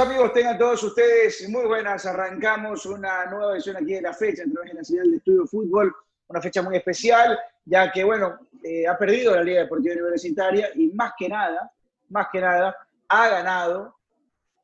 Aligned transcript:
amigos, 0.00 0.32
tengan 0.32 0.56
todos 0.56 0.82
ustedes 0.82 1.46
muy 1.50 1.66
buenas. 1.66 2.06
Arrancamos 2.06 2.86
una 2.86 3.26
nueva 3.26 3.52
edición 3.52 3.76
aquí 3.76 3.92
de 3.94 4.00
la 4.00 4.14
fecha 4.14 4.42
en 4.42 4.52
través 4.52 4.86
señal 4.86 5.10
de 5.10 5.18
Estudio 5.18 5.46
Fútbol. 5.46 5.94
Una 6.28 6.40
fecha 6.40 6.62
muy 6.62 6.76
especial, 6.76 7.38
ya 7.66 7.92
que, 7.92 8.02
bueno, 8.02 8.38
eh, 8.64 8.86
ha 8.86 8.96
perdido 8.96 9.34
la 9.34 9.42
Liga 9.42 9.60
Deportiva 9.60 9.94
Universitaria 9.94 10.70
y 10.74 10.88
más 10.88 11.12
que 11.18 11.28
nada, 11.28 11.70
más 12.08 12.28
que 12.32 12.40
nada, 12.40 12.74
ha 13.08 13.28
ganado 13.28 13.94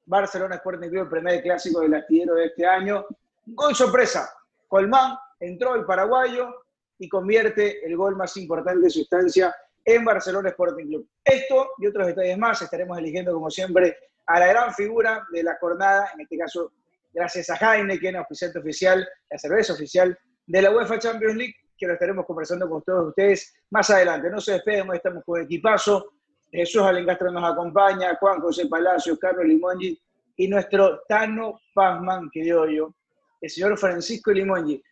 Barcelona 0.07 0.55
Sporting 0.55 0.88
Club, 0.88 1.02
el 1.02 1.09
primer 1.11 1.43
clásico 1.43 1.80
del 1.80 1.95
astillero 1.95 2.34
de 2.34 2.46
este 2.46 2.66
año. 2.66 3.05
Gol 3.45 3.75
sorpresa. 3.75 4.30
Colmán 4.68 5.18
entró 5.38 5.74
el 5.74 5.84
paraguayo 5.84 6.65
y 6.98 7.10
convierte 7.10 7.84
el 7.84 7.95
gol 7.95 8.16
más 8.16 8.34
importante 8.38 8.84
de 8.84 8.91
su 8.91 9.01
estancia 9.02 9.55
en 9.84 10.02
Barcelona 10.02 10.48
Sporting 10.48 10.87
Club. 10.87 11.09
Esto 11.23 11.73
y 11.77 11.87
otros 11.88 12.07
detalles 12.07 12.38
más 12.38 12.62
estaremos 12.62 12.96
eligiendo, 12.96 13.34
como 13.34 13.51
siempre, 13.51 13.98
a 14.27 14.41
la 14.41 14.47
gran 14.48 14.75
figura 14.75 15.27
de 15.33 15.43
la 15.43 15.57
jornada, 15.61 16.11
en 16.15 16.21
este 16.21 16.39
caso, 16.39 16.73
gracias 17.12 17.48
a 17.51 17.57
Heineken, 17.57 18.16
oficiante 18.16 18.59
oficial, 18.59 19.07
la 19.30 19.39
cerveza 19.39 19.73
oficial 19.73 20.19
de 20.47 20.62
la 20.62 20.71
UEFA 20.71 20.99
Champions 20.99 21.37
League, 21.37 21.55
que 21.79 21.87
lo 21.87 21.95
estaremos 21.95 22.25
conversando 22.27 22.69
con 22.69 22.83
todos 22.83 23.09
ustedes 23.09 23.55
más 23.71 23.89
adelante. 23.91 24.30
No 24.30 24.41
se 24.41 24.52
despeguen, 24.52 24.93
estamos 24.95 25.23
con 25.25 25.41
equipazo. 25.43 26.12
Jesús 26.51 26.83
Alengastro 26.83 27.30
nos 27.30 27.45
acompaña, 27.45 28.16
Juan 28.16 28.41
José 28.41 28.66
Palacios, 28.66 29.19
Carlos 29.19 29.45
Limongi 29.45 29.99
y 30.37 30.49
nuestro 30.49 31.02
Tano 31.09 31.61
Pazman, 31.74 32.30
que 32.33 32.43
dio 32.43 32.66
yo, 32.66 32.95
el 33.41 33.51
señor 33.51 33.79
Francisco 33.79 34.33
Limongi. 34.33 34.83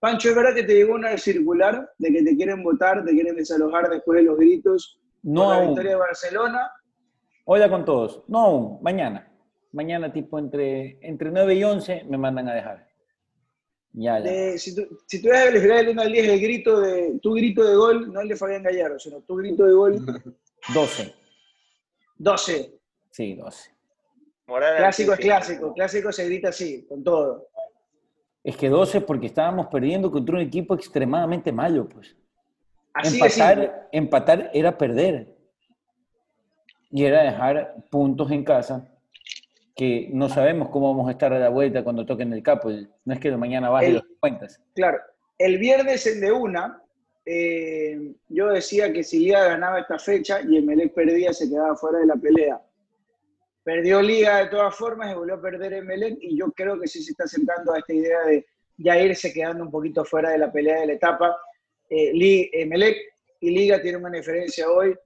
Pancho, 0.00 0.28
¿es 0.28 0.36
verdad 0.36 0.54
que 0.54 0.64
te 0.64 0.74
llegó 0.74 0.94
una 0.94 1.16
circular 1.16 1.90
de 1.98 2.12
que 2.12 2.22
te 2.22 2.36
quieren 2.36 2.62
votar, 2.62 3.04
te 3.04 3.12
quieren 3.12 3.36
desalojar 3.36 3.88
después 3.88 4.18
de 4.18 4.24
los 4.24 4.36
gritos 4.36 5.00
no 5.22 5.50
la 5.50 5.60
victoria 5.62 5.92
de 5.92 5.96
Barcelona? 5.96 6.70
Hola 7.44 7.68
con 7.68 7.84
todos. 7.84 8.22
No 8.26 8.38
aún, 8.38 8.78
mañana. 8.82 9.30
Mañana, 9.72 10.12
tipo 10.12 10.38
entre, 10.38 10.98
entre 11.06 11.30
9 11.30 11.54
y 11.54 11.64
11, 11.64 12.04
me 12.08 12.16
mandan 12.16 12.48
a 12.48 12.54
dejar. 12.54 12.88
Ya, 13.92 14.18
ya. 14.18 14.30
Eh, 14.30 14.58
si, 14.58 14.74
tú, 14.74 14.82
si 15.06 15.20
tú 15.20 15.28
debes 15.28 15.46
calificar 15.46 15.76
del 15.78 15.88
1 15.90 16.02
al 16.02 16.12
10 16.12 16.28
el 16.28 16.40
grito 16.40 16.80
de, 16.80 17.18
tu 17.20 17.34
grito 17.34 17.62
de 17.62 17.76
gol, 17.76 18.12
no 18.12 18.20
el 18.20 18.28
de 18.28 18.36
Fabián 18.36 18.62
Gallardo, 18.62 18.98
sino 18.98 19.20
tu 19.20 19.36
grito 19.36 19.66
de 19.66 19.72
gol, 19.72 20.04
12. 20.74 21.14
12. 22.16 22.78
Sí, 23.10 23.34
12. 23.34 23.70
Moral 24.46 24.76
Clásico 24.76 25.12
es 25.12 25.20
clásico, 25.20 25.72
clásico 25.72 26.12
se 26.12 26.26
grita 26.26 26.48
así, 26.48 26.84
con 26.86 27.02
todo. 27.02 27.48
Es 28.42 28.56
que 28.56 28.68
12 28.68 29.00
porque 29.02 29.26
estábamos 29.26 29.68
perdiendo 29.68 30.10
contra 30.10 30.34
un 30.34 30.42
equipo 30.42 30.74
extremadamente 30.74 31.52
malo, 31.52 31.88
pues. 31.88 32.16
Así 32.92 33.16
empatar, 33.16 33.88
empatar 33.90 34.50
era 34.52 34.76
perder. 34.76 35.33
Y 36.94 37.04
era 37.04 37.24
dejar 37.24 37.74
puntos 37.90 38.30
en 38.30 38.44
casa 38.44 38.88
que 39.74 40.08
no 40.12 40.28
sabemos 40.28 40.68
cómo 40.68 40.94
vamos 40.94 41.08
a 41.08 41.10
estar 41.10 41.32
a 41.32 41.40
la 41.40 41.48
vuelta 41.48 41.82
cuando 41.82 42.06
toquen 42.06 42.32
el 42.32 42.40
capo. 42.40 42.70
No 43.04 43.14
es 43.14 43.18
que 43.18 43.36
mañana 43.36 43.68
baje 43.68 43.94
los 43.94 44.04
cuentas. 44.20 44.60
Claro, 44.76 44.98
el 45.36 45.58
viernes 45.58 46.06
en 46.06 46.20
de 46.20 46.30
una, 46.30 46.80
eh, 47.26 48.14
yo 48.28 48.46
decía 48.46 48.92
que 48.92 49.02
si 49.02 49.18
Liga 49.18 49.42
ganaba 49.42 49.80
esta 49.80 49.98
fecha 49.98 50.40
y 50.48 50.56
Emelec 50.56 50.94
perdía, 50.94 51.32
se 51.32 51.50
quedaba 51.50 51.74
fuera 51.74 51.98
de 51.98 52.06
la 52.06 52.14
pelea. 52.14 52.62
Perdió 53.64 54.00
Liga 54.00 54.44
de 54.44 54.50
todas 54.50 54.76
formas 54.76 55.10
y 55.10 55.16
volvió 55.16 55.34
a 55.34 55.42
perder 55.42 55.72
Emelec 55.72 56.18
y 56.20 56.38
yo 56.38 56.52
creo 56.52 56.78
que 56.78 56.86
sí 56.86 57.02
se 57.02 57.10
está 57.10 57.24
acercando 57.24 57.72
a 57.72 57.80
esta 57.80 57.92
idea 57.92 58.20
de 58.20 58.46
ya 58.76 59.00
irse 59.00 59.32
quedando 59.32 59.64
un 59.64 59.70
poquito 59.72 60.04
fuera 60.04 60.30
de 60.30 60.38
la 60.38 60.52
pelea 60.52 60.82
de 60.82 60.86
la 60.86 60.92
etapa. 60.92 61.36
Eh, 61.90 62.12
Emelec 62.52 62.98
y 63.40 63.50
Liga 63.50 63.82
tienen 63.82 64.04
una 64.04 64.16
diferencia 64.16 64.70
hoy 64.70 64.96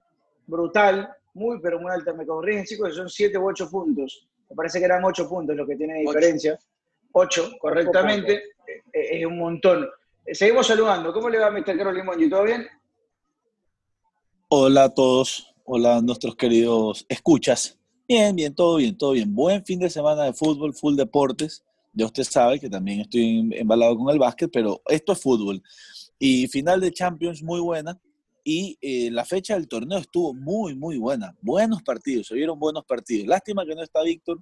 brutal, 0.45 1.15
muy 1.33 1.59
pero 1.61 1.79
muy 1.79 1.91
alta. 1.91 2.13
Me 2.13 2.25
corrigen 2.25 2.65
chicos, 2.65 2.89
que 2.89 2.95
son 2.95 3.09
7 3.09 3.37
u 3.37 3.47
8 3.47 3.69
puntos. 3.69 4.27
Me 4.49 4.55
parece 4.55 4.79
que 4.79 4.85
eran 4.85 5.03
8 5.03 5.27
puntos 5.29 5.55
lo 5.55 5.65
que 5.65 5.75
tiene 5.75 5.99
diferencia. 5.99 6.57
8, 7.11 7.51
correctamente. 7.59 8.43
Eh, 8.93 9.19
es 9.19 9.25
un 9.25 9.37
montón. 9.37 9.87
Eh, 10.25 10.35
Seguimos 10.35 10.67
saludando. 10.67 11.13
¿Cómo 11.13 11.29
le 11.29 11.39
va, 11.39 11.51
Mr. 11.51 11.77
Carlos 11.77 11.95
Limongi? 11.95 12.29
¿Todo 12.29 12.43
bien? 12.43 12.67
Hola 14.49 14.85
a 14.85 14.89
todos, 14.89 15.53
hola 15.63 15.97
a 15.97 16.01
nuestros 16.01 16.35
queridos 16.35 17.05
escuchas. 17.07 17.77
Bien, 18.07 18.35
bien, 18.35 18.55
todo 18.55 18.77
bien, 18.77 18.97
todo 18.97 19.11
bien. 19.11 19.33
Buen 19.35 19.63
fin 19.63 19.79
de 19.79 19.89
semana 19.89 20.23
de 20.23 20.33
fútbol, 20.33 20.73
full 20.73 20.95
deportes. 20.95 21.63
Ya 21.93 22.05
usted 22.05 22.23
sabe 22.23 22.59
que 22.59 22.69
también 22.69 23.01
estoy 23.01 23.47
embalado 23.53 23.95
con 23.95 24.09
el 24.09 24.17
básquet, 24.17 24.49
pero 24.51 24.81
esto 24.87 25.13
es 25.13 25.21
fútbol. 25.21 25.61
Y 26.17 26.47
final 26.47 26.81
de 26.81 26.91
Champions 26.91 27.43
muy 27.43 27.59
buena. 27.59 27.99
Y 28.51 28.79
eh, 28.81 29.11
la 29.11 29.25
fecha 29.25 29.53
del 29.53 29.67
torneo 29.67 29.99
estuvo 29.99 30.33
muy, 30.33 30.73
muy 30.73 30.97
buena. 30.97 31.35
Buenos 31.39 31.83
partidos, 31.83 32.25
se 32.25 32.33
vieron 32.33 32.57
buenos 32.57 32.83
partidos. 32.83 33.27
Lástima 33.27 33.63
que 33.63 33.75
no 33.75 33.83
está 33.83 34.01
Víctor 34.01 34.39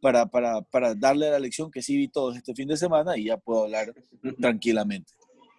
para, 0.00 0.26
para, 0.26 0.60
para 0.62 0.92
darle 0.96 1.30
la 1.30 1.38
lección 1.38 1.70
que 1.70 1.80
sí 1.80 1.96
vi 1.96 2.08
todos 2.08 2.36
este 2.36 2.52
fin 2.52 2.66
de 2.66 2.76
semana 2.76 3.16
y 3.16 3.26
ya 3.26 3.36
puedo 3.36 3.62
hablar 3.62 3.94
tranquilamente. 4.40 5.12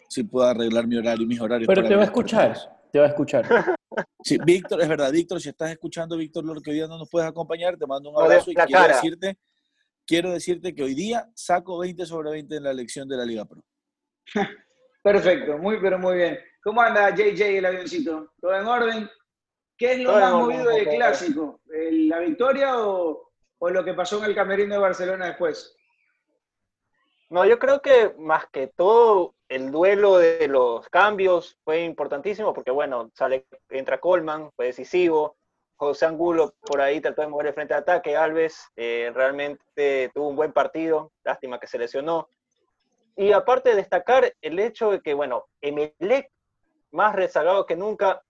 Sí 0.10 0.24
puedo 0.24 0.46
arreglar 0.46 0.86
mi 0.88 0.98
horario 0.98 1.24
y 1.24 1.26
mis 1.26 1.40
horarios. 1.40 1.68
Pero 1.70 1.84
para 1.84 1.88
te 1.88 1.96
va 1.96 2.02
a 2.02 2.06
escuchar, 2.06 2.50
partidos. 2.50 2.70
te 2.92 3.00
va 3.00 3.06
a 3.06 3.08
escuchar. 3.08 3.46
Sí, 4.22 4.38
Víctor, 4.44 4.82
es 4.82 4.90
verdad, 4.90 5.10
Víctor, 5.10 5.40
si 5.40 5.48
estás 5.48 5.72
escuchando, 5.72 6.18
Víctor, 6.18 6.44
lo 6.44 6.60
que 6.60 6.72
hoy 6.72 6.76
día 6.76 6.88
no 6.88 6.98
nos 6.98 7.10
puedes 7.10 7.30
acompañar, 7.30 7.78
te 7.78 7.88
mando 7.88 8.10
un 8.10 8.22
abrazo 8.22 8.52
y 8.52 8.56
quiero 8.56 8.72
cara. 8.72 8.96
decirte, 8.96 9.38
quiero 10.06 10.32
decirte 10.32 10.76
que 10.76 10.84
hoy 10.84 10.96
día 10.96 11.30
saco 11.34 11.78
20 11.78 12.06
sobre 12.06 12.32
20 12.32 12.58
en 12.58 12.64
la 12.64 12.72
elección 12.72 13.08
de 13.08 13.16
la 13.16 13.24
Liga 13.24 13.46
Pro. 13.46 13.64
Perfecto, 15.02 15.58
muy 15.60 15.80
pero 15.80 15.98
muy 15.98 16.18
bien. 16.18 16.38
¿Cómo 16.66 16.82
anda 16.82 17.12
JJ 17.12 17.60
el 17.60 17.66
avioncito? 17.68 18.32
¿Todo 18.42 18.56
en 18.56 18.66
orden? 18.66 19.10
¿Qué 19.78 19.92
es 19.92 20.00
lo 20.00 20.10
Todo 20.10 20.20
más 20.20 20.32
movido 20.34 20.72
del 20.72 20.90
clásico? 20.90 21.60
¿El- 21.72 22.10
¿La 22.10 22.18
victoria 22.18 22.80
o, 22.80 23.30
o 23.60 23.70
lo 23.70 23.86
que 23.86 23.94
pasó 23.94 24.18
en 24.18 24.26
el 24.26 24.36
camerino 24.36 24.74
de 24.74 24.82
Barcelona 24.82 25.28
después? 25.28 25.78
No, 27.30 27.46
yo 27.46 27.60
creo 27.60 27.84
que 27.84 28.16
más 28.18 28.48
que 28.48 28.66
todo 28.66 29.36
el 29.48 29.72
duelo 29.72 30.18
de 30.18 30.48
los 30.48 30.90
cambios 30.90 31.56
fue 31.64 31.82
importantísimo 31.84 32.52
porque, 32.52 32.72
bueno, 32.72 33.12
sale, 33.14 33.46
entra 33.70 34.00
Coleman, 34.00 34.52
fue 34.56 34.66
decisivo. 34.66 35.38
José 35.76 36.08
Angulo 36.08 36.56
por 36.62 36.82
ahí 36.82 37.00
trató 37.00 37.22
de 37.22 37.28
mover 37.28 37.48
el 37.48 37.54
frente 37.54 37.76
de 37.76 37.80
ataque. 37.82 38.18
Alves 38.18 38.72
eh, 38.76 39.12
realmente 39.14 40.10
tuvo 40.16 40.30
un 40.30 40.36
buen 40.36 40.52
partido, 40.52 41.12
lástima 41.24 41.60
que 41.60 41.68
se 41.68 41.78
lesionó. 41.78 42.28
Y 43.16 43.34
aparte 43.34 43.70
de 43.70 43.76
destacar 43.76 44.34
el 44.42 44.58
hecho 44.58 44.90
de 44.92 45.02
que, 45.02 45.14
bueno, 45.14 45.46
Emelec, 45.62 46.32
más 46.96 47.14
rezagado 47.14 47.66
que 47.66 47.76
nunca, 47.76 48.22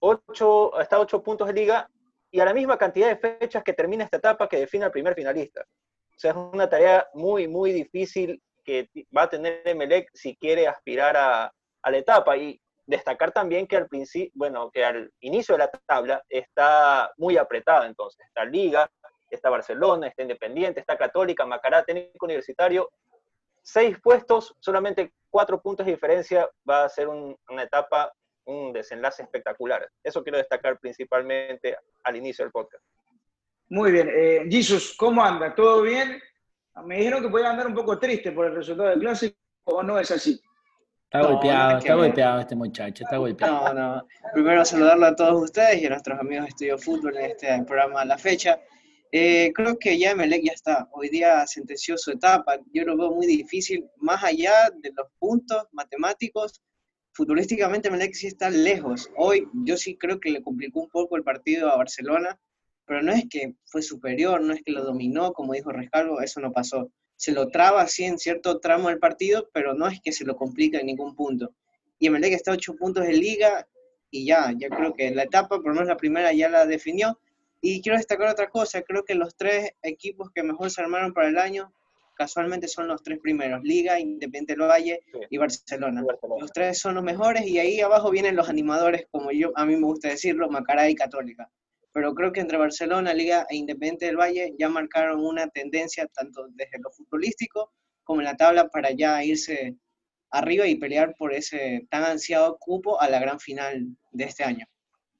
ocho, 0.00 0.78
está 0.80 0.96
a 0.96 1.00
ocho 1.00 1.22
puntos 1.22 1.48
de 1.48 1.54
liga 1.54 1.88
y 2.30 2.40
a 2.40 2.44
la 2.44 2.54
misma 2.54 2.78
cantidad 2.78 3.08
de 3.08 3.16
fechas 3.16 3.64
que 3.64 3.72
termina 3.72 4.04
esta 4.04 4.18
etapa 4.18 4.48
que 4.48 4.58
define 4.58 4.84
al 4.84 4.92
primer 4.92 5.14
finalista. 5.14 5.62
O 5.62 6.18
sea, 6.18 6.30
es 6.30 6.36
una 6.36 6.68
tarea 6.68 7.08
muy, 7.14 7.48
muy 7.48 7.72
difícil 7.72 8.40
que 8.64 8.88
va 9.16 9.22
a 9.22 9.28
tener 9.28 9.62
Emelec 9.64 10.08
si 10.14 10.36
quiere 10.36 10.68
aspirar 10.68 11.16
a, 11.16 11.52
a 11.82 11.90
la 11.90 11.96
etapa. 11.96 12.36
Y 12.36 12.60
destacar 12.86 13.32
también 13.32 13.66
que 13.66 13.76
al 13.76 13.88
principio, 13.88 14.30
bueno, 14.34 14.70
que 14.70 14.84
al 14.84 15.10
inicio 15.20 15.54
de 15.54 15.58
la 15.60 15.70
tabla 15.86 16.22
está 16.28 17.12
muy 17.16 17.36
apretada. 17.36 17.86
Entonces, 17.86 18.24
está 18.26 18.44
Liga, 18.44 18.90
está 19.30 19.50
Barcelona, 19.50 20.08
está 20.08 20.22
Independiente, 20.22 20.80
está 20.80 20.96
Católica, 20.96 21.46
Macará, 21.46 21.84
Técnico 21.84 22.26
Universitario. 22.26 22.90
Seis 23.62 23.96
puestos, 24.02 24.54
solamente 24.58 25.12
cuatro 25.30 25.60
puntos 25.62 25.86
de 25.86 25.92
diferencia, 25.92 26.48
va 26.68 26.84
a 26.84 26.88
ser 26.88 27.08
un- 27.08 27.36
una 27.48 27.62
etapa, 27.62 28.12
un 28.44 28.72
desenlace 28.72 29.22
espectacular. 29.22 29.88
Eso 30.02 30.22
quiero 30.22 30.38
destacar 30.38 30.78
principalmente 30.78 31.76
al 32.04 32.16
inicio 32.16 32.44
del 32.44 32.52
podcast. 32.52 32.84
Muy 33.68 33.92
bien. 33.92 34.10
Eh, 34.12 34.46
Jesus, 34.50 34.94
¿cómo 34.98 35.24
anda? 35.24 35.54
¿Todo 35.54 35.82
bien? 35.82 36.20
Me 36.84 36.96
dijeron 36.98 37.22
que 37.22 37.28
podía 37.28 37.50
andar 37.50 37.66
un 37.66 37.74
poco 37.74 37.98
triste 37.98 38.32
por 38.32 38.46
el 38.46 38.54
resultado 38.54 38.88
del 38.90 39.00
clásico, 39.00 39.36
¿o 39.64 39.82
no 39.82 39.98
es 39.98 40.10
así? 40.10 40.40
Está 41.04 41.18
No, 41.20 41.28
golpeado, 41.34 41.70
no 41.72 41.78
es 41.78 41.84
que 41.84 41.88
está 41.88 41.96
me- 42.00 42.06
golpeado 42.08 42.40
este 42.40 42.56
muchacho, 42.56 43.04
está 43.04 43.16
golpeado. 43.18 43.74
No, 43.74 43.96
no. 43.96 44.06
Primero 44.32 44.64
saludarlo 44.64 45.06
a 45.06 45.14
todos 45.14 45.42
ustedes 45.42 45.80
y 45.82 45.86
a 45.86 45.90
nuestros 45.90 46.18
amigos 46.18 46.44
de 46.46 46.48
Estudio 46.48 46.78
Fútbol 46.78 47.16
en 47.18 47.30
este 47.30 47.62
programa 47.64 48.04
La 48.04 48.16
Fecha. 48.18 48.58
Eh, 49.12 49.52
creo 49.54 49.78
que 49.78 49.98
ya 49.98 50.12
Emelec 50.12 50.42
ya 50.44 50.52
está. 50.52 50.88
Hoy 50.92 51.08
día 51.10 51.46
sentenció 51.46 51.96
su 51.98 52.12
etapa. 52.12 52.58
Yo 52.72 52.84
lo 52.84 52.96
veo 52.96 53.10
muy 53.12 53.26
difícil. 53.26 53.86
Más 53.98 54.24
allá 54.24 54.70
de 54.82 54.90
los 54.96 55.06
puntos 55.18 55.64
matemáticos, 55.72 56.60
futurísticamente 57.12 57.88
Emelec 57.88 58.14
sí 58.14 58.26
está 58.26 58.50
lejos. 58.50 59.10
Hoy 59.16 59.46
yo 59.64 59.76
sí 59.76 59.96
creo 59.96 60.18
que 60.18 60.30
le 60.30 60.42
complicó 60.42 60.80
un 60.80 60.88
poco 60.88 61.16
el 61.16 61.24
partido 61.24 61.70
a 61.70 61.76
Barcelona, 61.76 62.40
pero 62.86 63.02
no 63.02 63.12
es 63.12 63.24
que 63.28 63.54
fue 63.66 63.82
superior, 63.82 64.40
no 64.40 64.54
es 64.54 64.62
que 64.64 64.72
lo 64.72 64.82
dominó, 64.82 65.32
como 65.32 65.52
dijo 65.52 65.70
Rescalvo, 65.70 66.20
eso 66.20 66.40
no 66.40 66.50
pasó. 66.52 66.90
Se 67.16 67.32
lo 67.32 67.48
traba 67.48 67.82
así 67.82 68.04
en 68.04 68.18
cierto 68.18 68.58
tramo 68.60 68.88
del 68.88 68.98
partido, 68.98 69.50
pero 69.52 69.74
no 69.74 69.86
es 69.86 70.00
que 70.02 70.12
se 70.12 70.24
lo 70.24 70.36
complica 70.36 70.78
en 70.80 70.86
ningún 70.86 71.14
punto 71.14 71.54
y 72.02 72.08
Emelec 72.08 72.32
está 72.32 72.50
a 72.50 72.54
8 72.54 72.74
puntos 72.74 73.06
de 73.06 73.12
liga 73.12 73.68
y 74.10 74.26
ya, 74.26 74.52
ya 74.58 74.68
creo 74.68 74.92
que 74.92 75.12
la 75.12 75.22
etapa, 75.22 75.58
por 75.58 75.68
lo 75.68 75.74
menos 75.74 75.86
la 75.86 75.96
primera, 75.96 76.32
ya 76.32 76.48
la 76.48 76.66
definió. 76.66 77.16
Y 77.64 77.80
quiero 77.80 77.96
destacar 77.96 78.28
otra 78.28 78.50
cosa, 78.50 78.82
creo 78.82 79.04
que 79.04 79.14
los 79.14 79.36
tres 79.36 79.70
equipos 79.82 80.30
que 80.34 80.42
mejor 80.42 80.68
se 80.70 80.80
armaron 80.82 81.14
para 81.14 81.28
el 81.28 81.38
año, 81.38 81.72
casualmente 82.16 82.66
son 82.68 82.88
los 82.88 83.02
tres 83.02 83.20
primeros, 83.20 83.62
Liga, 83.62 83.98
Independiente 84.00 84.52
del 84.54 84.68
Valle 84.68 85.00
Sí. 85.12 85.18
y 85.30 85.38
Barcelona. 85.38 86.02
Barcelona. 86.02 86.40
Los 86.40 86.52
tres 86.52 86.78
son 86.78 86.94
los 86.96 87.04
mejores 87.04 87.46
y 87.46 87.58
ahí 87.60 87.80
abajo 87.80 88.10
vienen 88.10 88.36
los 88.36 88.48
animadores, 88.48 89.06
como 89.10 89.30
yo 89.30 89.52
a 89.54 89.64
mí 89.64 89.76
me 89.76 89.86
gusta 89.86 90.08
decirlo, 90.08 90.50
Macará 90.50 90.90
y 90.90 90.94
Católica. 90.94 91.48
pero 91.94 92.14
creo 92.14 92.32
que 92.32 92.40
entre 92.40 92.56
Barcelona, 92.56 93.12
Liga 93.12 93.46
e 93.50 93.56
Independiente 93.56 94.06
del 94.06 94.16
Valle 94.16 94.54
ya 94.58 94.68
marcaron 94.70 95.20
una 95.24 95.46
tendencia 95.48 96.06
tanto 96.06 96.46
desde 96.48 96.78
lo 96.78 96.90
futbolístico 96.90 97.70
como 98.02 98.22
en 98.22 98.24
la 98.24 98.36
tabla 98.36 98.68
para 98.68 98.92
ya 98.92 99.22
irse 99.22 99.76
arriba 100.30 100.66
y 100.66 100.76
pelear 100.76 101.14
por 101.18 101.34
ese 101.34 101.86
tan 101.90 102.02
ansiado 102.04 102.56
cupo 102.58 102.98
a 102.98 103.10
la 103.10 103.20
gran 103.20 103.38
final 103.38 103.86
de 104.10 104.24
este 104.24 104.42
año. 104.42 104.64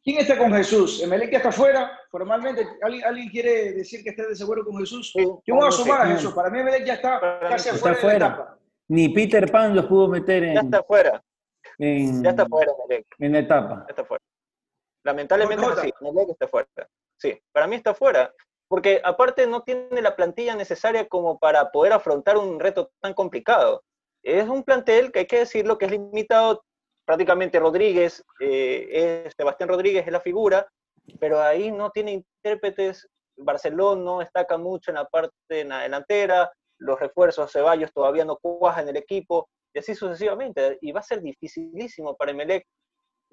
¿Quién 0.05 0.19
está 0.19 0.37
con 0.37 0.53
Jesús? 0.53 1.01
¿Emelec 1.01 1.33
está 1.33 1.51
afuera? 1.51 2.01
Formalmente, 2.11 2.67
¿alguien, 2.83 3.29
quiere 3.29 3.73
decir 3.73 4.03
que 4.03 4.11
está 4.11 4.25
de 4.25 4.31
desacuerdo 4.31 4.65
con 4.65 4.77
Jesús? 4.79 5.13
Yo 5.15 5.55
voy 5.55 5.69
a 5.69 5.71
sumar 5.71 6.03
a 6.03 6.07
Jesús. 6.07 6.33
Para 6.35 6.51
mí 6.51 6.59
Emelec 6.59 6.85
ya 6.85 6.95
está 6.95 7.21
casi 7.41 7.69
afuera. 7.69 7.95
Está 7.95 8.09
fuera. 8.09 8.59
Ni 8.89 9.09
Peter 9.11 9.51
Pan 9.51 9.77
los 9.77 9.87
pudo 9.87 10.09
meter 10.09 10.43
en. 10.43 10.55
Ya 10.55 10.61
está 10.61 10.83
fuera. 10.83 11.23
ya 11.79 12.31
está 12.31 12.47
fuera 12.47 12.73
Emelec. 12.85 13.07
En 13.19 13.37
etapa. 13.37 13.85
Ya 13.87 13.91
está 13.91 14.05
fuera. 14.05 14.25
Lamentablemente 15.05 15.67
sí, 15.81 15.93
Emelec 16.01 16.31
está 16.31 16.49
fuera. 16.49 16.69
Sí, 17.17 17.41
para 17.53 17.69
mí 17.69 17.77
está 17.77 17.95
fuera. 17.95 18.35
Porque 18.67 19.01
aparte 19.05 19.47
no 19.47 19.63
tiene 19.63 20.03
la 20.03 20.17
plantilla 20.17 20.57
necesaria 20.57 21.07
como 21.07 21.39
para 21.39 21.71
poder 21.71 21.93
afrontar 21.93 22.39
un 22.39 22.59
reto 22.59 22.91
tan 23.01 23.15
complicado. 23.15 23.85
Es 24.25 24.49
un 24.49 24.65
plantel 24.65 25.13
que 25.13 25.21
hay 25.21 25.27
que 25.27 25.41
decirlo 25.41 25.79
que 25.79 25.85
es 25.85 25.93
limitado 25.93 26.65
prácticamente 27.05 27.59
Rodríguez, 27.59 28.25
eh, 28.41 29.25
es, 29.27 29.35
Sebastián 29.37 29.69
Rodríguez 29.69 30.07
es 30.07 30.13
la 30.13 30.21
figura, 30.21 30.67
pero 31.19 31.41
ahí 31.41 31.71
no 31.71 31.91
tiene 31.91 32.13
intérpretes, 32.13 33.09
Barcelona 33.37 34.03
no 34.03 34.19
destaca 34.21 34.57
mucho 34.59 34.91
en 34.91 34.97
la 34.97 35.05
parte 35.07 35.35
en 35.49 35.71
la 35.71 35.83
delantera, 35.83 36.51
los 36.79 36.99
refuerzos 37.01 37.53
Ceballos 37.53 37.93
todavía 37.93 38.25
no 38.25 38.37
cuajan 38.37 38.85
en 38.85 38.97
el 38.97 39.03
equipo, 39.03 39.49
y 39.75 39.79
así 39.79 39.95
sucesivamente, 39.95 40.79
y 40.81 40.93
va 40.93 41.01
a 41.01 41.05
ser 41.05 41.23
dificilísimo 41.23 42.17
para 42.17 42.33
Emelec 42.33 42.67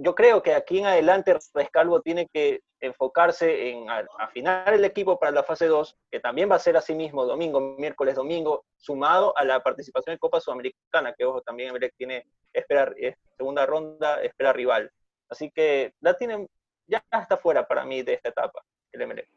yo 0.02 0.16
creo 0.16 0.42
que 0.42 0.54
aquí 0.54 0.80
en 0.80 0.86
adelante 0.86 1.38
Rescalvo 1.54 2.02
tiene 2.02 2.28
que 2.28 2.62
enfocarse 2.80 3.70
en 3.70 3.86
afinar 4.18 4.74
el 4.74 4.86
equipo 4.86 5.20
para 5.20 5.34
la 5.34 5.44
fase 5.44 5.66
2, 5.66 5.98
que 6.10 6.22
también 6.22 6.50
va 6.50 6.56
a 6.56 6.60
ser 6.60 6.78
así 6.78 6.96
mismo 6.96 7.26
domingo, 7.26 7.60
miércoles, 7.60 8.16
domingo, 8.16 8.64
sumado 8.78 9.38
a 9.38 9.44
la 9.44 9.62
participación 9.62 10.14
en 10.14 10.20
Copa 10.20 10.40
Sudamericana, 10.40 11.14
que 11.18 11.26
ojo, 11.26 11.42
también 11.42 11.70
Emelec 11.70 11.94
tiene 11.98 12.26
espera, 12.54 12.94
eh, 12.98 13.18
segunda 13.36 13.66
ronda, 13.66 14.22
espera 14.24 14.54
rival. 14.54 14.90
Así 15.28 15.52
que 15.52 15.94
ya, 16.00 16.14
tienen, 16.14 16.48
ya 16.88 17.04
está 17.12 17.36
fuera 17.36 17.68
para 17.68 17.84
mí 17.84 18.02
de 18.02 18.14
esta 18.14 18.30
etapa, 18.30 18.64
el 18.94 19.02
Emelec. 19.02 19.28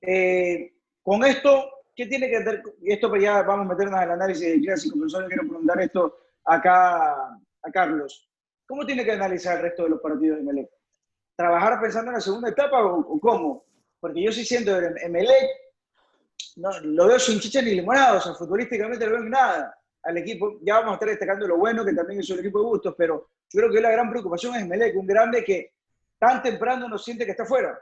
Eh, 0.00 0.72
con 1.04 1.24
esto, 1.24 1.84
¿qué 1.94 2.06
tiene 2.06 2.28
que 2.28 2.38
hacer? 2.38 2.62
Esto 2.82 3.14
ya 3.14 3.42
vamos 3.42 3.66
a 3.66 3.68
meternos 3.68 3.96
en 3.96 4.02
el 4.02 4.10
análisis 4.10 4.54
de 4.54 4.60
clásico, 4.60 4.96
pero 4.98 5.08
solo 5.08 5.28
quiero 5.28 5.42
preguntar 5.44 5.80
esto 5.80 6.18
acá 6.44 7.38
a 7.62 7.70
Carlos. 7.72 8.28
¿Cómo 8.66 8.86
tiene 8.86 9.04
que 9.04 9.12
analizar 9.12 9.56
el 9.56 9.62
resto 9.62 9.84
de 9.84 9.90
los 9.90 10.00
partidos 10.00 10.38
de 10.38 10.44
Melec? 10.44 10.70
¿Trabajar 11.36 11.80
pensando 11.80 12.10
en 12.10 12.14
la 12.14 12.20
segunda 12.20 12.48
etapa 12.48 12.84
o, 12.84 13.20
cómo? 13.20 13.64
Porque 14.00 14.22
yo 14.22 14.32
sí 14.32 14.44
siento 14.44 14.78
en 14.78 15.12
Melec, 15.12 15.48
no, 16.56 16.70
lo 16.80 17.08
veo 17.08 17.18
sin 17.18 17.40
chicha 17.40 17.60
ni 17.60 17.74
limonada, 17.74 18.18
o 18.18 18.20
sea, 18.20 18.34
futbolísticamente 18.34 19.04
no 19.06 19.12
veo 19.12 19.24
nada 19.24 19.76
al 20.02 20.16
equipo. 20.18 20.58
Ya 20.62 20.76
vamos 20.76 20.92
a 20.92 20.94
estar 20.94 21.08
destacando 21.08 21.48
lo 21.48 21.58
bueno, 21.58 21.84
que 21.84 21.92
también 21.92 22.20
es 22.20 22.30
un 22.30 22.38
equipo 22.38 22.60
de 22.60 22.64
gustos, 22.66 22.94
pero 22.96 23.28
yo 23.50 23.60
creo 23.60 23.72
que 23.72 23.80
la 23.80 23.90
gran 23.90 24.10
preocupación 24.10 24.54
es 24.54 24.66
Melec, 24.66 24.96
un 24.96 25.06
grande 25.06 25.44
que 25.44 25.72
tan 26.18 26.42
temprano 26.42 26.88
no 26.88 26.98
siente 26.98 27.24
que 27.24 27.32
está 27.32 27.44
fuera. 27.44 27.78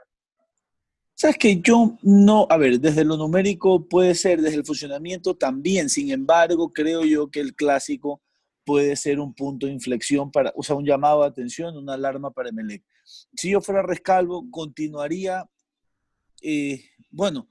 Sabes 1.15 1.37
que 1.37 1.61
yo 1.61 1.97
no, 2.01 2.47
a 2.49 2.57
ver, 2.57 2.79
desde 2.79 3.05
lo 3.05 3.15
numérico 3.15 3.87
puede 3.87 4.15
ser, 4.15 4.41
desde 4.41 4.57
el 4.57 4.65
funcionamiento 4.65 5.35
también, 5.35 5.87
sin 5.89 6.11
embargo, 6.11 6.73
creo 6.73 7.03
yo 7.03 7.29
que 7.29 7.39
el 7.39 7.53
clásico 7.53 8.21
puede 8.65 8.95
ser 8.95 9.19
un 9.19 9.33
punto 9.33 9.67
de 9.67 9.73
inflexión 9.73 10.31
para, 10.31 10.53
o 10.55 10.63
sea, 10.63 10.75
un 10.75 10.85
llamado 10.85 11.21
de 11.21 11.27
atención, 11.27 11.77
una 11.77 11.93
alarma 11.93 12.31
para 12.31 12.49
Emelec. 12.49 12.83
Si 13.35 13.51
yo 13.51 13.61
fuera 13.61 13.81
Rescalvo, 13.81 14.49
continuaría, 14.49 15.49
eh, 16.41 16.83
bueno, 17.11 17.47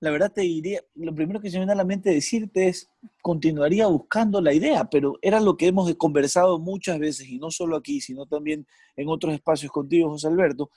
la 0.00 0.10
verdad 0.10 0.32
te 0.32 0.40
diría, 0.40 0.82
lo 0.94 1.14
primero 1.14 1.40
que 1.40 1.50
se 1.50 1.56
me 1.56 1.60
viene 1.60 1.72
a 1.72 1.76
la 1.76 1.84
mente 1.84 2.08
decirte 2.08 2.68
es, 2.68 2.88
continuaría 3.20 3.86
buscando 3.86 4.40
la 4.40 4.54
idea, 4.54 4.88
pero 4.88 5.18
era 5.20 5.40
lo 5.40 5.58
que 5.58 5.66
hemos 5.66 5.94
conversado 5.96 6.58
muchas 6.58 6.98
veces, 6.98 7.28
y 7.28 7.38
no 7.38 7.50
solo 7.50 7.76
aquí, 7.76 8.00
sino 8.00 8.24
también 8.24 8.66
en 8.96 9.08
otros 9.08 9.34
espacios 9.34 9.70
contigo, 9.70 10.08
José 10.08 10.28
Alberto, 10.28 10.70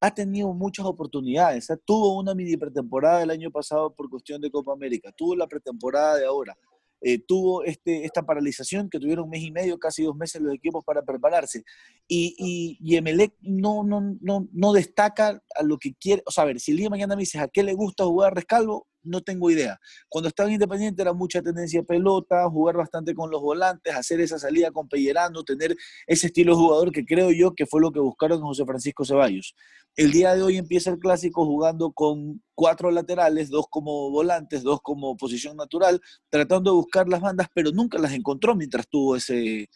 ha 0.00 0.14
tenido 0.14 0.52
muchas 0.52 0.86
oportunidades. 0.86 1.66
Tuvo 1.84 2.16
una 2.16 2.34
mini 2.34 2.56
pretemporada 2.56 3.24
el 3.24 3.30
año 3.30 3.50
pasado 3.50 3.92
por 3.92 4.08
cuestión 4.08 4.40
de 4.40 4.50
Copa 4.50 4.72
América, 4.72 5.10
tuvo 5.10 5.34
la 5.34 5.48
pretemporada 5.48 6.16
de 6.16 6.26
ahora, 6.26 6.56
eh, 7.00 7.18
tuvo 7.18 7.64
este, 7.64 8.04
esta 8.04 8.22
paralización 8.24 8.90
que 8.90 8.98
tuvieron 8.98 9.24
un 9.24 9.30
mes 9.30 9.42
y 9.42 9.50
medio, 9.50 9.78
casi 9.78 10.02
dos 10.02 10.16
meses 10.16 10.40
los 10.40 10.54
equipos 10.54 10.84
para 10.84 11.02
prepararse. 11.02 11.64
Y, 12.06 12.34
y, 12.38 12.78
y 12.80 12.96
Emelec 12.96 13.34
no, 13.40 13.84
no, 13.84 14.16
no, 14.20 14.48
no 14.52 14.72
destaca 14.72 15.42
a 15.54 15.62
lo 15.62 15.78
que 15.78 15.94
quiere. 15.94 16.22
O 16.26 16.30
sea, 16.30 16.44
a 16.44 16.46
ver, 16.46 16.60
si 16.60 16.72
el 16.72 16.78
día 16.78 16.90
mañana 16.90 17.16
me 17.16 17.22
dices 17.22 17.40
a 17.40 17.48
qué 17.48 17.62
le 17.62 17.74
gusta 17.74 18.04
jugar 18.04 18.34
Rescalvo, 18.34 18.86
no 19.08 19.20
tengo 19.20 19.50
idea. 19.50 19.78
Cuando 20.08 20.28
estaba 20.28 20.48
en 20.48 20.54
Independiente 20.54 21.02
era 21.02 21.12
mucha 21.12 21.42
tendencia 21.42 21.80
a 21.80 21.84
pelota, 21.84 22.48
jugar 22.48 22.76
bastante 22.76 23.14
con 23.14 23.30
los 23.30 23.40
volantes, 23.40 23.94
hacer 23.94 24.20
esa 24.20 24.38
salida 24.38 24.70
con 24.70 24.88
Pellerano, 24.88 25.42
tener 25.42 25.76
ese 26.06 26.28
estilo 26.28 26.52
de 26.52 26.58
jugador 26.58 26.92
que 26.92 27.04
creo 27.04 27.30
yo 27.30 27.54
que 27.54 27.66
fue 27.66 27.80
lo 27.80 27.90
que 27.90 28.00
buscaron 28.00 28.40
José 28.40 28.64
Francisco 28.64 29.04
Ceballos. 29.04 29.54
El 29.96 30.12
día 30.12 30.34
de 30.34 30.42
hoy 30.42 30.56
empieza 30.56 30.90
el 30.90 30.98
clásico 30.98 31.44
jugando 31.44 31.92
con 31.92 32.42
cuatro 32.54 32.90
laterales, 32.90 33.50
dos 33.50 33.66
como 33.68 34.10
volantes, 34.10 34.62
dos 34.62 34.80
como 34.82 35.16
posición 35.16 35.56
natural, 35.56 36.00
tratando 36.30 36.70
de 36.70 36.76
buscar 36.76 37.08
las 37.08 37.20
bandas, 37.20 37.48
pero 37.52 37.72
nunca 37.72 37.98
las 37.98 38.12
encontró 38.12 38.54
mientras 38.54 38.88
tuvo 38.88 39.16
ese, 39.16 39.68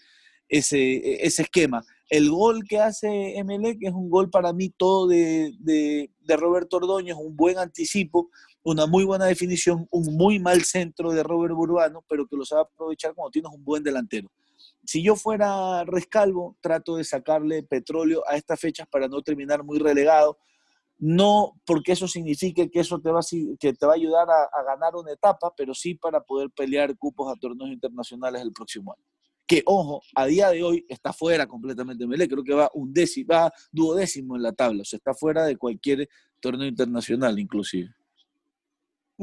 ese, 0.49 1.26
ese 1.26 1.43
esquema. 1.43 1.82
El 2.08 2.31
gol 2.31 2.62
que 2.69 2.79
hace 2.79 3.38
Emelec 3.38 3.79
es 3.81 3.93
un 3.93 4.11
gol 4.11 4.29
para 4.29 4.52
mí 4.52 4.69
todo 4.69 5.08
de, 5.08 5.55
de, 5.58 6.11
de 6.20 6.37
Roberto 6.37 6.76
Ordóñez, 6.76 7.17
un 7.17 7.34
buen 7.34 7.58
anticipo, 7.58 8.29
una 8.64 8.87
muy 8.87 9.05
buena 9.05 9.26
definición, 9.26 9.87
un 9.91 10.17
muy 10.17 10.38
mal 10.38 10.62
centro 10.62 11.12
de 11.12 11.23
Robert 11.23 11.55
Burbano, 11.55 12.05
pero 12.09 12.26
que 12.26 12.37
lo 12.37 12.44
sabe 12.44 12.62
aprovechar 12.62 13.14
cuando 13.14 13.31
tienes 13.31 13.50
un 13.53 13.64
buen 13.64 13.82
delantero. 13.82 14.31
Si 14.85 15.03
yo 15.03 15.17
fuera 15.17 15.85
Rescalvo, 15.85 16.56
trato 16.61 16.97
de 16.97 17.05
sacarle 17.05 17.62
petróleo 17.62 18.23
a 18.26 18.37
estas 18.37 18.61
fechas 18.61 18.87
para 18.88 19.09
no 19.09 19.23
terminar 19.23 19.64
muy 19.64 19.79
relegado. 19.79 20.38
No 20.99 21.61
porque 21.67 21.93
eso 21.93 22.06
signifique 22.06 22.70
que 22.70 22.81
eso 22.81 23.00
te 23.00 23.11
va, 23.11 23.20
que 23.59 23.73
te 23.73 23.87
va 23.87 23.93
a 23.93 23.97
ayudar 23.97 24.29
a, 24.31 24.62
ganar 24.62 24.94
una 24.94 25.12
etapa, 25.12 25.53
pero 25.56 25.75
sí 25.75 25.94
para 25.94 26.20
poder 26.20 26.50
pelear 26.50 26.97
cupos 26.97 27.32
a 27.32 27.37
torneos 27.37 27.70
internacionales 27.70 28.43
el 28.43 28.53
próximo 28.53 28.93
año. 28.93 29.05
Que, 29.44 29.63
ojo, 29.67 30.01
a 30.15 30.27
día 30.27 30.51
de 30.51 30.63
hoy 30.63 30.86
está 30.89 31.13
fuera 31.13 31.48
completamente 31.48 32.06
Melé, 32.06 32.29
creo 32.29 32.44
que 32.44 32.55
va 32.55 32.70
un 32.75 32.93
décimo, 32.93 33.27
va 33.32 33.53
duodécimo 33.72 34.36
en 34.36 34.43
la 34.43 34.53
tabla, 34.53 34.82
o 34.82 34.84
sea, 34.84 34.98
está 34.98 35.13
fuera 35.13 35.44
de 35.44 35.56
cualquier 35.56 36.08
torneo 36.41 36.69
internacional 36.69 37.36
inclusive. 37.36 37.91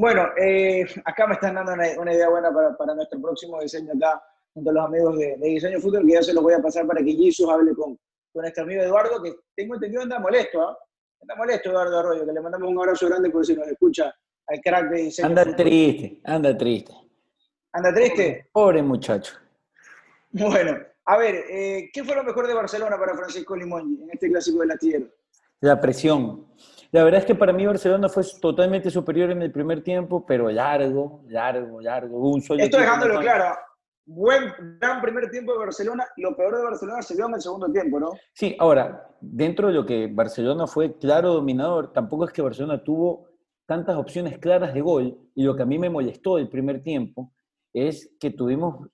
Bueno, 0.00 0.30
eh, 0.34 0.86
acá 1.04 1.26
me 1.26 1.34
están 1.34 1.56
dando 1.56 1.74
una, 1.74 2.14
idea 2.14 2.30
buena 2.30 2.50
para, 2.50 2.94
nuestro 2.94 3.20
próximo 3.20 3.60
diseño 3.60 3.92
acá, 3.94 4.22
junto 4.54 4.70
a 4.70 4.72
los 4.72 4.84
amigos 4.86 5.18
de, 5.18 5.36
Diseño 5.36 5.78
Fútbol, 5.78 6.06
que 6.06 6.14
ya 6.14 6.22
se 6.22 6.32
los 6.32 6.42
voy 6.42 6.54
a 6.54 6.58
pasar 6.58 6.86
para 6.86 7.04
que 7.04 7.12
Jesus 7.12 7.46
hable 7.46 7.74
con, 7.74 7.98
con 8.32 8.40
nuestro 8.40 8.64
amigo 8.64 8.80
Eduardo, 8.80 9.22
que 9.22 9.34
tengo 9.54 9.74
entendido 9.74 10.02
anda 10.02 10.18
molesto, 10.18 10.66
¿ah? 10.66 10.78
Anda 11.20 11.36
molesto 11.36 11.68
Eduardo 11.68 11.98
Arroyo, 11.98 12.24
que 12.24 12.32
le 12.32 12.40
mandamos 12.40 12.70
un 12.70 12.78
abrazo 12.78 13.08
grande 13.08 13.28
por 13.28 13.44
si 13.44 13.54
nos 13.54 13.68
escucha 13.68 14.10
al 14.46 14.60
crack 14.62 14.88
de 14.88 15.02
Diseño 15.02 15.28
Anda 15.28 15.54
triste, 15.54 16.20
anda 16.24 16.56
triste. 16.56 16.94
¿Anda 17.72 17.92
triste? 17.92 18.48
Pobre 18.52 18.82
muchacho. 18.82 19.34
Bueno, 20.30 20.78
a 21.04 21.18
ver, 21.18 21.44
eh, 21.50 21.90
¿qué 21.92 22.04
fue 22.04 22.14
lo 22.14 22.24
mejor 22.24 22.46
de 22.46 22.54
Barcelona 22.54 22.96
para 22.98 23.14
Francisco 23.14 23.54
Limón 23.54 23.98
en 24.02 24.10
este 24.10 24.30
clásico 24.30 24.60
de 24.60 24.66
la 24.66 24.78
tierra? 24.78 25.04
La 25.60 25.80
presión. 25.80 26.46
La 26.92 27.04
verdad 27.04 27.20
es 27.20 27.26
que 27.26 27.34
para 27.34 27.52
mí 27.52 27.66
Barcelona 27.66 28.08
fue 28.08 28.24
totalmente 28.40 28.90
superior 28.90 29.30
en 29.30 29.42
el 29.42 29.52
primer 29.52 29.82
tiempo, 29.82 30.24
pero 30.26 30.50
largo, 30.50 31.22
largo, 31.28 31.80
largo. 31.80 32.18
Un 32.18 32.40
Esto 32.40 32.56
dejándolo 32.56 33.20
claro. 33.20 33.56
Buen, 34.06 34.52
gran 34.80 35.00
primer 35.00 35.30
tiempo 35.30 35.52
de 35.52 35.58
Barcelona. 35.58 36.04
Lo 36.16 36.34
peor 36.34 36.56
de 36.56 36.64
Barcelona 36.64 37.02
se 37.02 37.14
vio 37.14 37.26
en 37.28 37.34
el 37.34 37.40
segundo 37.40 37.70
tiempo, 37.70 38.00
¿no? 38.00 38.10
Sí, 38.32 38.56
ahora, 38.58 39.08
dentro 39.20 39.68
de 39.68 39.74
lo 39.74 39.86
que 39.86 40.08
Barcelona 40.12 40.66
fue 40.66 40.98
claro 40.98 41.34
dominador, 41.34 41.92
tampoco 41.92 42.24
es 42.24 42.32
que 42.32 42.42
Barcelona 42.42 42.82
tuvo 42.82 43.28
tantas 43.66 43.96
opciones 43.96 44.38
claras 44.38 44.74
de 44.74 44.80
gol. 44.80 45.16
Y 45.36 45.44
lo 45.44 45.54
que 45.54 45.62
a 45.62 45.66
mí 45.66 45.78
me 45.78 45.90
molestó 45.90 46.38
el 46.38 46.48
primer 46.48 46.82
tiempo 46.82 47.32
es 47.72 48.16
que 48.18 48.30
tuvimos 48.30 48.88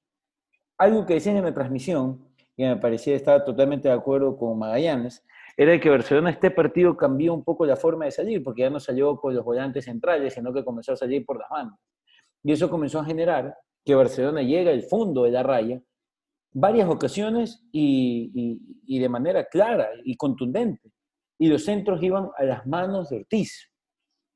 algo 0.77 1.07
que 1.07 1.15
decían 1.15 1.39
en 1.39 1.45
la 1.45 1.55
transmisión, 1.55 2.29
y 2.57 2.65
me 2.65 2.77
parecía 2.77 3.17
estar 3.17 3.43
totalmente 3.45 3.89
de 3.89 3.95
acuerdo 3.95 4.37
con 4.37 4.59
Magallanes, 4.59 5.25
era 5.57 5.81
que 5.81 5.89
Barcelona 5.89 6.31
este 6.31 6.51
partido 6.51 6.97
cambió 6.97 7.33
un 7.33 7.43
poco 7.43 7.65
la 7.65 7.77
forma 7.77 8.05
de 8.05 8.11
salir, 8.11 8.43
porque 8.43 8.63
ya 8.63 8.71
no 8.71 8.79
salió 8.79 9.17
con 9.17 9.35
los 9.35 9.45
volantes 9.45 9.87
centrales, 9.87 10.35
sino 10.35 10.53
que 10.53 10.65
comenzó 10.65 10.93
a 10.93 10.97
salir 10.97 11.25
por 11.25 11.39
las 11.39 11.51
manos. 11.51 11.79
Y 12.43 12.53
eso 12.53 12.69
comenzó 12.69 13.01
a 13.01 13.05
generar 13.05 13.57
que 13.85 13.95
Barcelona 13.95 14.43
llega 14.43 14.71
al 14.71 14.83
fondo 14.83 15.23
de 15.23 15.31
la 15.31 15.43
raya 15.43 15.81
varias 16.53 16.89
ocasiones 16.89 17.67
y, 17.73 18.61
y, 18.87 18.99
de 18.99 19.09
manera 19.09 19.45
clara 19.47 19.89
y 20.05 20.17
contundente. 20.17 20.93
Y 21.39 21.49
los 21.49 21.65
centros 21.65 22.03
iban 22.03 22.29
a 22.37 22.45
las 22.45 22.67
manos 22.67 23.11
de 23.11 23.19
Ortiz, 23.19 23.71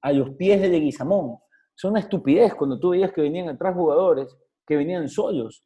a 0.03 0.13
los 0.13 0.31
pies 0.37 0.61
de 0.61 0.69
Leguizamón. 0.69 1.39
Es 1.77 1.85
una 1.85 2.01
estupidez 2.01 2.55
cuando 2.55 2.79
tú 2.79 2.91
veías 2.91 3.13
que 3.13 3.23
venían 3.23 3.49
atrás 3.49 3.75
jugadores 3.75 4.37
que 4.67 4.77
venían 4.77 5.09
solos. 5.09 5.65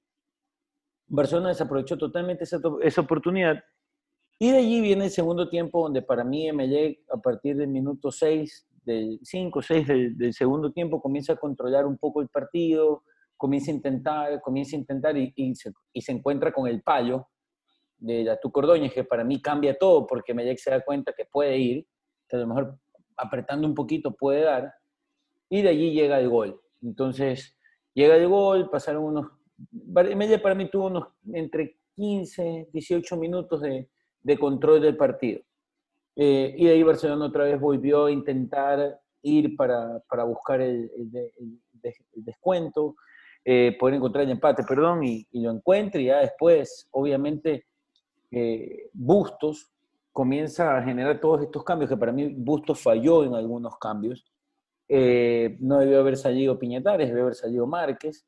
Barcelona 1.06 1.49
desaprovechó 1.49 1.99
totalmente 1.99 2.44
esa, 2.44 2.58
esa 2.82 3.00
oportunidad 3.00 3.62
Y 4.38 4.50
de 4.50 4.59
allí 4.59 4.81
viene 4.81 5.05
el 5.05 5.11
segundo 5.11 5.49
tiempo, 5.49 5.83
donde 5.83 6.03
para 6.03 6.25
mí 6.25 6.49
Emelec, 6.49 7.00
a 7.11 7.17
partir 7.19 7.57
del 7.57 7.69
minuto 7.69 8.11
6, 8.11 8.67
del 8.85 9.19
5, 9.23 9.62
6 9.62 9.87
del, 10.19 10.35
segundo 10.35 10.73
tiempo, 10.73 11.00
comienza 11.00 11.35
a 11.35 11.37
controlar 11.37 11.87
un 11.87 11.97
poco 11.97 12.21
el 12.21 12.29
partido, 12.29 13.05
comienza 13.37 13.71
a 13.71 13.75
intentar, 13.75 14.41
comienza 14.41 14.76
a 14.76 14.81
intentar 14.81 15.17
y, 15.17 15.33
y, 15.37 15.55
se, 15.55 15.73
y 15.93 16.03
se, 16.03 16.12
encuentra 16.12 16.53
con 16.53 16.67
el 16.67 16.83
payo 16.83 17.29
de 17.97 18.25
la 18.25 18.38
Cordóñez, 18.38 18.93
que 18.93 19.05
para 19.05 19.25
mí 19.25 19.41
cambia 19.41 19.79
todo, 19.79 20.07
porque 20.07 20.33
Emelec 20.33 20.59
se 20.59 20.71
da 20.71 20.81
cuenta 20.85 21.12
que 21.17 21.25
puede 21.25 21.57
ir, 21.57 21.87
que 22.29 22.37
a 22.37 22.41
lo 22.41 22.49
mejor 22.49 22.79
apretando 23.17 23.67
un 23.67 23.75
poquito 23.75 24.14
puede 24.14 24.43
dar, 24.43 24.73
y 25.49 25.62
de 25.62 25.69
allí 25.69 25.93
llega 25.93 26.19
el 26.19 26.29
gol. 26.29 26.61
Entonces, 26.83 27.57
llega 27.95 28.17
el 28.17 28.29
gol, 28.29 28.69
pasaron 28.69 29.05
unos, 29.05 29.26
Emelec 29.97 30.43
para 30.43 30.57
mí 30.57 30.69
tuvo 30.69 30.88
unos 30.88 31.09
entre 31.33 31.79
15, 31.95 32.69
18 32.73 33.17
minutos 33.17 33.62
de, 33.62 33.88
de 34.25 34.37
control 34.37 34.81
del 34.81 34.97
partido. 34.97 35.40
Eh, 36.16 36.54
y 36.57 36.64
de 36.64 36.73
ahí 36.73 36.83
Barcelona 36.83 37.26
otra 37.26 37.45
vez 37.45 37.61
volvió 37.61 38.07
a 38.07 38.11
intentar 38.11 39.00
ir 39.23 39.57
para, 39.57 40.00
para 40.09 40.25
buscar 40.25 40.61
el, 40.61 40.90
descuento, 42.14 42.97
eh, 43.45 43.76
poder 43.78 43.97
encontrar 43.97 44.25
el 44.25 44.31
empate, 44.31 44.64
perdón, 44.64 45.04
y, 45.04 45.26
lo 45.33 45.50
encuentra 45.50 46.00
y 46.00 46.07
ya 46.07 46.19
después, 46.19 46.88
obviamente, 46.90 47.66
eh, 48.31 48.88
Bustos 48.93 49.71
comienza 50.12 50.76
a 50.76 50.83
generar 50.83 51.21
todos 51.21 51.43
estos 51.43 51.64
cambios, 51.64 51.90
que 51.90 51.97
para 51.97 52.12
mí 52.12 52.33
Bustos 52.37 52.81
falló 52.81 53.25
en 53.25 53.35
algunos 53.35 53.76
cambios. 53.78 54.25
Eh, 54.88 55.57
no 55.61 55.81
debió 55.81 56.00
haber 56.00 56.16
salido 56.16 56.59
Piñatares, 56.59 57.09
debió 57.09 57.23
haber 57.25 57.35
salido 57.35 57.66
Márquez. 57.66 58.26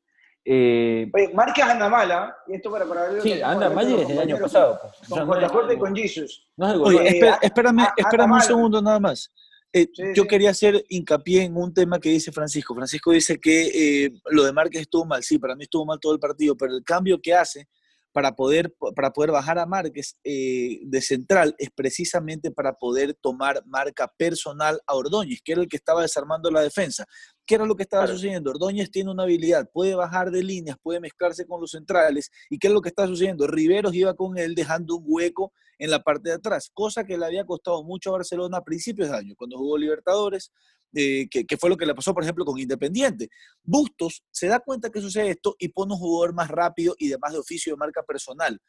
Eh, 0.49 1.11
Oye, 1.13 1.33
Márquez 1.33 1.65
anda 1.65 1.89
mala, 1.89 2.37
y 2.47 2.55
esto 2.55 2.71
para, 2.71 2.85
para 2.85 3.21
Sí, 3.21 3.41
anda 3.41 3.69
mal 3.69 3.85
desde 3.85 4.13
el 4.13 4.19
año 4.19 4.37
pasado. 4.39 4.79
Pues. 4.81 5.09
Con, 5.09 5.27
con 5.27 5.41
la 5.41 5.49
corte 5.49 5.73
y 5.73 5.77
con 5.77 5.93
Jesus. 5.93 6.47
No 6.55 6.71
es 6.71 6.77
Oye, 6.77 7.07
espera, 7.09 7.39
espérame, 7.41 7.87
espérame 7.97 8.31
un 8.31 8.41
segundo 8.41 8.81
nada 8.81 8.97
más. 8.97 9.29
Eh, 9.73 9.89
sí, 9.93 10.03
yo 10.15 10.23
sí. 10.23 10.29
quería 10.29 10.51
hacer 10.51 10.85
hincapié 10.87 11.43
en 11.43 11.57
un 11.57 11.73
tema 11.73 11.99
que 11.99 12.07
dice 12.07 12.31
Francisco. 12.31 12.73
Francisco 12.73 13.11
dice 13.11 13.41
que 13.41 14.05
eh, 14.05 14.11
lo 14.29 14.45
de 14.45 14.53
Márquez 14.53 14.83
estuvo 14.83 15.03
mal. 15.03 15.21
Sí, 15.21 15.37
para 15.37 15.53
mí 15.53 15.63
estuvo 15.63 15.85
mal 15.85 15.99
todo 15.99 16.13
el 16.13 16.19
partido, 16.19 16.55
pero 16.55 16.73
el 16.73 16.83
cambio 16.85 17.19
que 17.21 17.35
hace 17.35 17.67
para 18.13 18.33
poder, 18.33 18.73
para 18.95 19.11
poder 19.11 19.31
bajar 19.31 19.59
a 19.59 19.65
Márquez 19.65 20.17
eh, 20.23 20.79
de 20.83 21.01
central 21.01 21.55
es 21.57 21.69
precisamente 21.71 22.51
para 22.51 22.73
poder 22.73 23.13
tomar 23.15 23.61
marca 23.65 24.11
personal 24.17 24.79
a 24.87 24.95
Ordóñez, 24.95 25.41
que 25.43 25.51
era 25.51 25.61
el 25.61 25.67
que 25.67 25.75
estaba 25.75 26.03
desarmando 26.03 26.49
la 26.49 26.61
defensa. 26.61 27.05
¿Qué 27.47 27.55
era 27.55 27.65
lo 27.65 27.75
que 27.77 27.83
estaba 27.83 28.03
claro. 28.03 28.17
sucediendo? 28.17 28.51
Ordóñez 28.51 28.91
tiene 28.91 29.09
una 29.09 29.23
habilidad, 29.23 29.69
puede 29.71 29.95
bajar 29.95 30.31
de 30.31 30.43
líneas, 30.43 30.77
puede 30.83 30.99
mezclarse 30.99 31.47
con 31.47 31.61
los 31.61 31.71
centrales. 31.71 32.29
¿Y 32.49 32.59
qué 32.59 32.67
es 32.67 32.73
lo 32.73 32.81
que 32.81 32.89
está 32.89 33.07
sucediendo? 33.07 33.47
Riveros 33.47 33.95
iba 33.95 34.13
con 34.13 34.37
él 34.37 34.53
dejando 34.53 34.97
un 34.97 35.05
hueco 35.07 35.53
en 35.79 35.89
la 35.89 36.03
parte 36.03 36.29
de 36.29 36.35
atrás, 36.35 36.69
cosa 36.73 37.05
que 37.05 37.17
le 37.17 37.25
había 37.25 37.45
costado 37.45 37.83
mucho 37.83 38.09
a 38.09 38.17
Barcelona 38.17 38.57
a 38.57 38.63
principios 38.63 39.09
de 39.09 39.17
año, 39.17 39.35
cuando 39.37 39.57
jugó 39.57 39.77
Libertadores, 39.77 40.51
eh, 40.93 41.27
que, 41.29 41.45
que, 41.45 41.57
fue 41.57 41.69
lo 41.69 41.77
que 41.77 41.85
le 41.85 41.93
pasó, 41.93 42.13
por 42.13 42.23
ejemplo, 42.23 42.43
con 42.43 42.59
Independiente. 42.59 43.29
Bustos 43.63 44.23
se 44.31 44.47
da 44.47 44.59
cuenta 44.59 44.89
que 44.89 44.99
sucede 44.99 45.29
esto 45.29 45.55
y 45.59 45.69
pone 45.69 45.93
un 45.93 45.99
jugador 45.99 46.33
más 46.33 46.49
rápido 46.49 46.95
y 46.97 47.07
de 47.07 47.17
más 47.17 47.31
de 47.31 47.39
oficio 47.39 47.73
de 47.73 47.77
marca 47.77 48.03
personal. 48.03 48.59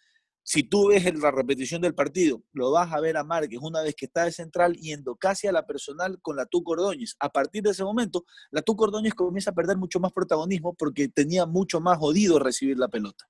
Si 0.50 0.62
tú 0.62 0.88
ves 0.88 1.04
la 1.20 1.30
repetición 1.30 1.82
del 1.82 1.94
partido, 1.94 2.40
lo 2.54 2.70
vas 2.70 2.90
a 2.90 3.00
ver 3.00 3.18
a 3.18 3.22
Márquez 3.22 3.58
una 3.60 3.82
vez 3.82 3.94
que 3.94 4.06
está 4.06 4.24
de 4.24 4.32
central 4.32 4.76
yendo 4.76 5.14
casi 5.14 5.46
a 5.46 5.52
la 5.52 5.66
personal 5.66 6.18
con 6.22 6.36
la 6.36 6.46
Tuco 6.46 6.72
Ordóñez. 6.72 7.16
A 7.20 7.28
partir 7.28 7.62
de 7.62 7.72
ese 7.72 7.84
momento, 7.84 8.24
la 8.50 8.62
Tuco 8.62 8.84
Ordóñez 8.84 9.12
comienza 9.12 9.50
a 9.50 9.54
perder 9.54 9.76
mucho 9.76 10.00
más 10.00 10.10
protagonismo 10.10 10.72
porque 10.72 11.08
tenía 11.08 11.44
mucho 11.44 11.82
más 11.82 11.98
jodido 11.98 12.38
recibir 12.38 12.78
la 12.78 12.88
pelota 12.88 13.26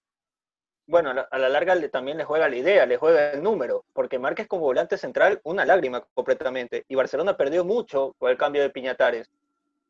bueno, 0.86 1.10
a 1.10 1.38
la 1.38 1.48
larga 1.50 1.76
también 1.90 2.16
le 2.16 2.24
juega 2.24 2.48
la 2.48 2.56
idea, 2.56 2.86
le 2.86 2.96
juega 2.96 3.32
el 3.32 3.42
número, 3.42 3.84
porque 3.92 4.18
Márquez 4.18 4.46
como 4.46 4.62
volante 4.62 4.96
central, 4.96 5.38
una 5.44 5.66
lágrima 5.66 6.00
completamente. 6.14 6.86
Y 6.88 6.94
Barcelona 6.94 7.36
perdió 7.36 7.62
mucho 7.62 8.14
con 8.16 8.30
el 8.30 8.38
cambio 8.38 8.62
de 8.62 8.70
Piñatares. 8.70 9.30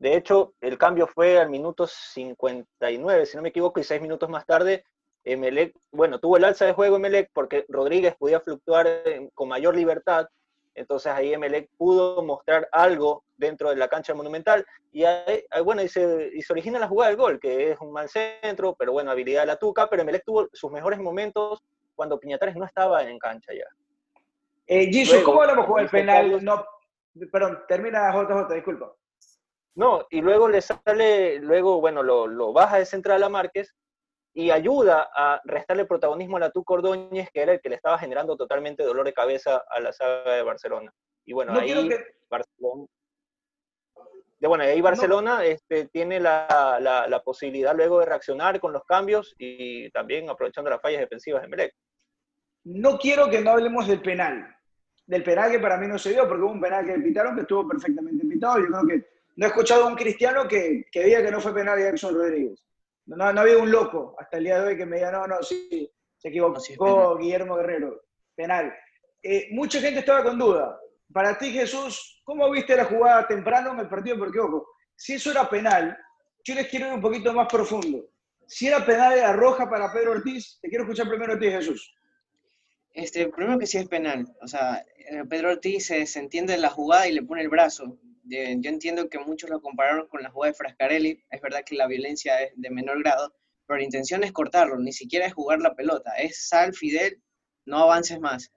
De 0.00 0.16
hecho, 0.16 0.54
el 0.60 0.76
cambio 0.76 1.06
fue 1.06 1.38
al 1.38 1.50
minuto 1.50 1.86
59, 1.86 3.26
si 3.26 3.36
no 3.36 3.42
me 3.42 3.50
equivoco, 3.50 3.78
y 3.78 3.84
seis 3.84 4.02
minutos 4.02 4.28
más 4.28 4.44
tarde, 4.44 4.84
Emelec, 5.32 5.74
bueno, 5.92 6.18
tuvo 6.18 6.36
el 6.36 6.44
alza 6.44 6.64
de 6.64 6.72
juego 6.72 6.96
Emelec 6.96 7.30
porque 7.32 7.64
Rodríguez 7.68 8.14
podía 8.16 8.40
fluctuar 8.40 8.86
con 9.34 9.48
mayor 9.48 9.76
libertad 9.76 10.28
entonces 10.78 11.12
ahí 11.12 11.34
Emelec 11.34 11.68
pudo 11.76 12.22
mostrar 12.22 12.68
algo 12.70 13.24
dentro 13.36 13.70
de 13.70 13.76
la 13.76 13.88
cancha 13.88 14.14
monumental 14.14 14.64
y 14.92 15.04
ahí, 15.04 15.44
bueno, 15.64 15.82
y 15.82 15.88
se, 15.88 16.30
y 16.32 16.40
se, 16.42 16.52
origina 16.52 16.78
la 16.78 16.88
jugada 16.88 17.10
del 17.10 17.18
gol, 17.18 17.40
que 17.40 17.72
es 17.72 17.80
un 17.80 17.92
mal 17.92 18.08
centro, 18.08 18.74
pero 18.78 18.92
bueno, 18.92 19.10
habilidad 19.10 19.42
de 19.42 19.46
la 19.46 19.56
Tuca, 19.56 19.88
pero 19.90 20.02
Emelec 20.02 20.24
tuvo 20.24 20.48
sus 20.52 20.70
mejores 20.70 21.00
momentos 21.00 21.62
cuando 21.94 22.18
Piñatares 22.18 22.56
no 22.56 22.64
estaba 22.64 23.02
en 23.02 23.18
cancha 23.18 23.52
ya. 23.52 23.66
Eh, 24.66 24.86
Gisу, 24.86 25.22
¿cómo 25.24 25.42
hablamos 25.42 25.66
con 25.66 25.80
el 25.80 25.88
penal? 25.88 26.44
No, 26.44 26.64
perdón, 27.32 27.62
termina 27.66 28.12
JJ, 28.12 28.54
disculpa. 28.54 28.94
No, 29.74 30.06
y 30.10 30.20
luego 30.20 30.48
le 30.48 30.60
sale, 30.60 31.38
luego, 31.40 31.80
bueno, 31.80 32.02
lo, 32.02 32.26
lo 32.26 32.52
baja 32.52 32.78
de 32.78 32.86
central 32.86 33.22
a 33.22 33.28
Márquez 33.28 33.74
y 34.34 34.50
ayuda 34.50 35.08
a 35.14 35.40
restarle 35.44 35.84
protagonismo 35.84 36.36
a 36.36 36.40
la 36.40 36.50
Tuco 36.50 36.74
Ordóñez, 36.74 37.30
que 37.32 37.42
era 37.42 37.52
el 37.52 37.60
que 37.60 37.68
le 37.68 37.76
estaba 37.76 37.98
generando 37.98 38.36
totalmente 38.36 38.82
dolor 38.82 39.04
de 39.04 39.12
cabeza 39.12 39.64
a 39.68 39.80
la 39.80 39.92
saga 39.92 40.34
de 40.34 40.42
Barcelona. 40.42 40.92
Y 41.24 41.32
bueno, 41.32 41.52
no 41.52 41.60
ahí 41.60 41.88
que... 41.88 41.98
Barcelona, 42.30 42.86
de, 44.40 44.46
bueno, 44.46 44.64
ahí 44.64 44.80
Barcelona 44.80 45.36
no. 45.36 45.40
este, 45.40 45.86
tiene 45.88 46.20
la, 46.20 46.78
la, 46.80 47.08
la, 47.08 47.22
posibilidad 47.22 47.74
luego 47.74 47.98
de 47.98 48.06
reaccionar 48.06 48.60
con 48.60 48.72
los 48.72 48.84
cambios 48.84 49.34
y 49.36 49.90
también 49.90 50.30
aprovechando 50.30 50.70
las 50.70 50.80
fallas 50.80 51.00
defensivas 51.00 51.42
de 51.42 51.48
Melec. 51.48 51.74
No 52.64 52.98
quiero 52.98 53.28
que 53.28 53.40
no 53.40 53.50
hablemos 53.52 53.88
del 53.88 54.00
penal, 54.00 54.56
del 55.06 55.24
penal 55.24 55.50
que 55.50 55.58
para 55.58 55.76
mí 55.76 55.88
no 55.88 55.98
se 55.98 56.10
dio, 56.10 56.28
porque 56.28 56.42
hubo 56.42 56.52
un 56.52 56.60
penal 56.60 56.86
que 56.86 56.94
pitaron 57.00 57.34
que 57.34 57.40
estuvo 57.40 57.66
perfectamente 57.66 58.24
pitado. 58.26 58.58
Yo 58.58 58.66
creo 58.66 58.86
que 58.86 59.08
no 59.36 59.46
he 59.46 59.48
escuchado 59.48 59.84
a 59.84 59.88
un 59.88 59.96
cristiano 59.96 60.46
que, 60.46 60.84
que 60.92 61.04
diga 61.04 61.22
que 61.22 61.30
no 61.30 61.40
fue 61.40 61.54
penal 61.54 61.76
de 61.76 61.84
Jackson 61.84 62.14
Rodríguez. 62.14 62.64
No, 63.08 63.32
no, 63.32 63.40
había 63.40 63.56
un 63.56 63.70
loco 63.70 64.14
hasta 64.18 64.36
el 64.36 64.44
día 64.44 64.60
de 64.60 64.68
hoy 64.68 64.76
que 64.76 64.84
me 64.84 64.96
diga, 64.96 65.10
no, 65.10 65.26
no, 65.26 65.42
sí, 65.42 65.90
se 66.18 66.28
equivocó 66.28 66.60
sí, 66.60 66.76
Guillermo 67.18 67.56
Guerrero, 67.56 68.02
penal. 68.34 68.74
Eh, 69.22 69.48
mucha 69.52 69.80
gente 69.80 70.00
estaba 70.00 70.22
con 70.22 70.38
duda. 70.38 70.78
Para 71.10 71.38
ti, 71.38 71.50
Jesús, 71.50 72.20
¿cómo 72.22 72.50
viste 72.50 72.76
la 72.76 72.84
jugada 72.84 73.26
temprano 73.26 73.72
en 73.72 73.80
el 73.80 73.88
partido? 73.88 74.18
Porque, 74.18 74.38
ojo, 74.38 74.68
si 74.94 75.14
eso 75.14 75.30
era 75.30 75.48
penal, 75.48 75.96
yo 76.44 76.54
les 76.54 76.68
quiero 76.68 76.88
ir 76.88 76.92
un 76.92 77.00
poquito 77.00 77.32
más 77.32 77.48
profundo. 77.48 78.10
Si 78.46 78.68
era 78.68 78.84
penal 78.84 79.14
de 79.14 79.22
la 79.22 79.32
roja 79.32 79.70
para 79.70 79.90
Pedro 79.90 80.12
Ortiz, 80.12 80.58
te 80.60 80.68
quiero 80.68 80.84
escuchar 80.84 81.08
primero 81.08 81.32
a 81.32 81.38
ti, 81.38 81.50
Jesús. 81.50 81.94
Este, 82.92 83.28
primero 83.28 83.58
que 83.58 83.66
sí 83.66 83.78
es 83.78 83.88
penal. 83.88 84.26
O 84.42 84.46
sea, 84.46 84.84
eh, 84.98 85.24
Pedro 85.26 85.52
Ortiz 85.52 85.86
se, 85.86 86.04
se 86.04 86.18
entiende 86.18 86.58
la 86.58 86.68
jugada 86.68 87.08
y 87.08 87.12
le 87.12 87.22
pone 87.22 87.40
el 87.40 87.48
brazo 87.48 87.98
yo 88.28 88.70
entiendo 88.70 89.08
que 89.08 89.18
muchos 89.18 89.50
lo 89.50 89.60
compararon 89.60 90.06
con 90.08 90.22
la 90.22 90.30
jugada 90.30 90.52
de 90.52 90.56
Frascarelli, 90.56 91.24
es 91.30 91.40
verdad 91.40 91.64
que 91.64 91.76
la 91.76 91.86
violencia 91.86 92.42
es 92.42 92.52
de 92.56 92.70
menor 92.70 93.00
grado, 93.02 93.34
pero 93.66 93.78
la 93.78 93.84
intención 93.84 94.24
es 94.24 94.32
cortarlo, 94.32 94.78
ni 94.78 94.92
siquiera 94.92 95.26
es 95.26 95.34
jugar 95.34 95.60
la 95.60 95.74
pelota, 95.74 96.12
es 96.14 96.48
sal, 96.48 96.74
Fidel, 96.74 97.22
no 97.66 97.78
avances 97.78 98.20
más. 98.20 98.52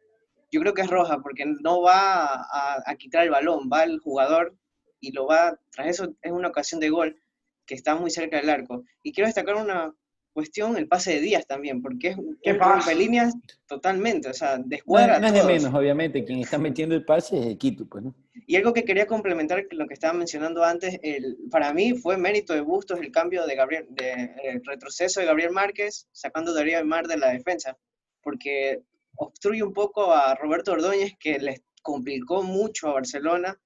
Yo 0.52 0.60
creo 0.62 0.74
que 0.74 0.82
es 0.82 0.90
roja 0.90 1.20
porque 1.22 1.46
no 1.46 1.82
va 1.82 2.26
a, 2.26 2.84
a 2.86 2.96
quitar 2.96 3.24
el 3.24 3.30
balón, 3.30 3.70
va 3.72 3.84
el 3.84 4.00
jugador 4.00 4.58
y 5.00 5.12
lo 5.12 5.26
va, 5.28 5.60
tras 5.72 5.88
eso 5.88 6.14
es 6.22 6.32
una 6.32 6.50
ocasión 6.50 6.80
de 6.80 6.90
gol 6.90 7.22
que 7.66 7.76
está 7.76 7.96
muy 7.96 8.12
cerca 8.12 8.38
del 8.38 8.50
arco. 8.50 8.84
Y 9.04 9.14
quiero 9.14 9.28
destacar 9.28 9.56
una 9.56 9.94
cuestión, 10.34 10.78
el 10.78 10.88
pase 10.88 11.14
de 11.14 11.22
Díaz 11.22 11.46
también, 11.46 11.82
porque 11.82 12.10
es 12.10 12.18
¿Qué 12.42 12.56
pasa? 12.56 12.94
líneas 12.94 13.34
totalmente, 13.66 14.30
o 14.30 14.34
sea, 14.34 14.58
descuadra 14.58 15.20
no, 15.20 15.22
no 15.22 15.28
es 15.28 15.34
de 15.34 15.54
menos, 15.54 15.74
obviamente, 15.74 16.24
quien 16.24 16.40
está 16.40 16.58
metiendo 16.60 16.96
el 16.96 17.06
pase 17.06 17.52
es 17.52 17.58
Quito, 17.58 17.86
pues, 17.88 18.04
¿no? 18.04 18.16
Y 18.48 18.56
algo 18.56 18.74
que 18.74 18.84
quería 18.84 19.06
complementar 19.08 19.66
lo 19.72 19.88
que 19.88 19.94
estaba 19.94 20.14
mencionando 20.14 20.64
antes, 20.64 21.00
el, 21.04 21.38
para 21.50 21.74
mí 21.74 21.94
fue 21.94 22.18
mérito 22.18 22.54
de 22.54 22.62
Bustos 22.62 23.00
el 23.00 23.12
cambio 23.12 23.46
de 23.46 23.56
Gabriel, 23.56 23.88
de, 23.90 24.32
el 24.44 24.66
retroceso 24.66 25.20
de 25.20 25.26
Gabriel 25.26 25.52
Márquez, 25.52 26.08
sacando 26.12 26.52
a 26.52 26.56
Darío 26.56 26.78
Aymar 26.78 27.08
de 27.08 27.18
la 27.18 27.30
defensa, 27.30 27.78
porque 28.22 28.84
obstruye 29.16 29.64
un 29.64 29.74
poco 29.74 30.14
a 30.14 30.36
Roberto 30.36 30.72
Ordóñez, 30.72 31.14
que 31.20 31.40
les 31.40 31.62
complicó 31.82 32.44
mucho 32.44 32.90
a 32.90 32.94
Barcelona, 32.94 33.60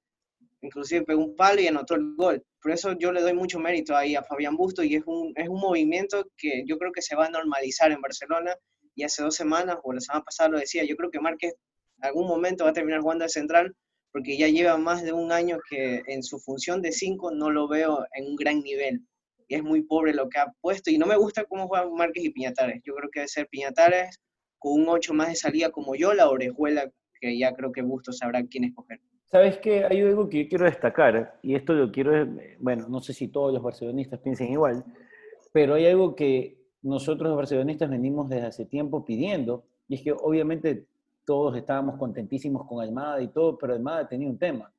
inclusive 0.65 1.05
pegó 1.05 1.23
un 1.23 1.35
palo 1.35 1.61
y 1.61 1.67
anotó 1.67 1.95
el 1.95 2.15
gol. 2.15 2.43
Por 2.61 2.71
eso 2.71 2.93
yo 2.97 3.11
le 3.11 3.21
doy 3.21 3.33
mucho 3.33 3.59
mérito 3.59 3.95
ahí 3.95 4.15
a 4.15 4.23
Fabián 4.23 4.55
Busto 4.55 4.83
y 4.83 4.95
es 4.95 5.03
un, 5.05 5.33
es 5.35 5.47
un 5.47 5.59
movimiento 5.59 6.27
que 6.37 6.63
yo 6.65 6.77
creo 6.77 6.91
que 6.91 7.01
se 7.01 7.15
va 7.15 7.27
a 7.27 7.29
normalizar 7.29 7.91
en 7.91 8.01
Barcelona 8.01 8.55
y 8.95 9.03
hace 9.03 9.23
dos 9.23 9.35
semanas 9.35 9.77
o 9.83 9.93
la 9.93 10.01
semana 10.01 10.23
pasada 10.23 10.49
lo 10.49 10.59
decía, 10.59 10.83
yo 10.83 10.95
creo 10.95 11.11
que 11.11 11.19
Márquez 11.19 11.53
algún 12.01 12.27
momento 12.27 12.63
va 12.63 12.71
a 12.71 12.73
terminar 12.73 13.01
jugando 13.01 13.23
de 13.23 13.29
central 13.29 13.75
porque 14.11 14.37
ya 14.37 14.47
lleva 14.47 14.77
más 14.77 15.03
de 15.03 15.11
un 15.11 15.31
año 15.31 15.59
que 15.69 16.01
en 16.07 16.23
su 16.23 16.39
función 16.39 16.81
de 16.81 16.93
5 16.93 17.31
no 17.31 17.51
lo 17.51 17.67
veo 17.67 18.05
en 18.13 18.27
un 18.27 18.35
gran 18.37 18.61
nivel. 18.61 19.01
Y 19.49 19.55
es 19.55 19.61
muy 19.61 19.83
pobre 19.83 20.13
lo 20.13 20.29
que 20.29 20.39
ha 20.39 20.53
puesto. 20.61 20.89
Y 20.89 20.97
no 20.97 21.05
me 21.05 21.17
gusta 21.17 21.43
cómo 21.43 21.67
juegan 21.67 21.93
Márquez 21.93 22.23
y 22.23 22.29
Piñatares. 22.29 22.81
Yo 22.85 22.95
creo 22.95 23.09
que 23.11 23.19
debe 23.19 23.27
ser 23.27 23.47
Piñatares 23.49 24.21
con 24.57 24.81
un 24.81 24.87
8 24.87 25.13
más 25.13 25.27
de 25.27 25.35
salida 25.35 25.69
como 25.69 25.95
yo, 25.95 26.13
la 26.13 26.29
orejuela, 26.29 26.89
que 27.19 27.37
ya 27.37 27.53
creo 27.53 27.73
que 27.73 27.81
Bustos 27.81 28.19
sabrá 28.19 28.41
quién 28.49 28.63
escoger. 28.63 29.01
¿Sabes 29.25 29.57
qué? 29.57 29.85
Hay 29.85 30.01
algo 30.01 30.29
que 30.29 30.43
yo 30.43 30.49
quiero 30.49 30.65
destacar, 30.65 31.39
y 31.41 31.55
esto 31.55 31.73
lo 31.73 31.91
quiero, 31.91 32.27
bueno, 32.59 32.87
no 32.87 33.01
sé 33.01 33.13
si 33.13 33.27
todos 33.27 33.53
los 33.53 33.61
barcelonistas 33.61 34.19
piensen 34.19 34.51
igual, 34.51 34.83
pero 35.51 35.73
hay 35.73 35.87
algo 35.87 36.15
que 36.15 36.57
nosotros 36.83 37.29
los 37.29 37.37
barcelonistas 37.37 37.89
venimos 37.89 38.29
desde 38.29 38.45
hace 38.45 38.65
tiempo 38.65 39.03
pidiendo, 39.03 39.63
y 39.87 39.95
es 39.95 40.01
que 40.01 40.11
obviamente 40.11 40.85
todos 41.25 41.57
estábamos 41.57 41.97
contentísimos 41.97 42.67
con 42.67 42.81
Almada 42.81 43.21
y 43.21 43.29
todo, 43.29 43.57
pero 43.57 43.73
Almada 43.73 44.07
tenía 44.07 44.29
un 44.29 44.37
tema, 44.37 44.71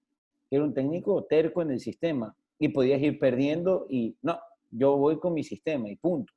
que 0.48 0.56
era 0.56 0.64
un 0.64 0.72
técnico 0.72 1.24
terco 1.24 1.62
en 1.62 1.72
el 1.72 1.80
sistema 1.80 2.34
y 2.58 2.68
podías 2.68 3.00
ir 3.02 3.18
perdiendo 3.18 3.86
y 3.88 4.16
no, 4.22 4.38
yo 4.70 4.96
voy 4.96 5.18
con 5.18 5.34
mi 5.34 5.42
sistema 5.42 5.88
y 5.88 5.96
punto. 5.96 6.32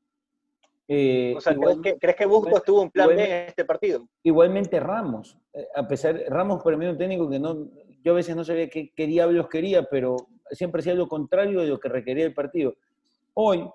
Eh, 0.88 1.36
o 1.38 1.42
sea, 1.42 1.56
¿crees, 2.00 2.16
que, 2.16 2.26
Bustos 2.26 2.64
tuvo 2.64 2.82
un 2.82 2.90
plan 2.90 3.10
B 3.10 3.14
en 3.24 3.48
este 3.50 3.64
partido? 3.64 4.08
Igualmente 4.24 4.80
Ramos, 4.80 5.38
eh, 5.54 5.68
a 5.76 5.88
pesar, 5.88 6.20
Ramos 6.30 6.64
para 6.64 6.78
mí 6.78 6.88
un 6.88 6.98
técnico 6.98 7.30
que 7.30 7.40
no, 7.40 7.70
yo 8.04 8.14
a 8.14 8.16
veces 8.16 8.36
no 8.36 8.44
sabía 8.44 8.70
qué, 8.70 8.92
diablos 8.96 9.48
quería, 9.50 9.84
pero 9.84 10.16
siempre 10.52 10.80
hacía 10.82 10.94
lo 10.94 11.08
contrario 11.08 11.62
de 11.62 11.68
lo 11.68 11.80
que 11.80 11.90
requería 11.90 12.26
el 12.26 12.34
partido. 12.34 12.76
Hoy, 13.34 13.68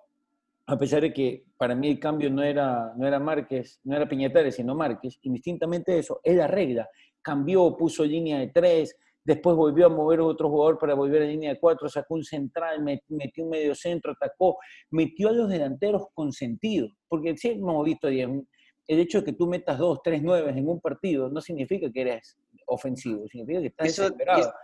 a 0.67 0.79
pesar 0.79 1.03
de 1.03 1.13
que 1.13 1.45
para 1.57 1.75
mí 1.75 1.89
el 1.89 1.99
cambio 1.99 2.31
no 2.31 2.43
era, 2.43 2.93
no 2.97 3.07
era 3.07 3.19
Márquez, 3.19 3.81
no 3.85 3.97
era 3.97 4.09
Piñatares, 4.09 4.57
sino 4.57 4.75
Márquez, 4.75 5.19
indistintamente 5.23 5.99
eso, 5.99 6.21
él 6.23 6.41
arregla, 6.41 6.89
cambió, 7.21 7.77
puso 7.77 8.05
línea 8.05 8.39
de 8.39 8.49
tres, 8.49 8.97
después 9.25 9.57
volvió 9.57 9.87
a 9.87 9.89
mover 9.89 10.21
otro 10.21 10.51
jugador 10.51 10.79
para 10.79 10.95
volver 10.95 11.23
a 11.23 11.27
línea 11.27 11.53
de 11.53 11.61
cuatro, 11.61 11.89
sacó 11.89 12.15
un 12.15 12.25
central, 12.25 12.83
metió 12.83 13.45
un 13.45 13.51
medio 13.51 13.75
centro, 13.75 14.13
atacó, 14.13 14.59
metió 14.91 15.29
a 15.29 15.33
los 15.33 15.49
delanteros 15.49 16.07
con 16.13 16.33
sentido, 16.33 16.89
porque 17.09 17.37
sí 17.37 17.51
hemos 17.51 17.85
visto, 17.85 18.09
el 18.09 18.47
hecho 18.87 19.21
de 19.21 19.25
que 19.25 19.33
tú 19.33 19.47
metas 19.47 19.79
dos, 19.79 20.01
tres, 20.03 20.23
nueve 20.23 20.51
en 20.51 20.69
un 20.69 20.81
partido 20.81 21.31
no 21.31 21.41
significa 21.41 21.91
que 21.91 22.01
eres 22.03 22.37
ofensivo, 22.75 23.27
significa 23.29 23.61
que 23.61 23.67
estás 23.67 23.87
desesperado. 23.87 24.55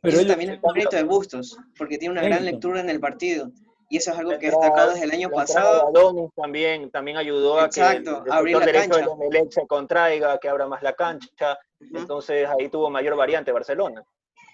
Pero 0.00 0.16
eso 0.16 0.26
también 0.26 0.50
es 0.50 0.60
un 0.62 0.72
mérito 0.72 0.96
de 0.96 1.02
Bustos, 1.02 1.58
porque 1.76 1.98
tiene 1.98 2.12
una 2.12 2.22
gran 2.22 2.44
lectura 2.44 2.80
en 2.80 2.88
el 2.88 3.00
partido. 3.00 3.50
Y 3.90 3.96
eso 3.96 4.12
es 4.12 4.18
algo 4.18 4.38
que 4.38 4.48
ha 4.48 4.50
destacado 4.50 4.92
desde 4.92 5.04
el 5.04 5.12
año 5.12 5.30
pasado. 5.30 5.88
Adonis 5.88 6.30
también, 6.36 6.90
también 6.90 7.16
ayudó 7.16 7.58
a 7.58 7.70
que 7.70 7.80
el, 7.80 8.08
abrir 8.30 8.58
la 8.58 8.66
derecho 8.66 8.98
de 9.30 9.46
se 9.50 9.66
contraiga, 9.66 10.38
que 10.38 10.48
abra 10.48 10.66
más 10.66 10.82
la 10.82 10.92
cancha. 10.92 11.58
Entonces 11.80 12.46
ahí 12.48 12.68
tuvo 12.68 12.90
mayor 12.90 13.16
variante 13.16 13.50
Barcelona. 13.50 14.04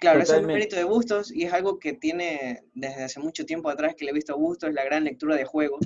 Claro, 0.01 0.21
eso 0.21 0.35
es 0.35 0.41
un 0.41 0.47
mérito 0.47 0.77
de 0.77 0.85
Bustos 0.85 1.33
y 1.33 1.45
es 1.45 1.53
algo 1.53 1.79
que 1.79 1.95
tiene 1.95 2.63
desde 2.75 3.05
hace 3.05 3.21
mucho 3.21 3.45
tiempo 3.45 3.71
atrás 3.71 3.95
que 3.97 4.05
le 4.05 4.13
he 4.13 4.15
visto 4.15 4.35
a 4.35 4.37
Bustos, 4.37 4.73
la 4.73 4.85
gran 4.85 5.05
lectura 5.05 5.35
de 5.35 5.45
juego. 5.45 5.79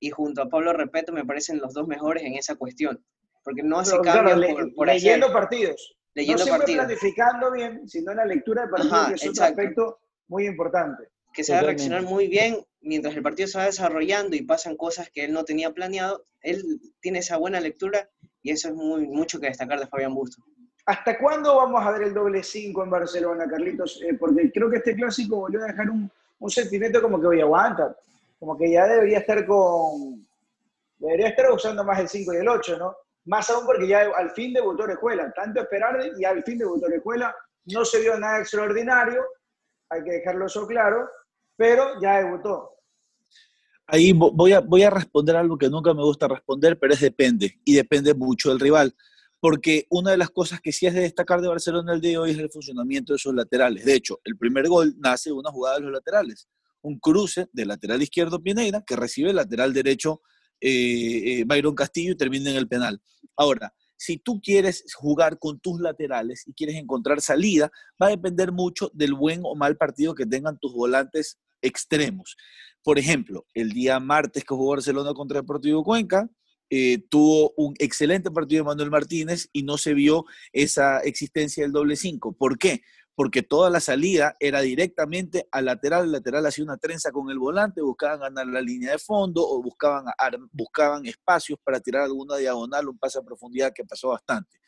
Y 0.00 0.10
junto 0.10 0.42
a 0.42 0.48
Pablo 0.48 0.72
Repeto 0.72 1.12
me 1.12 1.24
parecen 1.24 1.58
los 1.58 1.74
dos 1.74 1.86
mejores 1.86 2.22
en 2.22 2.34
esa 2.34 2.54
cuestión. 2.54 3.04
Porque 3.44 3.62
no 3.62 3.78
hace 3.78 3.98
cambios 4.00 4.40
por, 4.74 4.86
leyendo 4.86 5.32
partidos. 5.32 5.96
Leyendo 6.16 6.44
no 6.44 6.44
siempre 6.46 6.74
planificando 6.74 7.52
bien, 7.52 7.86
sino 7.88 8.10
en 8.10 8.16
la 8.16 8.24
lectura 8.24 8.62
de 8.62 8.68
partidos, 8.68 9.20
que 9.20 9.28
es 9.28 9.38
un 9.38 9.44
aspecto 9.44 9.98
muy 10.28 10.46
importante 10.46 11.08
que 11.36 11.44
sabe 11.44 11.66
reaccionar 11.66 12.02
muy 12.02 12.26
bien 12.28 12.64
mientras 12.80 13.14
el 13.14 13.22
partido 13.22 13.46
se 13.46 13.58
va 13.58 13.66
desarrollando 13.66 14.34
y 14.34 14.42
pasan 14.42 14.76
cosas 14.76 15.10
que 15.10 15.24
él 15.24 15.32
no 15.32 15.44
tenía 15.44 15.70
planeado. 15.72 16.24
Él 16.40 16.80
tiene 17.00 17.18
esa 17.18 17.36
buena 17.36 17.60
lectura 17.60 18.08
y 18.42 18.52
eso 18.52 18.68
es 18.68 18.74
muy, 18.74 19.06
mucho 19.06 19.38
que 19.38 19.48
destacar 19.48 19.78
de 19.78 19.86
Fabián 19.86 20.14
Busto. 20.14 20.42
¿Hasta 20.86 21.18
cuándo 21.18 21.56
vamos 21.56 21.84
a 21.84 21.90
ver 21.90 22.04
el 22.04 22.14
doble 22.14 22.42
5 22.42 22.82
en 22.84 22.90
Barcelona, 22.90 23.46
Carlitos? 23.46 24.00
Eh, 24.02 24.14
porque 24.14 24.50
creo 24.50 24.70
que 24.70 24.78
este 24.78 24.94
clásico 24.94 25.36
volvió 25.36 25.62
a 25.62 25.66
dejar 25.66 25.90
un, 25.90 26.10
un 26.38 26.50
sentimiento 26.50 27.02
como 27.02 27.20
que, 27.20 27.26
voy 27.26 27.40
a 27.40 27.44
aguantar, 27.44 27.94
como 28.38 28.56
que 28.56 28.70
ya 28.70 28.86
debería 28.86 29.18
estar 29.18 29.44
con, 29.44 30.26
debería 30.96 31.28
estar 31.28 31.50
usando 31.50 31.84
más 31.84 31.98
el 32.00 32.08
5 32.08 32.32
y 32.32 32.36
el 32.36 32.48
8, 32.48 32.78
¿no? 32.78 32.96
Más 33.26 33.50
aún 33.50 33.66
porque 33.66 33.88
ya 33.88 34.08
al 34.16 34.30
fin 34.30 34.52
debutó 34.52 34.88
Escuela, 34.88 35.32
tanto 35.34 35.60
esperar 35.60 36.00
y 36.16 36.24
al 36.24 36.42
fin 36.44 36.58
debutó 36.58 36.86
Escuela, 36.86 37.34
no 37.66 37.84
se 37.84 38.00
vio 38.00 38.18
nada 38.18 38.38
extraordinario, 38.38 39.24
hay 39.90 40.04
que 40.04 40.12
dejarlo 40.12 40.46
eso 40.46 40.66
claro, 40.66 41.08
pero 41.56 42.00
ya 42.00 42.22
debutó. 42.22 42.70
Ahí 43.88 44.12
voy 44.12 44.52
a, 44.52 44.60
voy 44.60 44.82
a 44.82 44.90
responder 44.90 45.36
algo 45.36 45.58
que 45.58 45.68
nunca 45.68 45.92
me 45.92 46.02
gusta 46.02 46.28
responder, 46.28 46.78
pero 46.78 46.94
es 46.94 47.00
depende, 47.00 47.60
y 47.64 47.74
depende 47.74 48.14
mucho 48.14 48.48
del 48.48 48.60
rival. 48.60 48.94
Porque 49.40 49.86
una 49.90 50.12
de 50.12 50.16
las 50.16 50.30
cosas 50.30 50.60
que 50.60 50.72
sí 50.72 50.86
es 50.86 50.94
de 50.94 51.02
destacar 51.02 51.40
de 51.40 51.48
Barcelona 51.48 51.94
el 51.94 52.00
día 52.00 52.12
de 52.12 52.18
hoy 52.18 52.30
es 52.30 52.38
el 52.38 52.50
funcionamiento 52.50 53.12
de 53.12 53.18
sus 53.18 53.34
laterales. 53.34 53.84
De 53.84 53.94
hecho, 53.94 54.20
el 54.24 54.36
primer 54.36 54.68
gol 54.68 54.94
nace 54.98 55.30
de 55.30 55.34
una 55.34 55.50
jugada 55.50 55.76
de 55.76 55.82
los 55.82 55.92
laterales. 55.92 56.48
Un 56.82 56.98
cruce 56.98 57.48
del 57.52 57.68
lateral 57.68 58.02
izquierdo 58.02 58.42
Pineira 58.42 58.82
que 58.86 58.96
recibe 58.96 59.30
el 59.30 59.36
lateral 59.36 59.72
derecho 59.72 60.22
eh, 60.60 61.40
eh, 61.40 61.44
Byron 61.46 61.74
Castillo 61.74 62.12
y 62.12 62.16
termina 62.16 62.50
en 62.50 62.56
el 62.56 62.68
penal. 62.68 63.00
Ahora, 63.36 63.72
si 63.96 64.18
tú 64.18 64.40
quieres 64.40 64.84
jugar 64.94 65.38
con 65.38 65.58
tus 65.60 65.80
laterales 65.80 66.46
y 66.46 66.52
quieres 66.52 66.76
encontrar 66.76 67.20
salida, 67.20 67.70
va 68.00 68.06
a 68.08 68.10
depender 68.10 68.52
mucho 68.52 68.90
del 68.92 69.14
buen 69.14 69.40
o 69.44 69.54
mal 69.54 69.76
partido 69.76 70.14
que 70.14 70.26
tengan 70.26 70.58
tus 70.58 70.72
volantes 70.72 71.38
extremos. 71.62 72.36
Por 72.82 72.98
ejemplo, 72.98 73.46
el 73.54 73.70
día 73.70 73.98
martes 73.98 74.44
que 74.44 74.54
jugó 74.54 74.70
Barcelona 74.70 75.12
contra 75.14 75.40
Deportivo 75.40 75.82
Cuenca, 75.82 76.28
eh, 76.68 76.98
tuvo 77.08 77.52
un 77.56 77.74
excelente 77.78 78.30
partido 78.30 78.62
de 78.62 78.68
Manuel 78.68 78.90
Martínez 78.90 79.48
y 79.52 79.62
no 79.62 79.78
se 79.78 79.94
vio 79.94 80.24
esa 80.52 80.98
existencia 81.00 81.62
del 81.62 81.72
doble 81.72 81.96
5. 81.96 82.36
¿Por 82.36 82.58
qué? 82.58 82.82
Porque 83.16 83.42
toda 83.42 83.68
la 83.70 83.80
salida 83.80 84.36
era 84.38 84.60
directamente 84.60 85.48
al 85.50 85.64
lateral, 85.64 86.04
el 86.04 86.12
lateral 86.12 86.46
hacía 86.46 86.62
una 86.62 86.76
trenza 86.76 87.10
con 87.10 87.30
el 87.30 87.38
volante, 87.38 87.82
buscaban 87.82 88.20
ganar 88.20 88.46
la 88.46 88.60
línea 88.60 88.92
de 88.92 88.98
fondo 88.98 89.42
o 89.44 89.60
buscaban, 89.60 90.04
buscaban 90.52 91.04
espacios 91.06 91.58
para 91.64 91.80
tirar 91.80 92.02
alguna 92.02 92.36
diagonal, 92.36 92.88
un 92.88 92.98
pase 92.98 93.18
a 93.18 93.22
profundidad 93.22 93.72
que 93.74 93.84
pasó 93.84 94.10
bastante. 94.10 94.58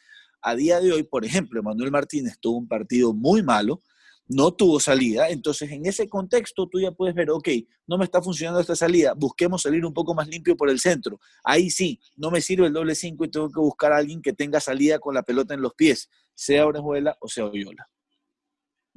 A 0.43 0.57
día 0.57 0.81
de 0.81 0.93
hoy, 0.93 1.03
por 1.05 1.25
ejemplo, 1.25 1.63
Manuel 1.63 1.93
Martínez 1.93 2.39
tuvo 2.41 2.59
un 2.59 2.67
partido 2.67 3.13
muy 3.13 3.43
malo, 3.45 3.81
no 4.29 4.53
tuvo 4.53 4.79
salida. 4.79 5.29
Entonces, 5.29 5.71
en 5.73 5.87
ese 5.87 6.09
contexto, 6.09 6.69
tú 6.69 6.81
ya 6.81 6.93
puedes 6.93 7.15
ver, 7.15 7.31
ok, 7.31 7.49
no 7.87 7.99
me 7.99 8.05
está 8.05 8.23
funcionando 8.23 8.61
esta 8.61 8.77
salida, 8.77 9.15
busquemos 9.15 9.63
salir 9.63 9.85
un 9.85 9.95
poco 9.95 10.15
más 10.15 10.29
limpio 10.29 10.57
por 10.57 10.71
el 10.71 10.79
centro. 10.79 11.19
Ahí 11.43 11.71
sí, 11.71 12.01
no 12.17 12.31
me 12.31 12.41
sirve 12.41 12.67
el 12.67 12.73
doble 12.73 12.95
5 12.95 13.25
y 13.25 13.31
tengo 13.31 13.51
que 13.51 13.61
buscar 13.61 13.93
a 13.93 13.97
alguien 13.97 14.23
que 14.23 14.33
tenga 14.33 14.61
salida 14.61 14.99
con 14.99 15.15
la 15.15 15.23
pelota 15.23 15.55
en 15.55 15.63
los 15.63 15.75
pies, 15.75 16.09
sea 16.35 16.67
Orejuela 16.67 17.17
o 17.21 17.29
sea 17.29 17.47
Oyola. 17.47 17.89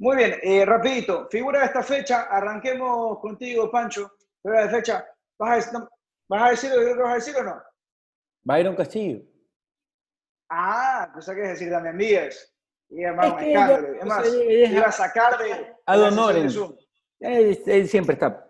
Muy 0.02 0.16
bien, 0.16 0.34
eh, 0.42 0.64
rapidito, 0.64 1.28
figura 1.30 1.60
de 1.60 1.66
esta 1.66 1.80
fecha, 1.80 2.22
arranquemos 2.22 3.20
contigo, 3.20 3.70
Pancho, 3.70 4.10
figura 4.42 4.64
de 4.64 4.70
fecha, 4.70 5.06
¿vas 5.38 5.52
a, 5.52 5.54
decir, 5.54 5.72
¿vas 6.28 6.42
a 6.42 6.50
decir 6.50 6.70
lo 6.70 6.96
que 6.96 7.02
vas 7.02 7.12
a 7.12 7.14
decir 7.14 7.36
o 7.36 7.44
no? 7.44 7.62
Byron 8.42 8.74
Castillo. 8.74 9.22
Ah, 10.50 11.08
cosa 11.14 11.36
que 11.36 11.42
decir 11.42 11.70
también 11.70 11.96
Díaz. 11.96 12.52
Y 12.88 13.04
es 13.04 13.14
más 13.14 13.32
un 13.32 13.38
escándalo. 13.38 13.94
Es 13.94 14.04
más, 14.04 14.34
iba 14.34 14.86
a 14.86 14.92
sacar 14.92 15.38
de. 15.38 15.72
A 15.86 15.96
Donoren. 15.96 16.50
Él, 17.20 17.62
él, 17.64 17.88
siempre 17.88 18.14
está. 18.14 18.44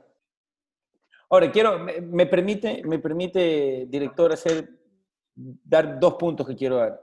Ahora, 1.28 1.52
quiero, 1.52 1.78
me, 1.78 2.24
permite, 2.24 2.82
me 2.82 2.98
permite, 2.98 3.84
director, 3.90 4.32
hacer, 4.32 4.70
dar 5.34 6.00
dos 6.00 6.14
puntos 6.14 6.46
que 6.46 6.56
quiero 6.56 6.76
dar. 6.76 6.98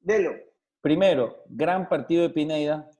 Delo. 0.00 0.32
Primero, 0.80 1.44
gran 1.46 1.86
partido 1.86 2.22
de 2.22 2.30
Pineda, 2.30 2.90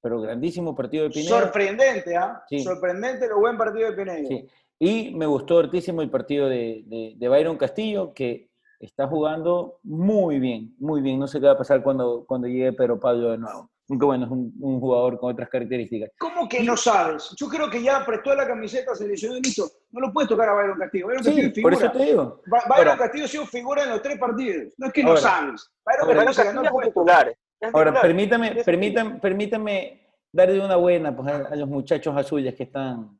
pero 0.00 0.20
grandísimo 0.20 0.74
partido 0.74 1.04
de 1.04 1.10
Pineda. 1.10 1.40
Sorprendente, 1.40 2.16
¿ah? 2.16 2.42
Sorprendente 2.62 3.28
lo 3.28 3.40
buen 3.40 3.56
partido 3.56 3.90
de 3.90 3.96
Pineda. 3.96 4.28
Sí. 4.28 4.46
Y 4.78 5.14
me 5.14 5.26
gustó 5.26 5.58
hartísimo 5.58 6.02
el 6.02 6.10
partido 6.10 6.48
de, 6.48 6.84
de, 6.86 7.14
de 7.16 7.28
Byron 7.28 7.56
Castillo, 7.56 8.12
que 8.12 8.50
está 8.80 9.06
jugando 9.06 9.78
muy 9.82 10.38
bien, 10.38 10.74
muy 10.78 11.00
bien. 11.00 11.18
No 11.18 11.26
sé 11.26 11.40
qué 11.40 11.46
va 11.46 11.52
a 11.52 11.58
pasar 11.58 11.82
cuando, 11.82 12.24
cuando 12.26 12.46
llegue 12.46 12.72
Pedro 12.72 13.00
Pablo 13.00 13.30
de 13.30 13.38
nuevo. 13.38 13.70
Aunque 13.88 14.04
bueno, 14.04 14.24
es 14.26 14.30
un, 14.32 14.80
jugador 14.80 15.18
con 15.18 15.32
otras 15.32 15.48
características. 15.48 16.10
¿Cómo 16.18 16.48
que 16.48 16.60
no 16.62 16.76
sabes? 16.76 17.32
Yo 17.36 17.48
creo 17.48 17.70
que 17.70 17.80
ya 17.80 18.04
prestó 18.04 18.34
la 18.34 18.46
camiseta, 18.46 18.96
se 18.96 19.06
lesionó 19.06 19.36
y 19.36 19.42
listo. 19.42 19.70
No 19.92 20.00
lo 20.00 20.12
puedes 20.12 20.28
tocar 20.28 20.48
a 20.48 20.54
Byron 20.54 20.78
Castillo. 20.78 21.06
Byron 21.06 21.22
Castillo 21.22 21.50
figura. 21.52 21.76
Por 21.76 21.84
eso 21.84 21.92
te 21.92 22.04
digo. 22.04 22.42
Byron 22.68 22.98
Castillo 22.98 23.24
ha 23.24 23.28
sido 23.28 23.46
figura 23.46 23.84
en 23.84 23.90
los 23.90 24.02
tres 24.02 24.18
partidos. 24.18 24.74
No 24.76 24.88
es 24.88 24.92
que 24.92 25.04
no 25.04 25.16
sabes. 25.16 25.70
Byron 25.84 26.26
Castillo 26.26 26.46
ganó 26.52 26.80
el 26.80 26.88
titular. 26.88 27.36
Ahora, 27.72 28.00
permítame, 28.00 28.62
permítame, 28.64 29.18
permítame 29.20 30.08
darle 30.32 30.60
una 30.60 30.76
buena 30.76 31.16
pues, 31.16 31.32
a, 31.32 31.56
los 31.56 31.68
muchachos 31.68 32.16
azules 32.16 32.54
que 32.54 32.64
están. 32.64 33.18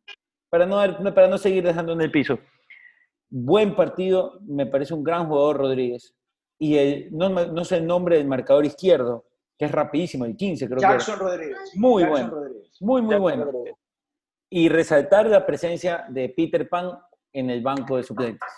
Para 0.48 0.66
no, 0.66 1.14
para 1.14 1.28
no 1.28 1.38
seguir 1.38 1.64
dejando 1.64 1.92
en 1.92 2.02
el 2.02 2.10
piso 2.10 2.38
buen 3.28 3.74
partido, 3.74 4.38
me 4.42 4.66
parece 4.66 4.94
un 4.94 5.04
gran 5.04 5.26
jugador 5.26 5.58
Rodríguez. 5.58 6.14
Y 6.58 6.76
el, 6.78 7.08
no, 7.12 7.28
no 7.28 7.64
sé 7.64 7.78
el 7.78 7.86
nombre 7.86 8.16
del 8.16 8.26
marcador 8.26 8.64
izquierdo, 8.64 9.26
que 9.58 9.66
es 9.66 9.72
rapidísimo, 9.72 10.24
el 10.24 10.36
15 10.36 10.66
creo 10.66 10.78
Jackson 10.78 11.18
Rodríguez. 11.18 11.58
Muy 11.74 12.04
bueno. 12.04 12.34
Muy, 12.80 13.02
muy 13.02 13.16
bueno. 13.16 13.50
Y 14.48 14.68
resaltar 14.68 15.26
la 15.26 15.44
presencia 15.44 16.06
de 16.08 16.28
Peter 16.30 16.68
Pan 16.68 16.98
en 17.32 17.50
el 17.50 17.62
banco 17.62 17.96
de 17.96 18.02
suplentes. 18.02 18.50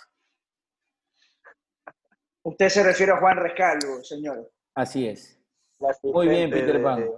Usted 2.43 2.69
se 2.69 2.83
refiere 2.83 3.11
a 3.11 3.17
Juan 3.17 3.37
Rescalvo, 3.37 4.03
señor. 4.03 4.49
Así 4.75 5.07
es. 5.07 5.38
Muy 6.03 6.27
bien, 6.27 6.49
Peter 6.49 6.81
Pan. 6.81 7.09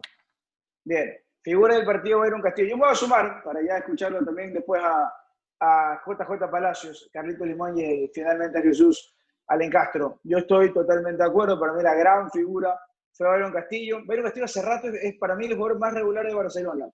Bien. 0.84 1.18
Figura 1.44 1.76
del 1.76 1.86
partido 1.86 2.20
Bayron 2.20 2.42
Castillo. 2.42 2.70
Yo 2.70 2.78
me 2.78 2.84
voy 2.84 2.92
a 2.92 2.96
sumar 2.96 3.44
para 3.44 3.62
ya 3.64 3.78
escucharlo 3.78 4.24
también 4.24 4.54
después 4.54 4.82
a, 4.84 5.12
a 5.60 6.02
JJ 6.06 6.52
Palacios, 6.52 7.10
Carlito 7.12 7.46
Limón 7.46 7.78
y 7.80 8.08
finalmente 8.14 8.60
a 8.60 8.62
Jesús 8.62 9.16
Alencastro. 9.48 10.20
Yo 10.24 10.38
estoy 10.38 10.72
totalmente 10.72 11.24
de 11.24 11.30
acuerdo, 11.30 11.60
para 11.60 11.74
mí 11.74 11.82
la 11.82 11.96
gran 11.96 12.30
figura 12.30 12.80
fue 13.12 13.28
Byron 13.28 13.52
Castillo. 13.52 14.00
Byron 14.06 14.26
Castillo 14.26 14.46
hace 14.46 14.62
rato 14.62 14.88
es, 14.88 15.16
para 15.18 15.36
mí 15.36 15.48
el 15.48 15.56
jugador 15.56 15.80
más 15.80 15.94
regular 15.94 16.28
de 16.28 16.34
Barcelona. 16.34 16.90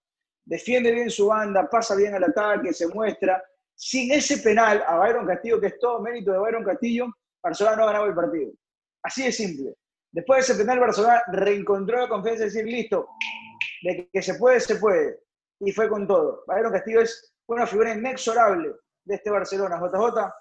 Defiende 0.46 0.92
bien 0.92 1.10
su 1.10 1.28
banda, 1.28 1.70
pasa 1.70 1.96
bien 1.96 2.16
al 2.16 2.24
ataque, 2.24 2.74
se 2.74 2.88
muestra. 2.88 3.44
Sin 3.76 4.12
ese 4.12 4.38
penal 4.40 4.84
a 4.88 4.98
Byron 4.98 5.28
Castillo, 5.28 5.60
que 5.60 5.68
es 5.68 5.80
todo 5.80 6.02
mérito 6.02 6.32
de 6.32 6.40
Byron 6.40 6.64
Castillo, 6.64 7.08
Barcelona 7.44 7.76
no 7.76 7.84
ha 7.84 7.88
ganado 7.88 8.06
el 8.06 8.16
partido. 8.16 8.52
Así 9.04 9.24
de 9.24 9.32
simple. 9.32 9.76
Después 10.18 10.48
de 10.48 10.54
ese 10.54 10.64
penal, 10.64 10.80
Barcelona 10.80 11.22
reencontró 11.28 12.00
la 12.00 12.08
confianza 12.08 12.40
de 12.40 12.46
decir, 12.46 12.66
listo, 12.66 13.08
de 13.84 14.10
que 14.12 14.22
se 14.24 14.34
puede, 14.34 14.60
se 14.60 14.78
puede. 14.78 15.20
Y 15.60 15.72
fue 15.72 15.88
con 15.88 16.08
todo. 16.08 16.44
Byron 16.48 16.72
Castillo 16.72 17.02
es 17.02 17.36
una 17.46 17.68
figura 17.68 17.94
inexorable 17.94 18.74
de 19.06 19.14
este 19.14 19.30
Barcelona. 19.30 19.80
JJ. 19.80 20.34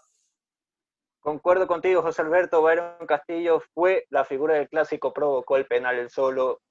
Concuerdo 1.21 1.67
contigo, 1.67 2.01
José 2.01 2.23
Alberto. 2.23 2.63
Byron 2.63 3.07
Castillo 3.07 3.61
fue 3.75 4.07
la 4.09 4.25
figura 4.25 4.55
del 4.55 4.67
clásico, 4.71 5.13
provocó 5.13 5.59
el 5.59 5.67
penal 5.67 5.99
el 5.99 6.09
solo, 6.09 6.63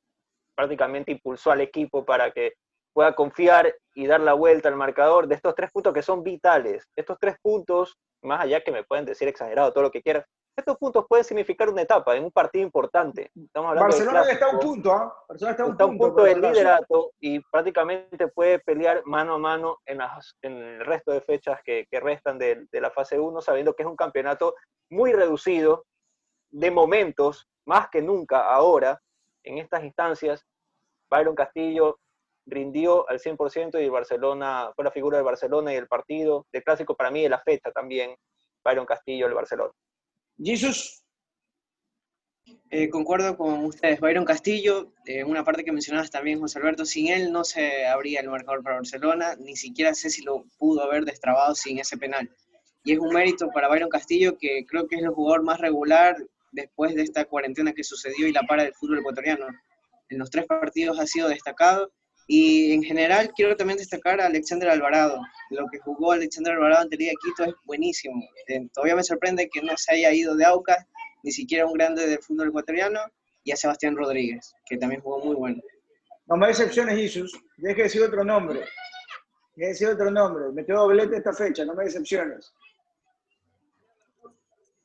prácticamente 0.56 1.12
impulsó 1.12 1.52
al 1.52 1.62
equipo 1.62 2.04
para 2.06 2.32
que 2.32 2.54
pueda 2.96 3.14
confiar 3.14 3.76
y 3.94 4.08
dar 4.08 4.22
la 4.22 4.34
vuelta 4.34 4.70
al 4.70 4.78
marcador 4.78 5.28
de 5.28 5.36
estos 5.36 5.54
tres 5.54 5.70
puntos 5.70 5.94
que 5.94 6.02
son 6.02 6.24
vitales. 6.24 6.88
Estos 6.96 7.18
tres 7.20 7.36
puntos, 7.42 7.98
más 8.24 8.40
allá 8.40 8.62
que 8.62 8.72
me 8.72 8.86
pueden 8.86 9.04
decir 9.04 9.28
exagerado, 9.28 9.74
todo 9.74 9.84
lo 9.84 9.92
que 9.92 10.02
quieran, 10.02 10.24
estos 10.58 10.78
puntos 10.78 11.06
pueden 11.10 11.26
significar 11.26 11.70
una 11.70 11.82
etapa 11.82 12.16
en 12.16 12.24
un 12.24 12.32
partido 12.32 12.64
importante. 12.64 13.30
Estamos 13.36 13.76
Barcelona 13.76 14.24
está 14.32 14.46
a 14.46 14.52
un 14.52 14.60
punto, 14.60 14.94
¿ah? 14.94 15.14
Barcelona 15.28 15.52
está 15.52 15.64
a 15.64 15.66
un 15.66 15.78
punto, 15.78 16.06
punto 16.06 16.24
del 16.24 16.40
liderato 16.40 17.12
y 17.20 17.42
prácticamente 17.52 18.30
puede 18.30 18.60
pelear 18.60 19.02
mano 19.06 19.34
a 19.34 19.40
mano 19.40 19.80
en, 19.86 20.00
el 20.42 20.80
resto 20.86 21.12
de 21.12 21.20
fechas 21.20 21.60
que, 21.66 21.86
restan 21.92 22.38
de, 22.38 22.66
de, 22.72 22.80
la 22.80 22.92
fase 22.92 23.20
1, 23.20 23.42
sabiendo 23.42 23.74
que 23.74 23.84
es 23.84 23.90
un 23.90 23.98
campeonato 23.98 24.56
muy 24.90 25.12
reducido, 25.12 25.84
de 26.50 26.72
momentos, 26.72 27.46
más 27.66 27.90
que 27.90 28.02
nunca 28.02 28.54
ahora, 28.54 29.02
en 29.44 29.58
estas 29.58 29.84
instancias. 29.84 30.46
Byron 31.12 31.36
Castillo 31.36 32.00
rindió 32.46 33.10
al 33.10 33.20
100% 33.20 33.80
y 33.82 33.86
el 33.86 33.92
Barcelona 33.92 34.72
fue 34.76 34.86
la 34.86 34.92
figura 34.92 35.18
del 35.18 35.26
Barcelona 35.26 35.74
y 35.74 35.78
el 35.78 35.88
partido. 35.88 36.46
De 36.52 36.62
clásico 36.62 36.96
para 36.96 37.12
mí 37.12 37.24
de 37.24 37.30
la 37.30 37.40
fecha 37.40 37.72
también, 37.72 38.16
Byron 38.64 38.86
Castillo, 38.86 39.28
el 39.28 39.34
Barcelona. 39.34 39.72
Jesús. 40.44 41.02
Eh, 42.70 42.90
concuerdo 42.90 43.38
con 43.38 43.66
ustedes. 43.66 44.00
Byron 44.00 44.26
Castillo, 44.26 44.92
eh, 45.06 45.24
una 45.24 45.44
parte 45.44 45.64
que 45.64 45.72
mencionabas 45.72 46.12
también, 46.12 46.40
José 46.40 46.60
Alberto, 46.60 46.86
sin 46.86 47.08
él 47.08 47.32
no 47.32 47.44
se 47.44 47.86
abría 47.86 48.20
el 48.20 48.30
marcador 48.30 48.64
para 48.64 48.76
Barcelona, 48.76 49.36
ni 49.38 49.56
siquiera 49.56 49.94
sé 49.94 50.10
si 50.10 50.24
lo 50.24 50.46
pudo 50.58 50.84
haber 50.84 51.06
destrabado 51.06 51.56
sin 51.56 51.80
ese 51.80 51.98
penal. 51.98 52.30
Y 52.84 52.94
es 52.94 53.00
un 53.00 53.14
mérito 53.14 53.50
para 53.50 53.68
Byron 53.68 53.90
Castillo, 53.90 54.38
que 54.38 54.66
creo 54.68 54.88
que 54.88 54.98
es 54.98 55.02
el 55.02 55.10
jugador 55.10 55.44
más 55.44 55.60
regular 55.60 56.16
después 56.52 56.94
de 56.96 57.02
esta 57.02 57.26
cuarentena 57.26 57.74
que 57.74 57.84
sucedió 57.84 58.28
y 58.28 58.32
la 58.32 58.44
para 58.44 58.64
del 58.64 58.74
fútbol 58.74 59.00
ecuatoriano. 59.00 59.48
En 60.10 60.20
los 60.20 60.30
tres 60.30 60.46
partidos 60.46 61.00
ha 61.00 61.08
sido 61.08 61.28
destacado 61.28 61.92
y 62.28 62.72
en 62.74 62.84
general 62.84 63.32
quiero 63.36 63.56
también 63.56 63.78
destacar 63.78 64.20
a 64.20 64.26
Alexander 64.26 64.70
Alvarado. 64.70 65.20
Lo 65.52 65.68
que 65.72 65.80
jugó 65.80 66.12
Alexander 66.12 66.54
Alvarado 66.54 66.84
ante 66.84 66.98
Liga 66.98 67.14
Quito 67.24 67.50
es 67.50 67.56
buenísimo. 67.66 68.22
Eh, 68.48 68.68
todavía 68.74 68.96
me 68.96 69.04
sorprende 69.04 69.50
que 69.50 69.62
no 69.62 69.76
se 69.78 69.94
haya 69.94 70.12
ido 70.12 70.36
de 70.36 70.46
Aucas, 70.46 70.86
ni 71.24 71.32
siquiera 71.32 71.66
un 71.66 71.74
grande 71.74 72.08
del 72.08 72.20
fútbol 72.20 72.50
ecuatoriano, 72.50 73.00
y 73.44 73.52
a 73.52 73.56
Sebastián 73.56 73.96
Rodríguez, 73.96 74.56
que 74.68 74.78
también 74.78 75.02
jugó 75.02 75.24
muy 75.24 75.36
bueno. 75.36 75.62
No 76.26 76.36
me 76.36 76.48
decepciones, 76.48 76.96
Jesús. 76.96 77.40
Deje 77.58 77.76
de 77.76 77.84
decir 77.84 78.02
otro 78.02 78.24
nombre. 78.24 78.62
Deje 79.56 79.68
de 79.68 79.68
decir 79.68 79.88
otro 79.90 80.10
nombre. 80.10 80.46
Metió 80.52 80.76
doblete 80.76 81.18
esta 81.18 81.32
fecha, 81.32 81.64
no 81.64 81.76
me 81.76 81.84
decepciones. 81.84 82.52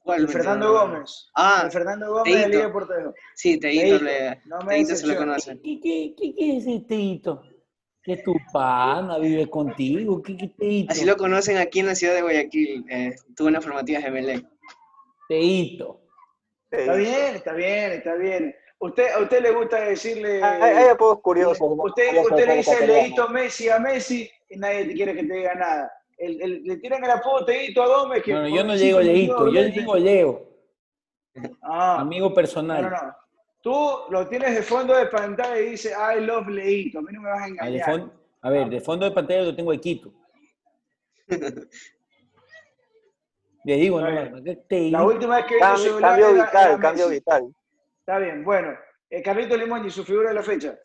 ¿Cuál? 0.03 0.29
Fernando 0.29 0.73
Gómez. 0.73 1.31
Ah, 1.35 1.69
Fernando 1.71 2.13
Gómez 2.13 2.35
de 2.35 2.49
Liga 2.49 2.73
Portero. 2.73 3.15
Sí, 3.35 3.59
Teito, 3.59 4.03
le, 4.03 4.41
no 4.47 4.59
me 4.61 4.77
Teito 4.77 4.97
se 4.97 5.07
lo 5.07 5.17
conoce. 5.17 5.61
¿Qué, 5.63 5.81
qué, 5.83 6.15
qué, 6.17 6.35
qué 6.35 6.57
es 6.57 6.67
ese 6.67 6.81
Teito? 6.89 7.43
Que 8.03 8.17
tu 8.19 8.35
pana 8.53 9.19
vive 9.19 9.49
contigo. 9.49 10.23
¿Qué, 10.23 10.37
qué 10.37 10.49
Teito? 10.49 10.93
Así 10.93 11.05
lo 11.05 11.17
conocen 11.17 11.59
aquí 11.59 11.81
en 11.81 11.87
la 11.87 11.95
ciudad 11.95 12.15
de 12.15 12.23
Guayaquil. 12.23 12.87
Eh, 12.89 13.15
tuvo 13.37 13.49
una 13.49 13.61
formativa 13.61 14.01
gemelé. 14.01 14.43
Teito. 15.29 16.01
Está 16.71 16.95
bien, 16.95 17.35
está 17.35 17.53
bien, 17.53 17.93
está 17.93 18.15
bien. 18.15 18.55
Usted, 18.79 19.13
¿A 19.13 19.19
usted 19.19 19.43
le 19.43 19.51
gusta 19.51 19.81
decirle... 19.83 20.43
Ah, 20.43 20.59
hay, 20.63 20.77
hay 20.77 20.89
apodos 20.89 21.21
curiosos. 21.21 21.61
Usted, 21.61 22.19
usted 22.23 22.47
le 22.47 22.57
dice 22.57 22.87
Leito 22.87 23.29
Messi 23.29 23.69
a 23.69 23.79
Messi 23.79 24.31
y 24.49 24.57
nadie 24.57 24.87
te 24.87 24.95
quiere 24.95 25.15
que 25.15 25.25
te 25.25 25.35
diga 25.35 25.55
nada 25.55 25.93
le 26.29 26.77
tiran 26.77 27.03
el 27.05 27.11
apodo 27.11 27.45
Teito 27.45 27.83
a 27.83 27.87
Gómez. 27.87 28.23
Que 28.23 28.33
bueno, 28.33 28.49
yo 28.55 28.65
no 28.65 28.75
digo 28.75 29.01
Leito, 29.01 29.49
yo 29.51 29.65
digo 29.65 29.97
Leo. 29.97 30.49
Ah, 31.63 32.01
Amigo 32.01 32.35
personal. 32.35 32.83
No, 32.83 32.91
no. 32.91 33.17
Tú 33.63 33.99
lo 34.11 34.27
tienes 34.29 34.55
de 34.55 34.63
fondo 34.63 34.95
de 34.95 35.07
pantalla 35.07 35.59
y 35.61 35.71
dices 35.71 35.93
I 35.93 36.21
love 36.21 36.49
Leito. 36.49 36.99
A 36.99 37.03
mí 37.03 37.09
no 37.13 37.23
me 37.23 37.31
vas 37.31 37.43
a 37.43 37.47
engañar. 37.47 38.11
A, 38.43 38.51
ver, 38.51 38.69
de 38.69 38.81
fondo 38.81 39.05
de 39.05 39.13
pantalla 39.13 39.43
lo 39.43 39.55
tengo 39.55 39.71
de 39.73 39.81
Quito. 39.81 40.13
Le 43.65 43.77
digo, 43.77 44.01
no, 44.01 44.09
La 44.09 45.05
última 45.05 45.37
vez 45.37 45.45
que 45.45 45.59
cambio, 45.59 45.99
cambio 45.99 46.33
vital, 46.33 46.81
cambio 46.81 47.09
vital. 47.11 47.55
Está 47.99 48.19
bien, 48.19 48.43
bueno. 48.43 48.75
El 49.11 49.23
Carlito 49.23 49.57
Limón 49.57 49.87
y 49.87 49.91
su 49.91 50.03
figura 50.05 50.31
de 50.31 50.35
la 50.37 50.43
fecha. 50.43 50.79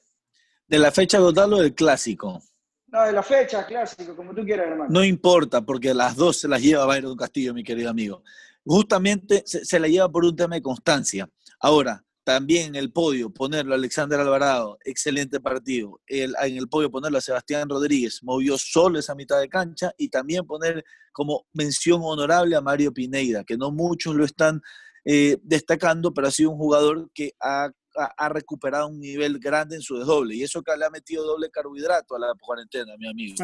De 0.67 0.77
la 0.77 0.91
fecha 0.91 1.17
total 1.19 1.53
o 1.53 1.61
del 1.61 1.73
clásico. 1.73 2.41
No, 2.87 3.03
de 3.03 3.11
la 3.11 3.23
fecha, 3.23 3.65
clásico, 3.65 4.15
como 4.15 4.33
tú 4.33 4.43
quieras, 4.43 4.67
hermano. 4.67 4.89
No 4.89 5.03
importa, 5.03 5.61
porque 5.61 5.93
las 5.93 6.15
dos 6.15 6.37
se 6.37 6.47
las 6.47 6.61
lleva 6.61 6.85
Byron 6.85 7.17
Castillo, 7.17 7.53
mi 7.53 7.63
querido 7.63 7.89
amigo. 7.89 8.23
Justamente 8.63 9.43
se, 9.45 9.79
la 9.79 9.87
lleva 9.87 10.09
por 10.09 10.25
un 10.25 10.35
tema 10.35 10.55
de 10.55 10.61
constancia. 10.61 11.29
Ahora, 11.59 12.03
también 12.23 12.69
en 12.69 12.75
el 12.75 12.91
podio 12.91 13.29
ponerlo 13.31 13.73
a 13.73 13.77
Alexander 13.77 14.19
Alvarado, 14.19 14.77
excelente 14.83 15.39
partido. 15.39 16.01
en 16.07 16.57
el 16.57 16.67
podio 16.67 16.89
ponerlo 16.89 17.17
a 17.17 17.21
Sebastián 17.21 17.69
Rodríguez, 17.69 18.21
movió 18.23 18.57
solo 18.57 18.97
esa 18.97 19.13
mitad 19.13 19.39
de 19.39 19.49
cancha. 19.49 19.91
Y 19.97 20.09
también 20.09 20.45
poner 20.45 20.83
como 21.11 21.45
mención 21.53 22.01
honorable 22.03 22.55
a 22.55 22.61
Mario 22.61 22.91
Pineida, 22.91 23.43
que 23.43 23.57
no 23.57 23.71
muchos 23.71 24.15
lo 24.15 24.25
están 24.25 24.61
eh, 25.05 25.37
destacando, 25.43 26.13
pero 26.13 26.27
ha 26.27 26.31
sido 26.31 26.49
un 26.49 26.57
jugador 26.57 27.09
que 27.13 27.33
ha 27.39 27.69
ha, 27.95 28.29
recuperado 28.29 28.87
un 28.87 28.99
nivel 28.99 29.39
grande 29.39 29.75
en 29.75 29.81
su 29.81 29.97
desdoble. 29.97 30.35
Y 30.35 30.43
eso 30.43 30.61
que 30.61 30.75
le 30.75 30.85
ha 30.85 30.89
metido 30.89 31.23
doble 31.23 31.49
carbohidrato 31.49 32.15
a 32.15 32.19
la 32.19 32.33
cuarentena, 32.39 32.95
mi 32.97 33.09
amigo. 33.09 33.35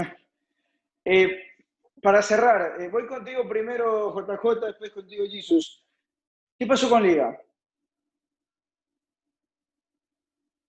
Eh, 1.05 1.27
para 2.01 2.21
cerrar, 2.21 2.81
eh, 2.81 2.89
voy 2.89 3.07
contigo 3.07 3.47
primero, 3.47 4.13
JJ, 4.13 4.65
después 4.65 4.91
contigo, 4.91 5.25
Jesus. 5.29 5.83
¿Qué 6.57 6.65
pasó 6.65 6.89
con 6.89 7.03
Liga? 7.03 7.39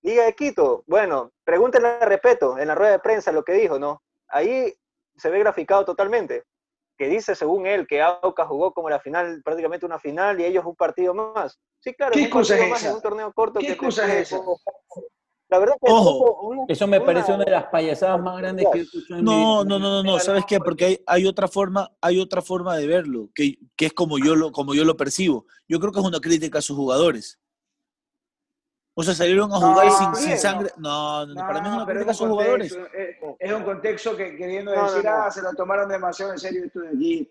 Liga 0.02 0.24
de 0.24 0.34
Quito, 0.34 0.82
bueno, 0.86 1.32
pregúntenle 1.44 1.88
a 1.88 2.04
Repeto 2.04 2.58
en 2.58 2.68
la 2.68 2.74
rueda 2.74 2.92
de 2.92 2.98
prensa 2.98 3.30
lo 3.30 3.44
que 3.44 3.52
dijo, 3.52 3.78
¿no? 3.78 4.02
Ahí 4.28 4.74
se 5.16 5.30
ve 5.30 5.38
graficado 5.38 5.84
totalmente 5.84 6.44
que 6.96 7.08
dice, 7.08 7.34
según 7.34 7.66
él, 7.66 7.86
que 7.86 8.02
Aucas 8.02 8.46
jugó 8.46 8.72
como 8.72 8.90
la 8.90 9.00
final, 9.00 9.42
prácticamente 9.44 9.86
una 9.86 9.98
final, 9.98 10.40
y 10.40 10.44
ellos 10.44 10.64
un 10.64 10.76
partido 10.76 11.14
más. 11.14 11.58
Sí, 11.80 11.94
claro, 11.94 12.12
¿Qué 12.12 12.30
un 12.32 12.40
es 12.40 12.70
más 12.70 12.84
en 12.84 12.94
un 12.94 13.02
torneo 13.02 13.32
corto. 13.32 13.60
¿Qué 13.60 13.72
excusa 13.72 14.06
es 14.06 14.32
esa? 14.32 14.40
La 15.48 15.58
verdad 15.58 15.74
que 15.82 15.92
Ojo, 15.92 16.64
eso 16.66 16.86
me 16.86 16.98
parece 17.02 17.30
una 17.30 17.44
de 17.44 17.50
las 17.50 17.66
payasadas 17.66 18.18
más 18.22 18.38
grandes 18.38 18.66
que 18.72 18.78
he 18.78 18.82
escuchado 18.82 19.20
en 19.20 19.24
No, 19.26 19.64
no, 19.64 19.78
no, 19.78 19.90
no, 19.90 20.02
no, 20.02 20.18
¿sabes 20.18 20.44
qué? 20.46 20.58
Porque 20.58 20.84
hay, 20.86 21.02
hay, 21.06 21.26
otra 21.26 21.46
forma, 21.46 21.90
hay 22.00 22.18
otra 22.20 22.40
forma 22.40 22.74
de 22.74 22.86
verlo, 22.86 23.28
que, 23.34 23.58
que 23.76 23.84
es 23.84 23.92
como 23.92 24.18
yo, 24.18 24.34
lo, 24.34 24.50
como 24.50 24.74
yo 24.74 24.84
lo 24.86 24.96
percibo. 24.96 25.44
Yo 25.68 25.78
creo 25.78 25.92
que 25.92 26.00
es 26.00 26.06
una 26.06 26.20
crítica 26.20 26.60
a 26.60 26.62
sus 26.62 26.74
jugadores. 26.74 27.38
O 28.94 29.02
sea, 29.02 29.14
salieron 29.14 29.50
a 29.52 29.56
jugar 29.56 30.14
sin, 30.16 30.36
sangre. 30.36 30.70
No, 30.76 31.24
no, 31.26 31.34
para 31.34 31.62
mí 31.62 31.68
es 31.68 31.74
una 31.74 31.86
crítica 31.86 32.10
a 32.10 32.14
sus 32.14 32.28
jugadores. 32.28 32.78
Es, 33.38 33.52
un 33.52 33.62
contexto 33.62 34.14
que 34.16 34.36
queriendo 34.36 34.70
decir, 34.70 35.08
ah, 35.08 35.30
se 35.30 35.40
lo 35.40 35.54
tomaron 35.54 35.88
demasiado 35.88 36.32
en 36.32 36.38
serio 36.38 36.64
esto 36.66 36.80
de 36.80 36.88
aquí. 36.88 37.30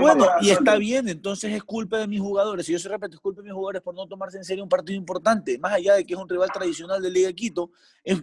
Bueno, 0.00 0.26
y 0.40 0.50
está 0.50 0.76
bien, 0.76 1.08
entonces 1.08 1.52
es 1.52 1.62
culpa 1.62 1.98
de 1.98 2.06
mis 2.06 2.20
jugadores. 2.20 2.68
Y 2.68 2.72
yo 2.72 2.78
se 2.78 2.88
repito, 2.88 3.14
es 3.14 3.20
culpa 3.20 3.40
de 3.40 3.44
mis 3.44 3.54
jugadores 3.54 3.82
por 3.82 3.94
no 3.94 4.06
tomarse 4.06 4.38
en 4.38 4.44
serio 4.44 4.62
un 4.62 4.68
partido 4.68 4.96
importante. 4.96 5.58
Más 5.58 5.72
allá 5.72 5.94
de 5.94 6.04
que 6.04 6.14
es 6.14 6.20
un 6.20 6.28
rival 6.28 6.50
tradicional 6.50 7.00
de 7.00 7.10
Liga 7.10 7.28
de 7.28 7.34
Quito, 7.34 7.70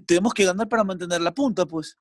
tenemos 0.05 0.33
que 0.33 0.45
ganar 0.45 0.67
para 0.67 0.83
mantener 0.83 1.21
la 1.21 1.31
punta, 1.31 1.65
pues. 1.65 1.97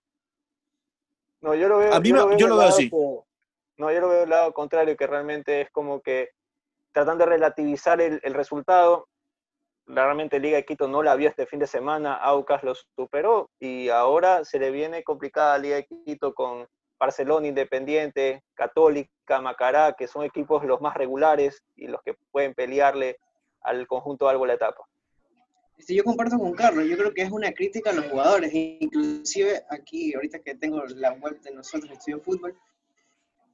No, 1.41 1.55
yo 1.55 1.69
lo 1.69 1.79
veo, 1.79 1.95
a 1.95 2.01
mí 2.01 2.11
yo 2.11 2.49
lo 2.49 2.59
veo, 2.59 2.69
así. 2.69 2.91
no, 2.91 3.91
yo 3.91 4.01
lo 4.01 4.09
veo 4.09 4.21
del 4.21 4.31
lado 4.31 4.53
contrario, 4.53 4.95
que 4.95 5.07
realmente 5.07 5.63
es 5.63 5.71
como 5.71 6.03
que 6.03 6.31
tratando 6.93 7.25
de 7.25 7.31
relativizar 7.31 8.01
el, 8.01 8.21
el 8.23 8.35
resultado, 8.35 9.09
realmente 9.95 10.39
Liga 10.39 10.57
de 10.57 10.65
Quito 10.65 10.89
no 10.89 11.03
la 11.03 11.17
vio 11.17 11.29
este 11.29 11.47
fin 11.47 11.59
de 11.59 11.67
semana, 11.67 12.15
Aucas 12.15 12.63
lo 12.63 12.75
superó 12.75 13.51
y 13.59 13.89
ahora 13.89 14.45
se 14.45 14.59
le 14.59 14.71
viene 14.71 15.03
complicada 15.03 15.59
Liga 15.59 15.77
de 15.77 15.87
Quito 15.87 16.35
con 16.35 16.67
Barcelona 16.99 17.47
Independiente, 17.47 18.43
Católica, 18.55 19.41
Macará, 19.41 19.95
que 19.99 20.07
son 20.07 20.25
equipos 20.25 20.65
los 20.65 20.81
más 20.81 20.95
regulares 20.95 21.63
y 21.77 21.87
los 21.89 22.03
que 22.03 22.15
pueden 22.31 22.55
pelearle 22.55 23.19
al 23.63 23.87
conjunto 23.87 24.27
de 24.27 24.33
algo 24.33 24.47
la 24.47 24.55
etapa. 24.55 24.85
Yo 25.89 26.05
comparto 26.05 26.39
con 26.39 26.53
Carlos, 26.53 26.85
yo 26.87 26.97
creo 26.97 27.15
que 27.15 27.23
es 27.23 27.31
una 27.31 27.53
crítica 27.53 27.91
a 27.91 27.95
los 27.95 28.07
jugadores, 28.07 28.53
inclusive 28.53 29.63
aquí, 29.71 30.15
ahorita 30.15 30.41
que 30.41 30.55
tengo 30.55 30.85
la 30.85 31.13
web 31.13 31.41
de 31.41 31.53
nosotros, 31.53 31.91
Estudio 31.91 32.21
Fútbol, 32.21 32.55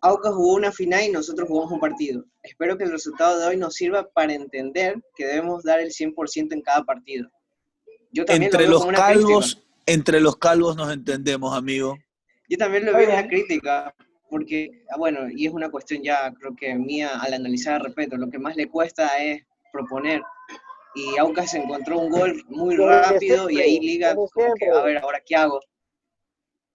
Aucas 0.01 0.33
jugó 0.35 0.55
una 0.55 0.73
final 0.73 1.05
y 1.05 1.11
nosotros 1.11 1.49
jugamos 1.49 1.73
un 1.73 1.81
partido. 1.81 2.25
Espero 2.43 2.77
que 2.77 2.85
el 2.85 2.93
resultado 2.93 3.39
de 3.39 3.47
hoy 3.47 3.57
nos 3.57 3.75
sirva 3.75 4.09
para 4.09 4.35
entender 4.35 5.03
que 5.15 5.27
debemos 5.27 5.65
dar 5.65 5.81
el 5.81 5.91
100% 5.91 6.53
en 6.53 6.63
cada 6.63 6.85
partido. 6.85 7.31
Yo 8.13 8.25
también 8.25 8.45
entre 8.45 8.69
los 8.69 8.87
calvos, 8.87 9.67
entre 9.87 10.21
los 10.21 10.37
calvos 10.37 10.77
nos 10.77 10.93
entendemos, 10.93 11.57
amigo. 11.57 11.97
Yo 12.49 12.57
también 12.59 12.87
lo 12.87 12.93
veo 12.93 13.11
una 13.11 13.27
crítica, 13.27 13.95
porque, 14.31 14.85
ah, 14.91 14.97
bueno, 14.99 15.29
y 15.31 15.47
es 15.47 15.53
una 15.53 15.71
cuestión 15.71 16.03
ya, 16.03 16.33
creo 16.39 16.55
que 16.57 16.75
mía, 16.75 17.11
al 17.21 17.35
analizar, 17.35 17.83
respeto, 17.83 18.17
lo 18.17 18.31
que 18.31 18.39
más 18.39 18.57
le 18.57 18.69
cuesta 18.69 19.23
es 19.23 19.43
proponer. 19.73 20.23
y 20.95 21.19
Aucas 21.19 21.53
encontró 21.55 21.99
un 21.99 22.11
gol 22.11 22.43
muy 22.49 22.77
rápido 22.77 23.51
y 23.51 23.61
ahí 23.61 23.79
Liga, 23.81 24.13
a 24.13 24.83
ver, 24.83 24.99
ahora 24.99 25.21
qué 25.25 25.37
hago. 25.37 25.61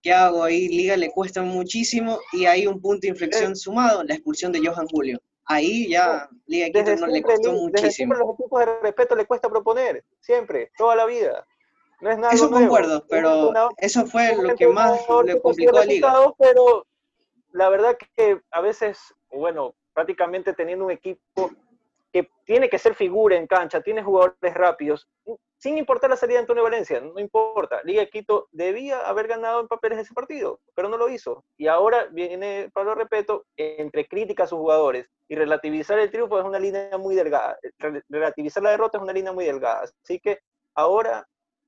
¿Qué 0.01 0.11
hago? 0.11 0.43
Ahí 0.43 0.67
Liga 0.67 0.97
le 0.97 1.11
cuesta 1.11 1.41
muchísimo 1.43 2.19
y 2.33 2.45
hay 2.45 2.65
un 2.65 2.81
punto 2.81 3.01
de 3.01 3.09
inflexión 3.09 3.55
sumado, 3.55 4.03
la 4.03 4.15
expulsión 4.15 4.51
de 4.51 4.65
Johan 4.65 4.87
Julio. 4.87 5.19
Ahí 5.45 5.89
ya 5.89 6.29
Liga 6.47 6.67
Quito 6.67 6.95
no 6.95 7.07
le 7.07 7.21
costó 7.21 7.51
muchísimo. 7.51 7.91
Siempre 7.91 8.17
los 8.19 8.33
equipos 8.33 8.59
de 8.59 8.79
respeto 8.81 9.15
le 9.15 9.25
cuesta 9.25 9.49
proponer, 9.49 10.03
siempre, 10.19 10.71
toda 10.77 10.95
la 10.95 11.05
vida. 11.05 11.45
No 11.99 12.09
es 12.09 12.17
nada 12.17 12.33
eso 12.33 12.49
concuerdo, 12.49 13.05
pero 13.07 13.53
eso 13.77 14.07
fue 14.07 14.35
lo 14.35 14.55
que 14.55 14.67
más 14.67 15.01
le 15.23 15.39
complicó 15.39 15.77
a 15.77 15.85
Liga. 15.85 16.13
Pero 16.39 16.87
la 17.51 17.69
verdad 17.69 17.97
que 18.15 18.41
a 18.49 18.61
veces, 18.61 18.97
bueno, 19.31 19.75
prácticamente 19.93 20.53
teniendo 20.53 20.85
un 20.85 20.91
equipo 20.91 21.51
que 22.11 22.29
tiene 22.45 22.69
que 22.69 22.77
ser 22.77 22.95
figura 22.95 23.35
en 23.35 23.47
cancha, 23.47 23.81
tiene 23.81 24.03
jugadores 24.03 24.53
rápidos, 24.53 25.07
sin 25.61 25.77
importar 25.77 26.09
la 26.09 26.15
salida 26.15 26.37
de 26.37 26.41
Antonio 26.41 26.63
Valencia, 26.63 26.99
no 26.99 27.19
importa. 27.19 27.81
Liga 27.83 28.03
Quito 28.07 28.47
debía 28.51 29.01
haber 29.01 29.27
ganado 29.27 29.59
en 29.59 29.67
papeles 29.67 29.99
ese 29.99 30.13
partido, 30.13 30.59
pero 30.73 30.89
no 30.89 30.97
lo 30.97 31.07
hizo. 31.07 31.45
Y 31.55 31.67
ahora 31.67 32.07
viene 32.11 32.71
Pablo 32.73 32.95
Repeto 32.95 33.45
entre 33.55 34.07
críticas 34.07 34.45
a 34.45 34.49
sus 34.49 34.57
jugadores 34.57 35.07
y 35.27 35.35
relativizar 35.35 35.99
el 35.99 36.09
triunfo 36.09 36.39
es 36.39 36.45
una 36.45 36.57
línea 36.57 36.97
muy 36.97 37.13
delgada. 37.13 37.59
Relativizar 38.09 38.63
la 38.63 38.71
derrota 38.71 38.97
es 38.97 39.03
una 39.03 39.13
línea 39.13 39.31
muy 39.31 39.45
delgada. 39.45 39.83
Así 40.03 40.19
que 40.19 40.39
ahora 40.73 41.27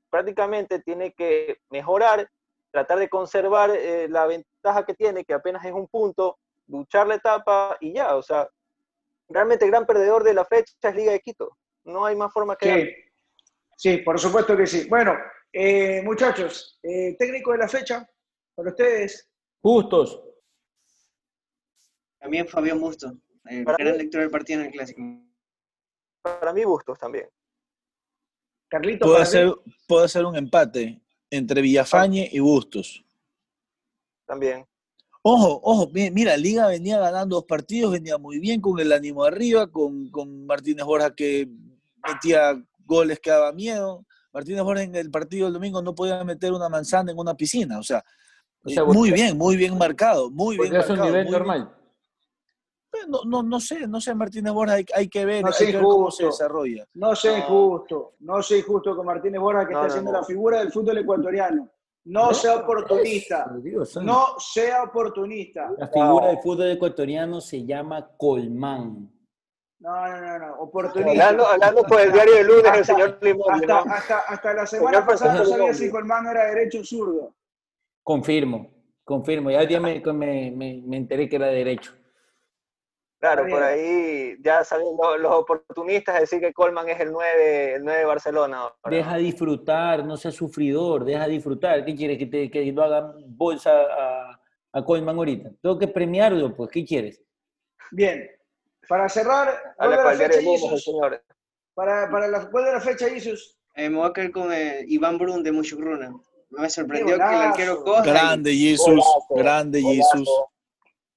prácticamente 0.09 0.79
tiene 0.79 1.13
que 1.13 1.57
mejorar, 1.69 2.27
tratar 2.71 2.97
de 2.97 3.09
conservar 3.09 3.69
eh, 3.69 4.07
la 4.09 4.25
ventaja 4.25 4.85
que 4.87 4.95
tiene, 4.95 5.23
que 5.23 5.35
apenas 5.35 5.63
es 5.65 5.71
un 5.71 5.87
punto, 5.87 6.39
luchar 6.67 7.05
la 7.05 7.15
etapa 7.15 7.77
y 7.79 7.93
ya. 7.93 8.15
O 8.15 8.23
sea, 8.23 8.49
realmente 9.29 9.65
el 9.65 9.71
gran 9.71 9.85
perdedor 9.85 10.23
de 10.23 10.33
la 10.33 10.45
fecha 10.45 10.73
es 10.81 10.95
Liga 10.95 11.11
de 11.11 11.19
Quito. 11.19 11.57
No 11.85 12.05
hay 12.05 12.15
más 12.15 12.31
forma 12.31 12.55
que... 12.55 13.11
Sí, 13.75 13.97
por 13.97 14.19
supuesto 14.19 14.55
que 14.55 14.67
sí. 14.67 14.87
Bueno, 14.87 15.15
eh, 15.51 16.01
muchachos, 16.03 16.79
eh, 16.83 17.15
técnico 17.17 17.51
de 17.51 17.57
la 17.57 17.67
fecha, 17.67 18.07
para 18.55 18.69
ustedes. 18.69 19.29
Justos. 19.61 20.23
También 22.19 22.47
Fabián 22.47 22.79
Bustos, 22.79 23.13
el 23.45 23.65
gran 23.65 23.97
lector 23.97 24.21
del 24.21 24.31
partido 24.31 24.61
en 24.61 24.67
el 24.67 24.71
Clásico. 24.71 25.01
Para 26.21 26.53
mí 26.53 26.63
Bustos 26.63 26.97
también. 26.97 27.27
Carlito, 28.69 29.05
puede, 29.05 29.25
ser, 29.25 29.53
puede 29.87 30.07
ser 30.07 30.25
un 30.25 30.35
empate 30.37 31.01
entre 31.29 31.61
Villafañe 31.61 32.29
y 32.31 32.39
Bustos. 32.39 33.03
También. 34.25 34.65
Ojo, 35.25 35.61
ojo, 35.63 35.89
mira, 35.93 36.35
Liga 36.35 36.67
venía 36.67 36.99
ganando 36.99 37.37
dos 37.37 37.45
partidos, 37.45 37.93
venía 37.93 38.17
muy 38.17 38.39
bien 38.39 38.59
con 38.59 38.77
el 38.81 38.91
ánimo 38.91 39.23
arriba, 39.23 39.67
con, 39.67 40.09
con 40.09 40.45
Martínez 40.45 40.85
Borja 40.85 41.15
que 41.15 41.47
metía 42.05 42.61
goles 42.85 43.21
que 43.21 43.29
daba 43.29 43.53
miedo. 43.53 44.05
Martínez 44.33 44.63
Borges 44.63 44.83
en 44.83 44.95
el 44.95 45.09
partido 45.09 45.45
del 45.45 45.53
domingo 45.53 45.81
no 45.81 45.95
podía 45.95 46.21
meter 46.25 46.51
una 46.51 46.67
manzana 46.67 47.13
en 47.13 47.17
una 47.17 47.35
piscina. 47.35 47.79
O 47.79 47.83
sea, 47.83 48.03
eh, 48.65 48.81
muy 48.81 49.11
bien, 49.11 49.37
muy 49.37 49.55
bien 49.55 49.77
marcado. 49.77 50.29
Muy 50.29 50.57
bien 50.57 50.75
es 50.75 50.89
un 50.89 50.99
nivel 50.99 51.31
normal. 51.31 51.73
No, 53.07 53.21
no, 53.25 53.43
no, 53.43 53.59
sé, 53.61 53.87
no 53.87 54.01
sé, 54.01 54.13
Martínez 54.13 54.51
Borja, 54.51 54.73
hay, 54.73 55.07
que 55.07 55.25
ver, 55.25 55.43
cómo 55.81 56.11
se 56.11 56.25
desarrolla. 56.25 56.85
No 56.95 57.15
sé 57.15 57.41
justo, 57.43 58.15
no 58.19 58.43
sé 58.43 58.61
justo 58.61 58.93
con 58.93 59.05
Martínez 59.05 59.39
Borja 59.39 59.65
que 59.65 59.73
está 59.73 59.85
haciendo 59.85 60.11
la 60.11 60.23
figura 60.23 60.59
del 60.59 60.71
fútbol 60.71 60.97
ecuatoriano. 60.97 61.69
No 62.05 62.33
sea 62.33 62.57
oportunista. 62.57 63.45
no 64.01 64.37
sea 64.37 64.83
oportunista. 64.83 65.71
La 65.77 65.87
figura 65.87 66.27
del 66.27 66.39
fútbol 66.39 66.71
ecuatoriano 66.71 67.39
se 67.39 67.65
llama 67.65 68.09
Colmán. 68.17 69.09
No, 69.79 70.07
no, 70.07 70.21
no, 70.21 70.39
no. 70.39 70.55
oportunista. 70.61 71.29
Hablando, 71.29 71.83
por 71.83 72.01
el 72.01 72.11
diario 72.11 72.35
de 72.35 72.43
lunes, 72.43 72.71
el 72.73 72.85
señor 72.85 73.17
Limón. 73.21 73.53
Hasta, 73.53 73.79
hasta, 73.79 74.19
hasta, 74.19 74.53
la 74.53 74.65
semana 74.65 75.05
pasada 75.05 75.35
no 75.35 75.45
sabía 75.45 75.73
si 75.73 75.89
Colmán 75.89 76.27
era 76.27 76.45
derecho 76.45 76.79
o 76.79 76.83
zurdo. 76.83 77.35
Confirmo, 78.01 78.69
confirmo. 79.03 79.49
Ya 79.51 79.65
día 79.65 79.79
me, 79.79 80.01
me, 80.01 80.51
me, 80.85 80.97
enteré 80.97 81.29
que 81.29 81.37
era 81.37 81.47
derecho. 81.47 81.93
Claro, 83.23 83.47
por 83.47 83.63
ahí 83.63 84.35
ya 84.41 84.65
saben 84.65 84.85
los, 85.21 85.31
oportunistas 85.31 86.19
decir 86.19 86.41
que 86.41 86.51
Colman 86.51 86.89
es 86.89 86.99
el 86.99 87.09
9, 87.13 87.75
el 87.75 87.83
9 87.85 87.99
de 87.99 88.05
Barcelona. 88.05 88.63
Deja 88.89 89.15
disfrutar, 89.15 90.03
no 90.03 90.17
seas 90.17 90.35
sufridor, 90.35 91.05
deja 91.05 91.25
disfrutar. 91.27 91.85
¿Qué 91.85 91.95
quieres? 91.95 92.17
¿Que, 92.17 92.25
te, 92.25 92.51
que 92.51 92.69
lo 92.73 92.83
hagan 92.83 93.13
bolsa 93.27 93.71
a, 93.71 94.41
a 94.73 94.83
Colman 94.83 95.15
ahorita? 95.15 95.51
Tengo 95.61 95.79
que 95.79 95.87
premiarlo, 95.87 96.53
pues. 96.53 96.69
¿Qué 96.69 96.83
quieres? 96.83 97.23
Bien, 97.91 98.29
para 98.89 99.07
cerrar, 99.07 99.73
¿cuál 99.77 99.91
la 99.91 100.11
fecha, 100.15 100.41
Isus? 100.41 100.91
Para, 101.73 102.11
para 102.11 102.27
la, 102.27 102.49
¿Cuál 102.51 102.65
de 102.65 102.73
la 102.73 102.81
fecha, 102.81 103.07
Isus? 103.07 103.57
Eh, 103.73 103.89
me 103.89 103.99
voy 103.99 104.09
a 104.09 104.11
quedar 104.11 104.31
con 104.31 104.51
el 104.51 104.91
Iván 104.91 105.17
Brun 105.17 105.41
de 105.43 105.53
Mushukruna. 105.53 106.13
Me 106.49 106.69
sorprendió 106.69 107.15
que 107.15 107.23
el 107.23 107.41
arquero 107.41 107.83
coja. 107.85 108.03
Grande, 108.03 108.53
Jesús. 108.53 109.05
Grande, 109.29 109.81
Jesús. 109.81 110.29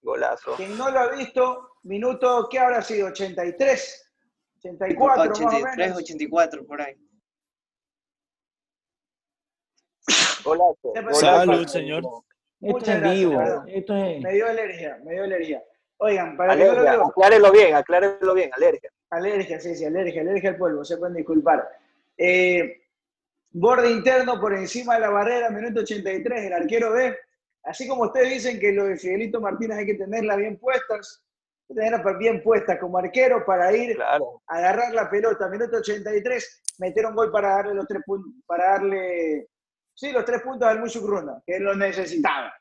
Golazo. 0.03 0.55
Quien 0.55 0.79
no 0.79 0.89
lo 0.89 1.01
ha 1.01 1.09
visto, 1.09 1.76
minuto, 1.87 2.49
¿qué 2.51 2.59
habrá 2.59 2.83
sido? 2.83 3.09
¿83? 3.09 4.03
84, 4.59 5.23
83, 5.33 5.97
84, 5.97 6.67
por 6.67 6.83
ahí. 6.83 6.95
Golazo. 10.45 10.93
Salud, 11.13 11.67
señor. 11.67 12.03
Esto 12.61 12.91
es 12.91 13.03
vivo. 13.03 13.65
Esto 13.67 13.97
es... 13.97 14.23
Me 14.23 14.33
dio 14.35 14.49
alergia, 14.49 14.99
me 15.05 15.13
dio 15.13 15.25
alergia. 15.25 15.63
Oigan, 15.99 16.37
para 16.37 16.53
alergia, 16.53 16.91
que 16.91 16.97
no 16.97 17.07
aclárelo 17.07 17.53
bien, 17.53 17.75
aclárelo 17.75 18.35
bien, 18.35 18.51
alergia. 18.55 18.91
Alergia, 19.11 19.61
sí, 19.61 19.75
sí, 19.75 19.85
alergia, 19.85 20.21
alergia 20.23 20.51
al 20.51 20.57
polvo, 20.57 20.85
se 20.85 20.99
pueden 20.99 21.17
disculpar. 21.17 21.67
Eh, 22.19 22.83
borde 23.51 23.91
interno 23.91 24.41
por 24.41 24.55
encima 24.55 24.95
de 24.95 25.01
la 25.01 25.11
barrera, 25.11 25.51
minuto 25.51 25.81
83, 25.81 26.45
el 26.45 26.53
arquero 26.53 26.93
B. 26.93 27.17
Así 27.63 27.89
como 27.89 28.05
ustedes 28.05 28.31
dicen 28.31 28.61
que 28.61 28.73
lo 28.73 28.85
de 28.85 28.97
Fidelito 28.97 29.41
Martínez 29.41 29.79
hay 29.79 29.87
que 29.87 29.95
tenerla 29.95 30.37
bien 30.37 30.59
puestas, 30.59 31.25
tenerla 31.67 32.13
bien 32.19 32.43
puestas 32.43 32.79
como 32.79 32.99
arquero 32.99 33.45
para 33.45 33.75
ir 33.77 34.01
a 34.01 34.19
agarrar 34.47 34.93
la 34.95 35.11
pelota, 35.11 35.49
minuto 35.49 35.79
83, 35.79 36.63
meter 36.79 37.07
un 37.07 37.15
gol 37.15 37.31
para 37.31 37.57
darle 37.57 37.75
los 37.75 37.87
tres 37.87 38.03
puntos, 38.05 38.33
para 38.47 38.73
darle, 38.73 39.49
sí, 39.95 40.13
los 40.13 40.25
tres 40.25 40.43
puntos 40.43 40.69
al 40.69 40.81
Musukruna, 40.81 41.43
que 41.45 41.57
él 41.57 41.65
lo 41.65 41.75
necesitaba. 41.75 42.53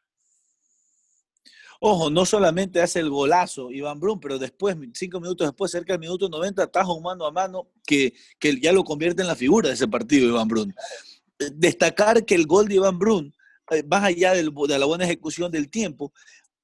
Ojo, 1.81 2.09
no 2.09 2.25
solamente 2.25 2.81
hace 2.81 2.99
el 2.99 3.09
golazo 3.09 3.69
Iván 3.69 3.99
Brun, 3.99 4.19
pero 4.19 4.39
después, 4.39 4.75
cinco 4.93 5.19
minutos 5.19 5.45
después, 5.45 5.71
cerca 5.71 5.93
del 5.93 5.99
minuto 5.99 6.29
90, 6.29 6.63
ataja 6.63 6.91
un 6.91 7.03
mano 7.03 7.25
a 7.25 7.31
mano 7.31 7.67
que, 7.85 8.13
que 8.39 8.59
ya 8.59 8.71
lo 8.71 8.83
convierte 8.83 9.21
en 9.21 9.27
la 9.27 9.35
figura 9.35 9.67
de 9.67 9.75
ese 9.75 9.87
partido, 9.87 10.27
Iván 10.27 10.47
Brun. 10.47 10.73
Eh, 11.37 11.49
destacar 11.53 12.25
que 12.25 12.33
el 12.33 12.47
gol 12.47 12.67
de 12.67 12.75
Iván 12.75 12.97
Brun, 12.97 13.33
eh, 13.69 13.83
más 13.83 14.03
allá 14.03 14.33
de 14.33 14.43
la 14.43 14.85
buena 14.85 15.03
ejecución 15.03 15.51
del 15.51 15.69
tiempo, 15.69 16.13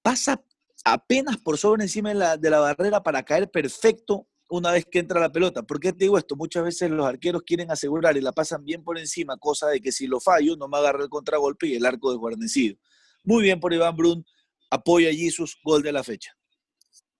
pasa 0.01 0.41
apenas 0.83 1.37
por 1.37 1.57
sobre 1.57 1.83
encima 1.83 2.09
de 2.09 2.15
la, 2.15 2.37
de 2.37 2.49
la 2.49 2.59
barrera 2.59 3.03
para 3.03 3.23
caer 3.23 3.49
perfecto 3.49 4.27
una 4.49 4.71
vez 4.71 4.85
que 4.85 4.99
entra 4.99 5.19
la 5.19 5.31
pelota. 5.31 5.63
¿Por 5.63 5.79
qué 5.79 5.93
te 5.93 6.05
digo 6.05 6.17
esto? 6.17 6.35
Muchas 6.35 6.63
veces 6.63 6.91
los 6.91 7.05
arqueros 7.05 7.43
quieren 7.43 7.71
asegurar 7.71 8.17
y 8.17 8.21
la 8.21 8.33
pasan 8.33 8.65
bien 8.65 8.83
por 8.83 8.97
encima, 8.97 9.37
cosa 9.37 9.67
de 9.69 9.79
que 9.79 9.91
si 9.93 10.07
lo 10.07 10.19
fallo 10.19 10.57
no 10.57 10.67
me 10.67 10.77
agarra 10.77 11.03
el 11.03 11.09
contragolpe 11.09 11.67
y 11.67 11.75
el 11.75 11.85
arco 11.85 12.11
desguarnecido. 12.11 12.77
Muy 13.23 13.43
bien 13.43 13.59
por 13.59 13.73
Iván 13.73 13.95
Brun, 13.95 14.25
apoya 14.69 15.09
a 15.09 15.13
Jesus, 15.13 15.57
gol 15.63 15.81
de 15.81 15.93
la 15.93 16.03
fecha. 16.03 16.33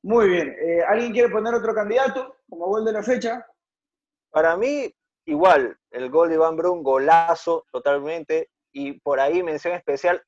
Muy 0.03 0.27
bien. 0.27 0.49
Eh, 0.49 0.81
¿Alguien 0.87 1.13
quiere 1.13 1.29
poner 1.29 1.53
otro 1.53 1.73
candidato 1.73 2.35
como 2.49 2.65
gol 2.65 2.83
de 2.83 2.91
la 2.91 3.03
fecha? 3.03 3.45
Para 4.29 4.57
mí, 4.57 4.93
igual, 5.25 5.77
el 5.91 6.09
gol 6.09 6.29
de 6.29 6.35
Iván 6.35 6.57
Brun, 6.57 6.83
golazo 6.83 7.65
totalmente. 7.71 8.49
Y 8.73 8.99
por 8.99 9.19
ahí 9.19 9.41
mención 9.41 9.73
especial, 9.73 10.21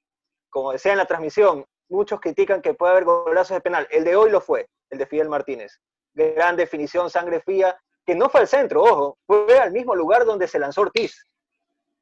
como 0.49 0.71
decía 0.71 0.93
en 0.93 0.99
la 0.99 1.05
transmisión, 1.05 1.65
muchos 1.89 2.19
critican 2.19 2.61
que 2.61 2.73
puede 2.73 2.93
haber 2.93 3.05
golazos 3.05 3.55
de 3.55 3.61
penal. 3.61 3.87
El 3.91 4.03
de 4.03 4.15
hoy 4.15 4.29
lo 4.29 4.41
fue, 4.41 4.67
el 4.89 4.97
de 4.97 5.05
Fidel 5.05 5.29
Martínez. 5.29 5.79
Gran 6.13 6.55
definición, 6.55 7.09
sangre 7.09 7.41
fría, 7.41 7.77
que 8.05 8.15
no 8.15 8.29
fue 8.29 8.41
al 8.41 8.47
centro, 8.47 8.83
ojo, 8.83 9.17
fue 9.25 9.57
al 9.59 9.71
mismo 9.71 9.95
lugar 9.95 10.25
donde 10.25 10.47
se 10.47 10.59
lanzó 10.59 10.81
Ortiz. 10.81 11.25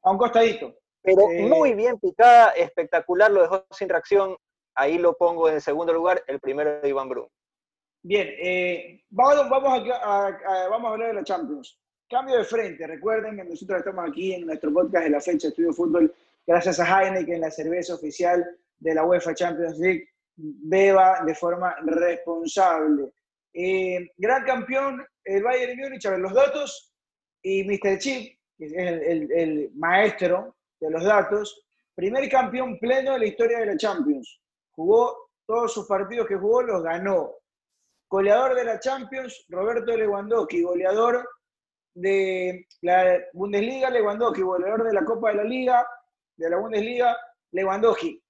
A 0.02 0.10
un 0.10 0.18
costadito. 0.18 0.74
Pero 1.02 1.30
eh, 1.30 1.46
muy 1.46 1.74
bien 1.74 1.98
picada, 1.98 2.50
espectacular, 2.50 3.30
lo 3.30 3.42
dejó 3.42 3.64
sin 3.70 3.88
reacción 3.88 4.36
ahí 4.74 4.98
lo 4.98 5.16
pongo 5.16 5.48
en 5.48 5.60
segundo 5.60 5.92
lugar, 5.92 6.22
el 6.26 6.40
primero 6.40 6.80
de 6.80 6.88
Iván 6.88 7.08
Brun. 7.08 7.28
Bien, 8.02 8.28
eh, 8.38 9.04
vamos, 9.10 9.48
vamos, 9.48 9.88
a, 10.02 10.68
vamos 10.68 10.88
a 10.88 10.92
hablar 10.92 11.08
de 11.08 11.14
la 11.14 11.24
Champions. 11.24 11.78
Cambio 12.08 12.36
de 12.36 12.44
frente, 12.44 12.86
recuerden 12.86 13.36
que 13.36 13.44
nosotros 13.44 13.78
estamos 13.78 14.08
aquí 14.08 14.34
en 14.34 14.46
nuestro 14.46 14.72
podcast 14.72 15.04
de 15.04 15.10
la 15.10 15.20
fecha 15.20 15.46
de 15.46 15.48
Estudio 15.48 15.72
Fútbol, 15.72 16.14
gracias 16.46 16.80
a 16.80 16.84
Heineken, 16.84 17.40
la 17.40 17.50
cerveza 17.50 17.94
oficial 17.94 18.44
de 18.82 18.94
la 18.94 19.04
UEFA 19.04 19.34
Champions 19.34 19.78
League, 19.78 20.08
beba 20.36 21.22
de 21.24 21.34
forma 21.34 21.74
responsable. 21.84 23.12
Eh, 23.54 24.10
gran 24.16 24.44
campeón, 24.44 25.04
el 25.24 25.42
Bayern 25.42 25.78
Múnich, 25.78 26.06
a 26.06 26.10
ver 26.10 26.20
los 26.20 26.32
datos, 26.32 26.92
y 27.42 27.64
Mr. 27.64 27.98
Chip, 27.98 28.38
que 28.56 28.66
es 28.66 28.72
el, 28.72 29.32
el 29.32 29.70
maestro 29.74 30.56
de 30.80 30.90
los 30.90 31.04
datos, 31.04 31.64
primer 31.94 32.28
campeón 32.28 32.78
pleno 32.78 33.12
de 33.12 33.18
la 33.20 33.26
historia 33.26 33.58
de 33.58 33.66
la 33.66 33.76
Champions 33.76 34.40
jugó 34.72 35.30
todos 35.46 35.72
sus 35.72 35.86
partidos 35.86 36.26
que 36.26 36.36
jugó, 36.36 36.62
los 36.62 36.82
ganó. 36.82 37.34
Goleador 38.08 38.54
de 38.54 38.64
la 38.64 38.78
Champions, 38.78 39.44
Roberto 39.48 39.96
Lewandowski, 39.96 40.62
goleador 40.62 41.28
de 41.94 42.66
la 42.82 43.18
Bundesliga, 43.32 43.90
Lewandowski, 43.90 44.42
goleador 44.42 44.84
de 44.84 44.92
la 44.92 45.04
Copa 45.04 45.30
de 45.30 45.36
la 45.36 45.44
Liga, 45.44 45.86
de 46.36 46.50
la 46.50 46.58
Bundesliga, 46.58 47.16
Lewandowski, 47.52 48.21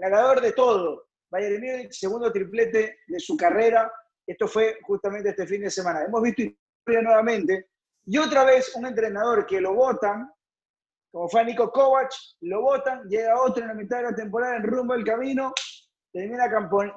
ganador 0.00 0.40
de 0.40 0.52
todo. 0.52 1.06
Bayern 1.30 1.60
Múnich, 1.60 1.92
segundo 1.92 2.32
triplete 2.32 2.98
de 3.06 3.20
su 3.20 3.36
carrera. 3.36 3.90
Esto 4.26 4.48
fue 4.48 4.78
justamente 4.82 5.30
este 5.30 5.46
fin 5.46 5.62
de 5.62 5.70
semana. 5.70 6.04
Hemos 6.04 6.22
visto 6.22 6.42
historia 6.42 7.02
nuevamente. 7.02 7.68
Y 8.04 8.18
otra 8.18 8.44
vez 8.44 8.74
un 8.76 8.86
entrenador 8.86 9.46
que 9.46 9.60
lo 9.60 9.74
votan, 9.74 10.30
como 11.10 11.28
fue 11.28 11.44
Nico 11.44 11.70
Kovac, 11.72 12.12
lo 12.42 12.62
votan, 12.62 13.08
llega 13.08 13.40
otro 13.40 13.62
en 13.62 13.68
la 13.68 13.74
mitad 13.74 13.98
de 13.98 14.04
la 14.04 14.14
temporada 14.14 14.56
en 14.56 14.62
rumbo 14.62 14.92
al 14.92 15.04
camino, 15.04 15.52
termina 16.12 16.48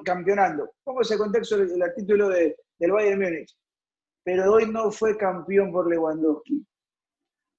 campeonando. 0.04 0.72
Pongo 0.84 1.00
ese 1.00 1.18
contexto 1.18 1.56
el, 1.56 1.82
el 1.82 1.94
título 1.94 2.28
de, 2.28 2.56
del 2.78 2.92
Bayern 2.92 3.20
Múnich 3.20 3.56
pero 4.22 4.52
hoy 4.52 4.70
no 4.70 4.90
fue 4.90 5.16
campeón 5.16 5.72
por 5.72 5.88
Lewandowski. 5.88 6.64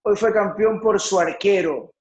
Hoy 0.04 0.16
fue 0.16 0.34
campeón 0.34 0.80
por 0.80 1.00
su 1.00 1.20
arquero, 1.20 1.94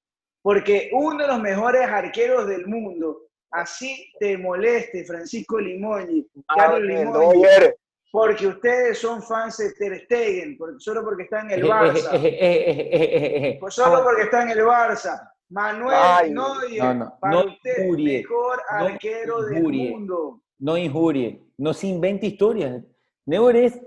porque 0.42 0.90
uno 0.92 1.18
de 1.22 1.26
los 1.28 1.40
mejores 1.40 1.82
arqueros 1.82 2.46
del 2.46 2.66
mundo, 2.66 3.22
así 3.50 4.10
te 4.18 4.38
moleste 4.38 5.04
Francisco 5.04 5.58
Limoni, 5.58 6.26
Ah, 6.48 6.54
Carlos 6.56 6.82
Neuer. 6.88 7.76
porque 8.12 8.46
ustedes 8.46 8.98
son 8.98 9.22
fans 9.22 9.58
de 9.58 9.72
Ter 9.72 10.04
Stegen, 10.04 10.56
solo 10.78 11.04
porque 11.04 11.24
está 11.24 11.40
en 11.40 11.50
el 11.52 11.64
Barça, 11.64 13.58
pues 13.60 13.74
solo 13.74 14.02
porque 14.04 14.22
está 14.22 14.42
en 14.42 14.50
el 14.50 14.58
Barça. 14.60 15.28
Manuel 15.52 15.96
Ay, 15.98 16.30
Neuer, 16.30 16.82
no, 16.84 16.94
no, 16.94 17.18
para 17.20 17.32
no 17.34 17.44
usted, 17.46 17.84
injurie, 17.84 18.18
mejor 18.18 18.62
no 18.70 18.86
arquero 18.86 19.42
del 19.42 19.58
injurie. 19.58 19.90
mundo. 19.90 20.42
No 20.60 20.76
injurie, 20.76 21.42
no 21.58 21.72
se 21.74 21.86
invente 21.88 22.26
historias. 22.26 22.80
Neuer 23.26 23.56
es 23.56 23.80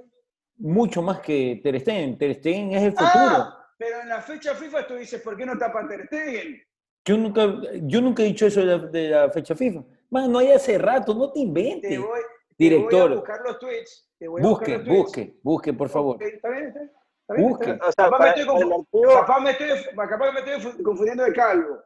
mucho 0.57 1.01
más 1.01 1.19
que 1.21 1.61
Ter 1.63 1.79
Stegen. 1.79 2.17
Ter 2.17 2.35
Stegen 2.35 2.71
es 2.73 2.83
el 2.83 2.91
futuro. 2.91 3.09
Ah, 3.15 3.62
pero 3.83 4.01
en 4.01 4.09
la 4.09 4.21
fecha 4.21 4.55
FIFA 4.55 4.87
tú 4.87 4.95
dices, 4.95 5.21
¿por 5.21 5.35
qué 5.35 5.45
no 5.45 5.57
tapa 5.57 5.85
Ter 5.87 6.05
Stegen? 6.07 6.61
Yo 7.05 7.17
nunca, 7.17 7.41
yo 7.81 7.99
nunca 8.01 8.23
he 8.23 8.27
dicho 8.27 8.45
eso 8.47 8.61
de 8.61 8.65
la, 8.65 8.77
de 8.77 9.09
la 9.09 9.29
fecha 9.29 9.55
FIFA. 9.55 9.83
Man, 10.09 10.31
no 10.31 10.39
hay 10.39 10.51
hace 10.51 10.77
rato, 10.77 11.13
no 11.13 11.27
te 11.31 11.33
Te 11.33 11.39
inventes. 11.41 11.99
voy, 11.99 12.07
te 12.07 12.07
voy 12.07 12.19
a 12.21 12.27
Director, 12.57 13.15
buscar 13.15 13.41
los 13.45 13.59
tweets. 13.59 14.09
te 14.17 14.27
voy 14.27 14.41
a 14.41 14.47
busque, 14.47 14.77
buscar 14.77 14.77
los 14.77 14.85
tweets. 14.87 15.03
busque, 15.03 15.39
busque, 15.43 15.73
por 15.73 15.89
favor. 15.89 16.15
Ok, 16.15 16.21
¿Está 16.21 16.49
bien? 16.49 16.65
¿Está 16.67 16.79
bien? 16.79 16.91
¿Está 17.21 17.33
bien? 17.35 17.49
Busque. 17.49 17.63
¿Está 17.71 17.73
bien? 17.73 17.81
O 17.81 17.91
sea, 17.91 18.05
Capaz 18.05 18.11
me 18.11 18.17
para, 18.19 18.29
estoy 18.29 18.45
para 18.45 18.59
el 18.59 18.65
confu- 18.65 18.79
archivo, 19.03 19.19
capaz 19.21 19.39
me 19.41 19.51
estoy, 19.51 19.67
capaz 19.95 20.25
que 20.27 20.31
me 20.33 20.55
estoy 20.55 20.83
confundiendo 20.83 21.23
de 21.25 21.33
calvo. 21.33 21.77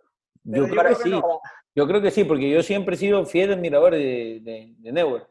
Yo 0.44 0.64
creo 0.64 0.66
que 0.68 0.76
creo 0.80 0.98
que 0.98 1.04
sí. 1.04 1.10
no. 1.10 1.40
Yo 1.76 1.88
creo 1.88 2.02
que 2.02 2.12
sí, 2.12 2.24
porque 2.24 2.50
yo 2.50 2.62
siempre 2.64 2.96
he 2.96 2.98
sido 2.98 3.26
fiel 3.26 3.54
admirador 3.54 3.94
de, 3.94 4.40
de, 4.44 4.74
de 4.78 4.92
Neuer. 4.92 5.28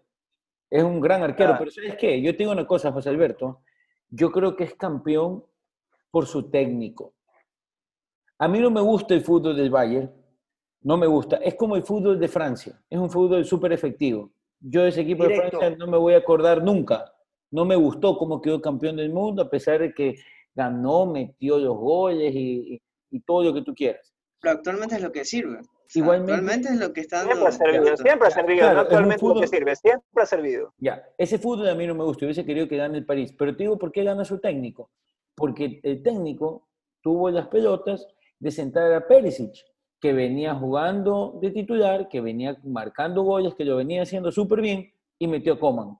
Es 0.71 0.83
un 0.83 1.01
gran 1.01 1.23
arquero, 1.23 1.53
Ah. 1.53 1.59
pero 1.59 1.71
¿sabes 1.71 1.95
qué? 1.97 2.21
Yo 2.21 2.33
te 2.33 2.39
digo 2.39 2.51
una 2.53 2.67
cosa, 2.67 2.91
José 2.93 3.09
Alberto. 3.09 3.63
Yo 4.11 4.33
creo 4.33 4.57
que 4.57 4.65
es 4.65 4.75
campeón 4.75 5.45
por 6.17 6.27
su 6.27 6.45
técnico. 6.49 7.13
A 8.39 8.49
mí 8.49 8.59
no 8.59 8.71
me 8.71 8.81
gusta 8.81 9.13
el 9.13 9.21
fútbol 9.21 9.55
del 9.55 9.69
Bayern, 9.69 10.11
no 10.81 10.97
me 10.97 11.07
gusta. 11.07 11.37
Es 11.37 11.57
como 11.57 11.77
el 11.77 11.83
fútbol 11.83 12.19
de 12.19 12.27
Francia, 12.27 12.81
es 12.89 12.99
un 12.99 13.11
fútbol 13.11 13.45
súper 13.45 13.75
efectivo. 13.75 14.31
Yo 14.59 14.83
de 14.83 14.89
ese 14.89 15.03
equipo 15.03 15.25
Directo. 15.25 15.45
de 15.45 15.51
Francia 15.59 15.77
no 15.79 15.87
me 15.87 15.99
voy 15.99 16.15
a 16.15 16.19
acordar 16.19 16.63
nunca. 16.65 17.13
No 17.51 17.67
me 17.67 17.77
gustó 17.77 18.17
cómo 18.17 18.41
quedó 18.41 18.63
campeón 18.63 18.97
del 18.97 19.11
mundo, 19.13 19.43
a 19.43 19.51
pesar 19.51 19.81
de 19.81 19.93
que 19.93 20.15
ganó, 20.55 21.05
metió 21.05 21.59
los 21.59 21.77
goles 21.77 22.35
y, 22.35 22.77
y- 22.77 22.83
y 23.11 23.21
todo 23.21 23.45
lo 23.45 23.53
que 23.53 23.61
tú 23.61 23.75
quieras. 23.75 24.15
Pero 24.41 24.55
actualmente 24.55 24.95
es 24.95 25.03
lo 25.03 25.13
que 25.13 25.23
sirve. 25.27 25.61
Igualmente- 25.95 26.33
Actualmente 26.33 26.69
es 26.71 26.81
lo 26.81 26.93
que 26.95 27.01
está 27.03 27.17
siempre 27.25 27.35
dando. 27.45 27.49
ha 27.49 27.53
servido, 27.53 27.97
siempre 27.99 28.29
ha 28.29 28.31
servido, 28.31 28.59
Claro, 28.61 28.75
no 28.75 28.81
es 28.81 28.87
actualmente 28.87 29.27
lo 29.27 29.41
que 29.43 29.47
sirve, 29.49 29.77
siempre 29.77 30.23
ha 30.23 30.27
servido. 30.27 30.73
Ya, 30.79 31.03
ese 31.19 31.39
fútbol 31.39 31.69
a 31.69 31.75
mí 31.75 31.87
no 31.87 31.95
me 31.95 32.05
gusta, 32.05 32.23
yo 32.23 32.27
hubiese 32.29 32.47
querido 32.47 32.67
que 32.67 32.79
gane 32.79 32.97
el 32.97 33.05
París, 33.05 33.35
pero 33.39 33.55
te 33.55 33.65
digo 33.65 33.77
por 33.79 33.93
qué 33.93 34.03
gana 34.03 34.25
su 34.25 34.39
técnico. 34.41 34.89
Porque 35.37 35.81
el 35.83 36.03
técnico 36.03 36.67
tuvo 37.03 37.31
las 37.31 37.49
pelotas 37.49 38.07
de 38.41 38.51
sentar 38.51 38.93
a 38.93 39.07
Perisic, 39.07 39.53
que 40.01 40.13
venía 40.13 40.55
jugando 40.55 41.39
de 41.41 41.51
titular, 41.51 42.09
que 42.09 42.21
venía 42.21 42.59
marcando 42.65 43.23
goles, 43.23 43.55
que 43.55 43.65
lo 43.65 43.77
venía 43.77 44.03
haciendo 44.03 44.33
súper 44.33 44.61
bien, 44.61 44.93
y 45.19 45.27
metió 45.27 45.55
a 45.55 45.59
Coman. 45.61 45.99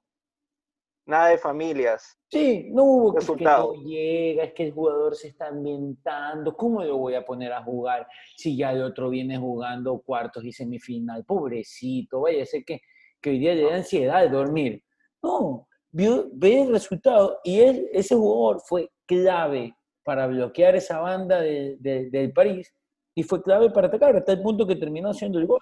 Nada 1.05 1.29
de 1.29 1.37
familias. 1.37 2.17
Sí, 2.29 2.67
no 2.69 2.83
hubo 2.83 3.13
que, 3.13 3.19
es 3.19 3.25
que 3.25 3.31
Resultado. 3.31 3.73
no 3.73 3.81
llega, 3.81 4.43
es 4.43 4.53
que 4.53 4.65
el 4.65 4.73
jugador 4.73 5.15
se 5.15 5.29
está 5.29 5.47
ambientando, 5.47 6.55
¿cómo 6.55 6.83
lo 6.83 6.97
voy 6.97 7.15
a 7.15 7.25
poner 7.25 7.53
a 7.53 7.63
jugar 7.63 8.05
si 8.35 8.57
ya 8.57 8.73
el 8.73 8.81
otro 8.83 9.09
viene 9.09 9.37
jugando 9.37 9.99
cuartos 9.99 10.43
y 10.43 10.51
semifinal? 10.51 11.23
Pobrecito, 11.23 12.21
vaya 12.21 12.45
ser 12.45 12.65
que, 12.65 12.81
que 13.21 13.29
hoy 13.29 13.39
día 13.39 13.55
le 13.55 13.63
da 13.63 13.75
ansiedad 13.75 14.29
dormir. 14.29 14.83
No, 15.23 15.69
vio, 15.91 16.27
ve 16.33 16.63
el 16.63 16.71
resultado 16.71 17.39
y 17.45 17.61
él, 17.61 17.87
ese 17.93 18.13
jugador 18.13 18.59
fue 18.59 18.91
clave 19.07 19.75
para 20.03 20.27
bloquear 20.27 20.75
esa 20.75 20.99
banda 20.99 21.41
de- 21.41 21.77
de- 21.79 22.09
del 22.11 22.31
París 22.33 22.73
y 23.15 23.23
fue 23.23 23.41
clave 23.41 23.71
para 23.71 23.87
atacar 23.87 24.15
hasta 24.15 24.33
el 24.33 24.41
punto 24.41 24.67
que 24.67 24.75
terminó 24.75 25.09
haciendo 25.09 25.39
el 25.39 25.47
gol. 25.47 25.61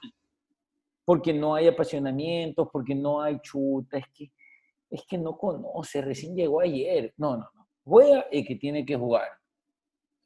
Porque 1.05 1.34
no 1.34 1.55
hay 1.55 1.67
apasionamientos, 1.67 2.67
porque 2.73 2.95
no 2.95 3.21
hay 3.21 3.39
chuta, 3.39 3.97
es 3.97 4.05
que 4.13 4.31
es 4.89 5.03
que 5.08 5.17
no 5.17 5.36
conoce, 5.38 6.01
recién 6.01 6.36
llegó 6.36 6.62
ayer. 6.62 7.13
No, 7.17 7.36
no, 7.38 7.49
no. 7.55 7.67
Juega 7.84 8.27
el 8.31 8.45
que 8.45 8.55
tiene 8.55 8.86
que 8.86 8.95
jugar. 8.95 9.27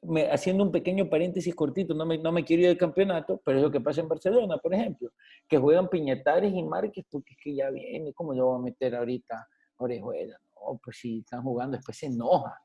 Me- 0.01 0.29
haciendo 0.29 0.63
un 0.63 0.71
pequeño 0.71 1.09
paréntesis 1.09 1.53
cortito, 1.55 1.93
no 1.93 2.05
me, 2.05 2.17
no 2.17 2.31
me 2.31 2.43
quiero 2.43 2.61
ir 2.63 2.67
del 2.69 2.77
campeonato, 2.77 3.41
pero 3.43 3.57
es 3.57 3.63
lo 3.63 3.71
que 3.71 3.81
pasa 3.81 4.01
en 4.01 4.07
Barcelona, 4.07 4.57
por 4.57 4.73
ejemplo, 4.73 5.09
que 5.47 5.57
juegan 5.57 5.89
Piñatares 5.89 6.53
y 6.53 6.61
Márquez 6.63 7.05
porque 7.09 7.33
es 7.33 7.39
que 7.43 7.55
ya 7.55 7.69
viene, 7.69 8.13
¿cómo 8.13 8.33
lo 8.33 8.49
va 8.49 8.55
a 8.57 8.61
meter 8.61 8.95
ahorita 8.95 9.47
Orejuela? 9.77 10.37
No, 10.55 10.79
pues 10.83 10.97
si 10.99 11.19
están 11.19 11.41
jugando, 11.41 11.77
después 11.77 11.97
se 11.97 12.05
enoja. 12.07 12.57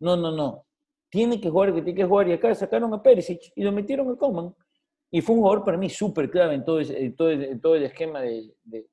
No, 0.00 0.16
no, 0.16 0.30
no. 0.30 0.64
Tiene 1.08 1.40
que 1.40 1.48
jugar 1.50 1.72
que 1.74 1.82
tiene 1.82 1.96
que 2.00 2.04
jugar 2.04 2.28
y 2.28 2.32
acá 2.32 2.54
sacaron 2.54 2.92
a 2.92 3.02
Perisic 3.02 3.52
y 3.54 3.62
lo 3.62 3.72
metieron 3.72 4.10
a 4.10 4.16
Coman. 4.16 4.54
Y 5.10 5.20
fue 5.20 5.34
un 5.36 5.42
jugador 5.42 5.64
para 5.64 5.78
mí 5.78 5.88
súper 5.88 6.30
clave 6.30 6.54
en 6.54 6.64
todo, 6.64 6.80
ese- 6.80 6.98
en 7.02 7.14
todo, 7.16 7.30
el- 7.30 7.44
en 7.44 7.60
todo 7.60 7.74
el 7.76 7.84
esquema 7.84 8.20
de, 8.20 8.54
de- 8.64 8.86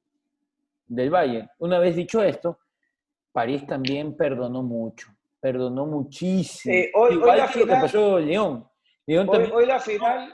del 0.85 1.09
Bayern. 1.09 1.49
Una 1.59 1.79
vez 1.79 1.95
dicho 1.95 2.23
esto, 2.23 2.59
París 3.31 3.65
también 3.65 4.15
perdonó 4.15 4.61
mucho, 4.61 5.07
perdonó 5.39 5.85
muchísimo. 5.87 6.73
Eh, 6.73 6.91
hoy- 6.93 7.09
hoy 7.09 7.15
Igual 7.15 7.37
la 7.39 7.47
que 7.47 7.59
lo 7.59 7.65
que 7.65 7.71
final- 7.71 7.81
pasó 7.81 8.19
León. 8.19 8.67
León 9.05 9.27
Hoy, 9.29 9.51
hoy 9.53 9.65
la 9.65 9.79
final, 9.79 10.33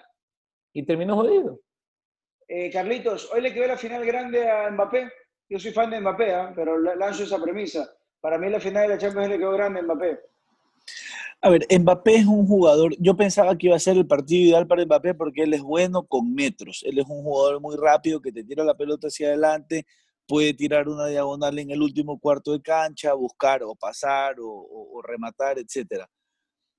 y 0.74 0.84
terminó 0.86 1.16
jodido. 1.16 1.60
eh, 2.48 2.70
Carlitos, 2.72 3.32
hoy 3.34 3.42
le 3.42 3.54
quedó 3.54 3.68
la 3.68 3.78
final 3.78 4.06
grande 4.06 4.48
a 4.50 4.70
Mbappé. 4.70 5.10
Yo 5.50 5.58
soy 5.60 5.72
fan 5.72 5.90
de 5.90 6.00
Mbappé, 6.02 6.34
¿ah? 6.34 6.52
pero 6.56 6.78
la- 6.78 6.96
lanzo 6.96 7.24
esa 7.24 7.42
premisa. 7.42 7.90
Para 8.20 8.38
mí 8.38 8.50
la 8.50 8.60
final 8.60 8.84
de 8.84 8.90
la 8.96 8.98
Champions 9.00 9.30
le 9.30 9.38
quedó 9.40 9.52
grande 9.54 9.80
a 9.80 9.84
Mbappé. 9.84 10.20
A 11.42 11.50
ver, 11.50 11.66
Mbappé 11.70 12.16
es 12.16 12.26
un 12.26 12.46
jugador, 12.46 12.94
yo 13.00 13.16
pensaba 13.16 13.58
que 13.58 13.68
iba 13.68 13.76
a 13.76 13.80
ser 13.80 13.96
el 13.96 14.06
partido 14.06 14.50
ideal 14.50 14.68
para 14.68 14.84
Mbappé 14.84 15.14
porque 15.14 15.44
él 15.44 15.54
es 15.54 15.62
bueno 15.62 16.06
con 16.06 16.34
metros, 16.34 16.84
él 16.86 17.00
es 17.00 17.06
un 17.08 17.24
jugador 17.24 17.62
muy 17.62 17.78
rápido 17.78 18.22
que 18.22 18.32
te 18.32 18.44
tira 18.44 18.66
la 18.66 18.76
pelota 18.76 19.08
hacia 19.08 19.30
adelante, 19.30 19.86
puede 20.28 20.54
tirar 20.54 20.90
una 20.90 21.08
diagonal 21.08 21.58
en 21.58 21.72
el 21.72 21.82
último 21.82 22.20
cuarto 22.20 22.52
de 22.52 22.62
cancha, 22.62 23.14
buscar 23.14 23.64
o 23.64 23.74
pasar 23.74 24.36
o, 24.40 25.02
rematar, 25.02 25.58
etc. 25.58 26.06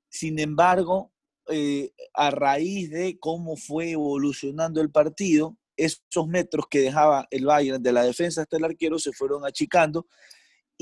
Sin 0.09 0.38
embargo, 0.38 1.11
eh, 1.49 1.90
a 2.14 2.31
raíz 2.31 2.90
de 2.90 3.18
cómo 3.18 3.57
fue 3.57 3.92
evolucionando 3.92 4.81
el 4.81 4.90
partido, 4.90 5.57
esos 5.77 6.29
metros 6.29 6.66
que 6.70 6.81
dejaba 6.81 7.27
el 7.31 7.46
Bayern 7.46 7.83
de 7.83 7.92
la 7.92 8.05
defensa 8.05 8.42
hasta 8.42 8.59
el 8.59 8.64
arquero 8.64 8.99
se 8.99 9.12
fueron 9.12 9.44
achicando 9.46 10.07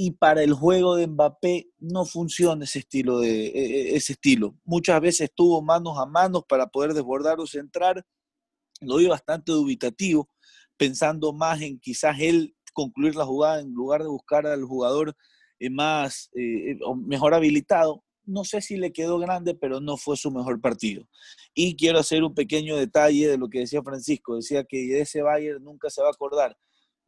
y 0.01 0.13
para 0.13 0.45
el 0.45 0.53
juego 0.55 0.95
de 0.95 1.09
Mbappé 1.09 1.73
no 1.81 2.05
funciona 2.05 2.65
ese 2.65 2.79
estilo 2.79 3.19
de 3.19 3.47
e- 3.49 3.51
e- 3.95 3.97
ese 3.97 4.13
estilo. 4.13 4.57
Muchas 4.65 5.01
veces 5.01 5.29
tuvo 5.35 5.61
manos 5.61 5.99
a 5.99 6.07
manos 6.07 6.45
para 6.49 6.69
poder 6.69 6.95
desbordar 6.95 7.41
o 7.41 7.49
centrar. 7.49 8.07
Lo 8.81 8.99
vi 8.99 9.09
bastante 9.09 9.51
dubitativo, 9.51 10.31
pensando 10.77 11.33
más 11.33 11.61
en 11.63 11.81
quizás 11.81 12.17
él 12.21 12.55
concluir 12.73 13.17
la 13.17 13.25
jugada 13.27 13.61
en 13.61 13.75
lugar 13.75 14.03
de 14.05 14.09
buscar 14.09 14.47
al 14.47 14.63
jugador 14.63 15.17
eh, 15.59 15.69
más 15.69 16.31
eh, 16.37 16.79
o 16.85 16.95
mejor 16.95 17.35
habilitado. 17.35 18.05
No 18.25 18.45
sé 18.45 18.61
si 18.61 18.77
le 18.77 18.93
quedó 18.93 19.19
grande, 19.19 19.57
pero 19.57 19.81
no 19.81 19.97
fue 19.97 20.17
su 20.17 20.31
mejor 20.31 20.61
partido. 20.61 21.09
Y 21.55 21.75
quiero 21.75 21.99
hacer 21.99 22.23
un 22.23 22.35
pequeño 22.37 22.77
detalle 22.77 23.27
de 23.27 23.37
lo 23.37 23.49
que 23.49 23.61
decía 23.61 23.83
Francisco. 23.83 24.37
Decía 24.37 24.63
que 24.63 24.77
de 24.77 25.01
ese 25.01 25.23
Bayern 25.23 25.65
nunca 25.65 25.91
se 25.91 26.03
va 26.03 26.07
a 26.07 26.13
acordar 26.13 26.57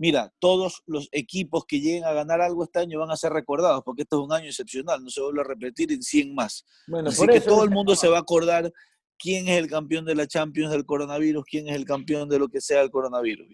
mira, 0.00 0.32
todos 0.38 0.82
los 0.86 1.10
equipos 1.12 1.66
que 1.66 1.78
lleguen 1.78 2.04
a 2.04 2.14
ganar 2.14 2.40
algo 2.40 2.64
este 2.64 2.78
año 2.78 2.98
van 2.98 3.10
a 3.10 3.18
ser 3.18 3.34
recordados, 3.34 3.82
porque 3.84 4.02
esto 4.02 4.18
es 4.18 4.24
un 4.24 4.32
año 4.32 4.46
excepcional, 4.46 5.04
no 5.04 5.10
se 5.10 5.20
vuelve 5.20 5.42
a 5.42 5.44
repetir 5.44 5.92
en 5.92 6.02
100 6.02 6.34
más. 6.34 6.64
Bueno, 6.88 7.10
Así 7.10 7.26
que 7.26 7.42
todo 7.42 7.64
el 7.64 7.70
mundo 7.70 7.94
se 7.94 8.08
va 8.08 8.16
a 8.16 8.20
acordar 8.20 8.72
quién 9.18 9.46
es 9.48 9.58
el 9.58 9.68
campeón 9.68 10.06
de 10.06 10.14
la 10.14 10.26
Champions 10.26 10.72
del 10.72 10.86
coronavirus, 10.86 11.44
quién 11.44 11.68
es 11.68 11.76
el 11.76 11.84
campeón 11.84 12.30
de 12.30 12.38
lo 12.38 12.48
que 12.48 12.62
sea 12.62 12.80
el 12.80 12.90
coronavirus. 12.90 13.46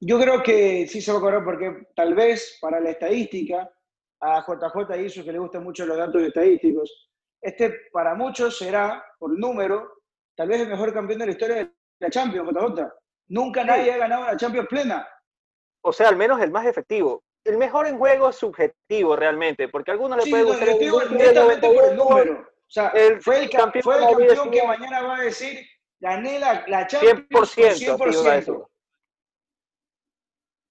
Yo 0.00 0.18
creo 0.18 0.42
que 0.42 0.88
sí 0.88 1.02
se 1.02 1.12
va 1.12 1.18
a 1.18 1.20
acordar 1.20 1.44
porque 1.44 1.86
tal 1.94 2.14
vez 2.14 2.56
para 2.62 2.80
la 2.80 2.92
estadística, 2.92 3.70
a 4.22 4.40
JJ 4.40 5.04
hizo 5.04 5.22
que 5.22 5.32
le 5.32 5.38
gustan 5.38 5.62
mucho 5.62 5.84
los 5.84 5.98
datos 5.98 6.22
estadísticos. 6.22 7.10
Este 7.42 7.74
para 7.92 8.14
muchos 8.14 8.56
será, 8.56 9.04
por 9.18 9.38
número, 9.38 9.86
tal 10.34 10.48
vez 10.48 10.62
el 10.62 10.68
mejor 10.68 10.94
campeón 10.94 11.18
de 11.18 11.26
la 11.26 11.32
historia 11.32 11.56
de 11.56 11.70
la 11.98 12.08
Champions, 12.08 12.48
JJ. 12.48 13.00
Nunca 13.30 13.64
nadie 13.64 13.92
ha 13.92 13.96
ganado 13.96 14.22
una 14.22 14.36
Champions 14.36 14.68
plena. 14.68 15.08
O 15.82 15.92
sea, 15.92 16.08
al 16.08 16.16
menos 16.16 16.40
el 16.40 16.50
más 16.50 16.66
efectivo. 16.66 17.22
el 17.44 17.56
mejor 17.56 17.86
en 17.86 17.96
juego 17.96 18.28
es 18.28 18.36
subjetivo 18.36 19.16
realmente, 19.16 19.68
porque 19.68 19.90
a 19.90 19.94
algunos 19.94 20.18
le 20.18 20.24
Sí, 20.24 20.30
puede 20.30 20.42
no, 20.42 20.48
gustar 20.50 20.68
el 20.68 20.90
gol 20.90 21.16
netamente 21.16 21.66
por 21.68 21.84
el 21.84 21.96
91, 21.96 22.04
número. 22.04 22.40
O 22.42 22.70
sea, 22.70 22.88
el 22.88 23.20
fue 23.22 23.38
el, 23.44 23.50
ca- 23.50 23.58
campeón 23.62 23.82
fue 23.82 23.96
el 23.96 24.06
campeón 24.06 24.50
que 24.50 24.62
mañana 24.66 25.00
va 25.02 25.16
a 25.16 25.20
decir, 25.22 25.66
gané 25.98 26.38
la, 26.38 26.64
la 26.68 26.86
Champions 26.86 27.56
100%, 27.56 27.98
con 27.98 28.08
así 28.10 28.20
iba 28.20 28.32
a 28.32 28.36
decir. 28.36 28.54
100%. 28.54 28.66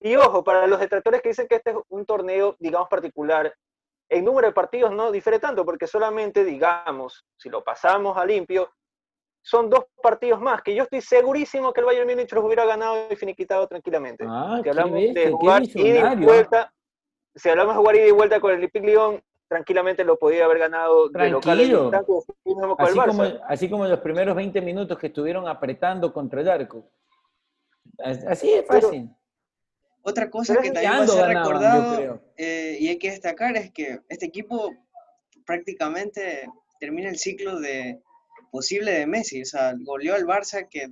Y 0.02 0.16
ojo, 0.16 0.44
para 0.44 0.68
los 0.68 0.80
detractores 0.80 1.22
que 1.22 1.30
dicen 1.30 1.48
que 1.48 1.56
este 1.56 1.72
es 1.72 1.78
un 1.90 2.06
torneo, 2.06 2.56
digamos, 2.60 2.88
particular, 2.88 3.54
el 4.10 4.24
número 4.24 4.48
de 4.48 4.54
partidos 4.54 4.92
no 4.92 5.12
difiere 5.12 5.40
tanto, 5.40 5.66
porque 5.66 5.88
solamente, 5.88 6.44
digamos, 6.46 7.26
si 7.38 7.50
lo 7.50 7.64
pasamos 7.64 8.18
a 8.18 8.26
limpio, 8.26 8.72
son 9.42 9.70
dos 9.70 9.86
partidos 10.02 10.40
más, 10.42 10.62
que 10.62 10.76
yo 10.76 10.84
estoy 10.84 11.02
segurísimo 11.02 11.72
que 11.74 11.80
el 11.82 11.86
Bayern 11.88 12.08
Múnich 12.10 12.32
los 12.34 12.44
hubiera 12.44 12.66
ganado 12.66 13.08
y 13.10 13.16
finiquitado 13.16 13.68
tranquilamente. 13.68 14.26
Ah, 14.28 14.56
si 14.58 14.64
qué 14.64 14.70
hablamos 14.70 14.94
bestia, 14.94 15.22
de 15.26 15.32
jugar 15.32 15.64
ida 15.64 16.14
y 16.14 16.24
vuelta, 16.26 16.74
si 17.36 17.50
hablamos 17.50 17.74
de 17.76 17.80
jugar 17.80 17.96
ida 17.96 18.08
y 18.08 18.12
vuelta 18.12 18.40
con 18.40 18.52
el 18.52 18.58
Olympique 18.58 18.86
Lyon, 18.88 19.24
tranquilamente 19.48 20.04
lo 20.04 20.20
podía 20.20 20.46
haber 20.46 20.60
ganado 20.60 21.10
de 21.10 21.30
local 21.30 21.60
así 21.60 21.72
mismo 22.46 22.78
con 22.78 22.88
el 22.88 23.00
Así 23.00 23.00
como, 23.10 23.24
así 23.48 23.70
como 23.70 23.88
los 23.88 24.00
primeros 24.00 24.36
20 24.36 24.62
minutos 24.62 24.98
que 25.00 25.08
estuvieron 25.08 25.48
apretando 25.48 26.14
contra 26.14 26.42
el 26.42 26.50
arco. 26.50 26.92
As- 27.98 28.24
Así 28.26 28.52
es 28.52 28.66
Pero- 28.70 28.82
fácil. 28.82 29.10
Otra 30.02 30.30
cosa 30.30 30.54
Pero 30.54 30.64
que 30.64 30.72
también 30.72 30.94
va 30.94 31.04
a 31.04 31.08
ser 31.08 31.28
ganaban, 31.28 31.44
recordado 31.44 32.22
eh, 32.38 32.78
y 32.80 32.88
hay 32.88 32.98
que 32.98 33.12
destacar 33.12 33.56
es 33.58 33.72
que 33.72 34.00
este 34.08 34.28
equipo 34.28 34.72
prácticamente 35.46 36.48
termina 36.80 37.10
el 37.10 37.18
ciclo 37.18 37.60
de 37.60 38.02
posible 38.50 38.92
de 38.92 39.08
Messi, 39.08 39.42
o 39.42 39.46
sea, 39.46 39.74
goleó 39.80 40.16
al 40.16 40.26
Barça 40.26 40.68
que, 40.70 40.88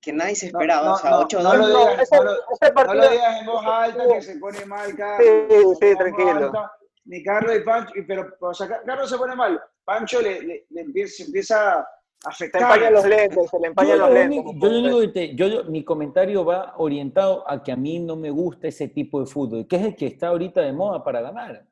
que 0.00 0.12
nadie 0.12 0.34
se 0.36 0.50
No, 0.52 0.58
esperaba, 0.60 0.86
no, 0.88 0.94
o 0.94 0.98
sea, 0.98 1.10
no, 1.10 1.18
8 1.20 1.42
no 1.42 1.56
lo 1.56 1.58
No, 1.68 1.78
digas, 1.78 2.00
ese, 2.02 2.16
no 2.16 2.24
lo- 2.24 2.94
No 2.94 3.08
digas 3.10 3.40
en 3.40 3.46
voz 3.46 3.64
alta 3.66 4.04
que 4.08 4.22
se 4.22 4.36
pone 4.38 4.66
mal 4.66 4.94
Carlos. 4.96 5.26
Sí, 5.48 5.56
no 5.64 5.74
sí, 5.74 5.96
tranquilo. 5.98 6.30
alta. 6.30 6.72
Ni 7.06 7.22
Carlos 7.22 7.56
y 7.56 7.60
Pancho, 7.60 7.92
pero 8.06 8.34
o 8.40 8.54
sea, 8.54 8.82
Carlos 8.84 9.10
se 9.10 9.16
pone 9.18 9.34
mal. 9.36 9.60
Pancho 9.84 10.20
le, 10.22 10.40
le- 10.42 10.66
le 10.70 10.80
empieza, 10.80 11.16
se 11.16 11.22
empieza 11.24 11.80
a 11.80 11.84
se 12.32 12.44
afectar. 12.44 12.62
empañan 12.62 12.92
los 12.94 13.04
lentes, 13.06 13.50
se 13.50 13.56
le 13.58 13.62
Yo 13.64 13.68
empañan 13.68 13.98
lo 13.98 14.06
los 14.06 14.14
lentes. 14.14 14.38
único- 14.38 14.52
yo 14.58 14.68
lo 14.72 14.78
único 14.78 15.00
que 15.00 15.08
te- 15.08 15.34
yo 15.34 15.48
lo- 15.48 15.64
mi 15.64 15.84
comentario 15.84 16.44
va 16.44 16.74
orientado 16.78 17.44
a 17.50 17.62
que 17.62 17.72
a 17.72 17.76
mí 17.76 17.98
no 17.98 18.16
me 18.16 18.30
gusta 18.30 18.68
ese 18.68 18.88
tipo 18.88 19.20
de 19.20 19.26
fútbol, 19.26 19.66
que 19.68 19.76
es 19.76 19.82
el 19.82 19.96
que 19.96 20.06
está 20.06 20.28
ahorita 20.28 20.60
de 20.62 20.72
moda 20.72 21.02
para 21.04 21.20
ganar. 21.20 21.66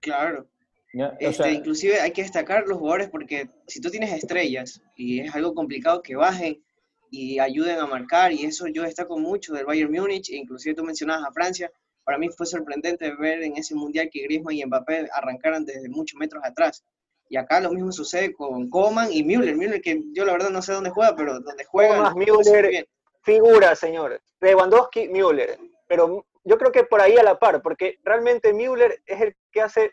claro. 0.00 0.46
¿Ya? 0.94 1.08
O 1.08 1.16
Este, 1.18 1.42
sea, 1.42 1.50
inclusive 1.52 2.00
hay 2.00 2.12
que 2.12 2.22
destacar 2.22 2.66
los 2.66 2.78
jugadores 2.78 3.08
porque 3.10 3.48
si 3.66 3.80
tú 3.80 3.90
tienes 3.90 4.12
estrellas 4.12 4.80
y 4.96 5.20
es 5.20 5.34
algo 5.34 5.54
complicado 5.54 6.02
que 6.02 6.16
bajen 6.16 6.62
y 7.10 7.38
ayuden 7.38 7.78
a 7.78 7.86
marcar 7.86 8.32
y 8.32 8.44
eso 8.44 8.66
yo 8.66 8.82
destaco 8.82 9.18
mucho 9.18 9.52
del 9.52 9.66
Bayern 9.66 9.92
Múnich, 9.92 10.30
e 10.30 10.36
inclusive 10.36 10.74
tú 10.74 10.84
mencionabas 10.84 11.24
a 11.28 11.32
Francia, 11.32 11.70
para 12.04 12.18
mí 12.18 12.28
fue 12.28 12.46
sorprendente 12.46 13.14
ver 13.16 13.42
en 13.42 13.56
ese 13.56 13.74
mundial 13.74 14.08
que 14.12 14.22
Griezmann 14.22 14.54
y 14.54 14.64
Mbappé 14.64 15.08
arrancaran 15.12 15.64
desde 15.64 15.88
muchos 15.88 16.18
metros 16.18 16.42
atrás. 16.44 16.84
Y 17.28 17.36
acá 17.36 17.60
lo 17.60 17.72
mismo 17.72 17.90
sucede 17.90 18.34
con 18.34 18.68
Coman 18.68 19.10
y 19.10 19.24
Müller, 19.24 19.56
Müller 19.56 19.80
que 19.80 20.02
yo 20.12 20.24
la 20.24 20.32
verdad 20.32 20.50
no 20.50 20.60
sé 20.60 20.72
dónde 20.72 20.90
juega, 20.90 21.16
pero 21.16 21.40
donde 21.40 21.64
juega 21.64 22.10
muy 22.10 22.26
Müller, 22.26 22.86
figura, 23.22 23.74
señor. 23.74 24.20
Lewandowski, 24.40 25.08
Müller. 25.08 25.58
Pero 25.88 26.26
yo 26.44 26.58
creo 26.58 26.70
que 26.70 26.84
por 26.84 27.00
ahí 27.00 27.16
a 27.16 27.22
la 27.22 27.38
par, 27.38 27.62
porque 27.62 27.98
realmente 28.04 28.52
Müller 28.52 29.02
es 29.06 29.20
el 29.22 29.36
que 29.50 29.62
hace, 29.62 29.92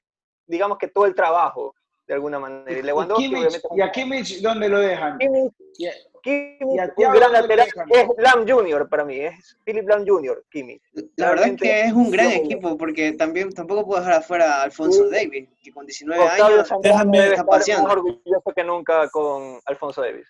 digamos 0.52 0.78
que 0.78 0.88
todo 0.90 1.06
el 1.06 1.16
trabajo, 1.16 1.74
de 2.08 2.14
alguna 2.14 2.40
manera. 2.40 2.78
Y 2.80 2.84
Lewandowski, 2.84 3.26
Kimmich, 3.30 3.40
obviamente. 3.44 3.68
¿Y 3.76 3.82
a 3.82 3.92
Kimmich 3.92 4.42
dónde 4.42 4.70
lo 4.70 4.80
dejan? 4.80 5.18
Kimmich, 5.18 5.54
Y 5.78 5.88
a- 5.88 5.94
Kimmich, 6.24 6.92
y 6.98 7.04
un 7.06 7.14
gran 7.14 7.32
lateral, 7.32 7.68
es 7.90 8.08
Lam 8.20 8.48
Jr. 8.48 8.88
para 8.90 9.04
mí, 9.06 9.16
es 9.22 9.58
Philip 9.66 9.88
Lam 9.88 10.06
Jr., 10.06 10.44
Kimmich. 10.52 10.82
La 11.16 11.30
verdad 11.32 11.48
es 11.48 11.56
que 11.60 11.82
es 11.86 11.94
un 11.94 12.12
gran 12.12 12.32
equipo 12.32 12.78
porque 12.78 13.14
también 13.14 13.52
tampoco 13.52 13.86
puedo 13.88 14.02
dejar 14.02 14.20
afuera 14.20 14.58
a 14.60 14.64
Alfonso 14.64 15.06
Sí. 15.10 15.16
Davis, 15.16 15.50
que 15.64 15.72
con 15.72 15.86
19 15.86 16.22
Octavio 16.24 16.46
años 16.58 16.70
déjame- 16.84 17.18
está 17.18 17.30
estar 17.32 17.46
paseando. 17.48 17.84
más 17.88 17.94
orgulloso 17.98 18.54
que 18.56 18.64
nunca 18.64 19.10
con 19.10 19.60
Alfonso 19.66 20.02
Davis. 20.02 20.28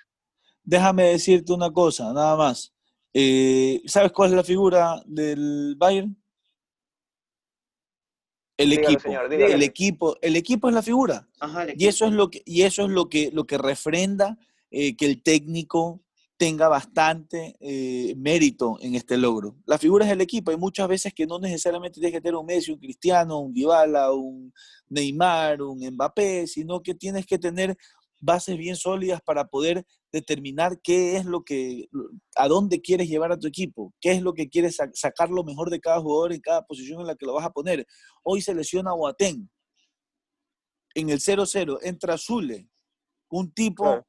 Déjame 0.63 1.03
decirte 1.09 1.51
una 1.51 1.71
cosa, 1.71 2.13
nada 2.13 2.37
más. 2.37 2.71
Eh, 3.13 3.81
¿Sabes 3.87 4.11
cuál 4.13 4.29
es 4.29 4.35
la 4.37 4.43
figura 4.43 5.01
del 5.05 5.75
Bayern? 5.77 6.15
El 8.57 8.69
Dígalo, 8.69 8.87
equipo. 8.89 9.01
señor, 9.01 9.33
el 9.33 9.63
equipo. 9.63 10.17
El 10.21 10.35
equipo 10.35 10.67
es 10.69 10.75
la 10.75 10.81
figura. 10.81 11.27
Ajá, 11.39 11.67
Y 11.75 11.87
eso 11.87 12.05
es 12.05 12.11
lo 12.13 12.29
que, 12.29 12.41
y 12.45 12.61
eso 12.63 12.83
es 12.83 12.89
lo 12.89 13.09
que, 13.09 13.31
lo 13.31 13.45
que 13.45 13.57
refrenda 13.57 14.37
eh, 14.69 14.95
que 14.95 15.05
el 15.05 15.21
técnico 15.21 16.01
tenga 16.37 16.67
bastante 16.67 17.55
eh, 17.59 18.15
mérito 18.17 18.77
en 18.81 18.95
este 18.95 19.15
logro. 19.15 19.57
La 19.67 19.77
figura 19.77 20.05
es 20.05 20.11
el 20.11 20.21
equipo. 20.21 20.49
Hay 20.49 20.57
muchas 20.57 20.87
veces 20.87 21.13
que 21.13 21.27
no 21.27 21.37
necesariamente 21.37 21.99
tienes 21.99 22.13
que 22.13 22.21
tener 22.21 22.35
un 22.35 22.47
Messi, 22.47 22.71
un 22.71 22.79
Cristiano, 22.79 23.39
un 23.39 23.53
Dybala, 23.53 24.11
un 24.11 24.51
Neymar, 24.89 25.61
un 25.61 25.79
Mbappé, 25.87 26.47
sino 26.47 26.81
que 26.81 26.95
tienes 26.95 27.27
que 27.27 27.37
tener 27.37 27.77
bases 28.21 28.57
bien 28.57 28.75
sólidas 28.75 29.21
para 29.21 29.47
poder 29.47 29.85
determinar 30.11 30.79
qué 30.81 31.17
es 31.17 31.25
lo 31.25 31.43
que, 31.43 31.87
a 32.35 32.47
dónde 32.47 32.79
quieres 32.81 33.09
llevar 33.09 33.31
a 33.31 33.39
tu 33.39 33.47
equipo, 33.47 33.93
qué 33.99 34.11
es 34.11 34.21
lo 34.21 34.33
que 34.33 34.47
quieres 34.49 34.75
sa- 34.77 34.91
sacar 34.93 35.29
lo 35.29 35.43
mejor 35.43 35.69
de 35.69 35.79
cada 35.79 35.99
jugador 35.99 36.31
en 36.33 36.39
cada 36.41 36.65
posición 36.65 37.01
en 37.01 37.07
la 37.07 37.15
que 37.15 37.25
lo 37.25 37.33
vas 37.33 37.45
a 37.45 37.51
poner. 37.51 37.85
Hoy 38.23 38.41
se 38.41 38.53
lesiona 38.55 38.93
Boateng. 38.93 39.49
En 40.93 41.09
el 41.09 41.19
0-0 41.19 41.79
entra 41.81 42.17
Zule, 42.17 42.69
un 43.29 43.51
tipo 43.53 43.83
Claro. 43.83 44.07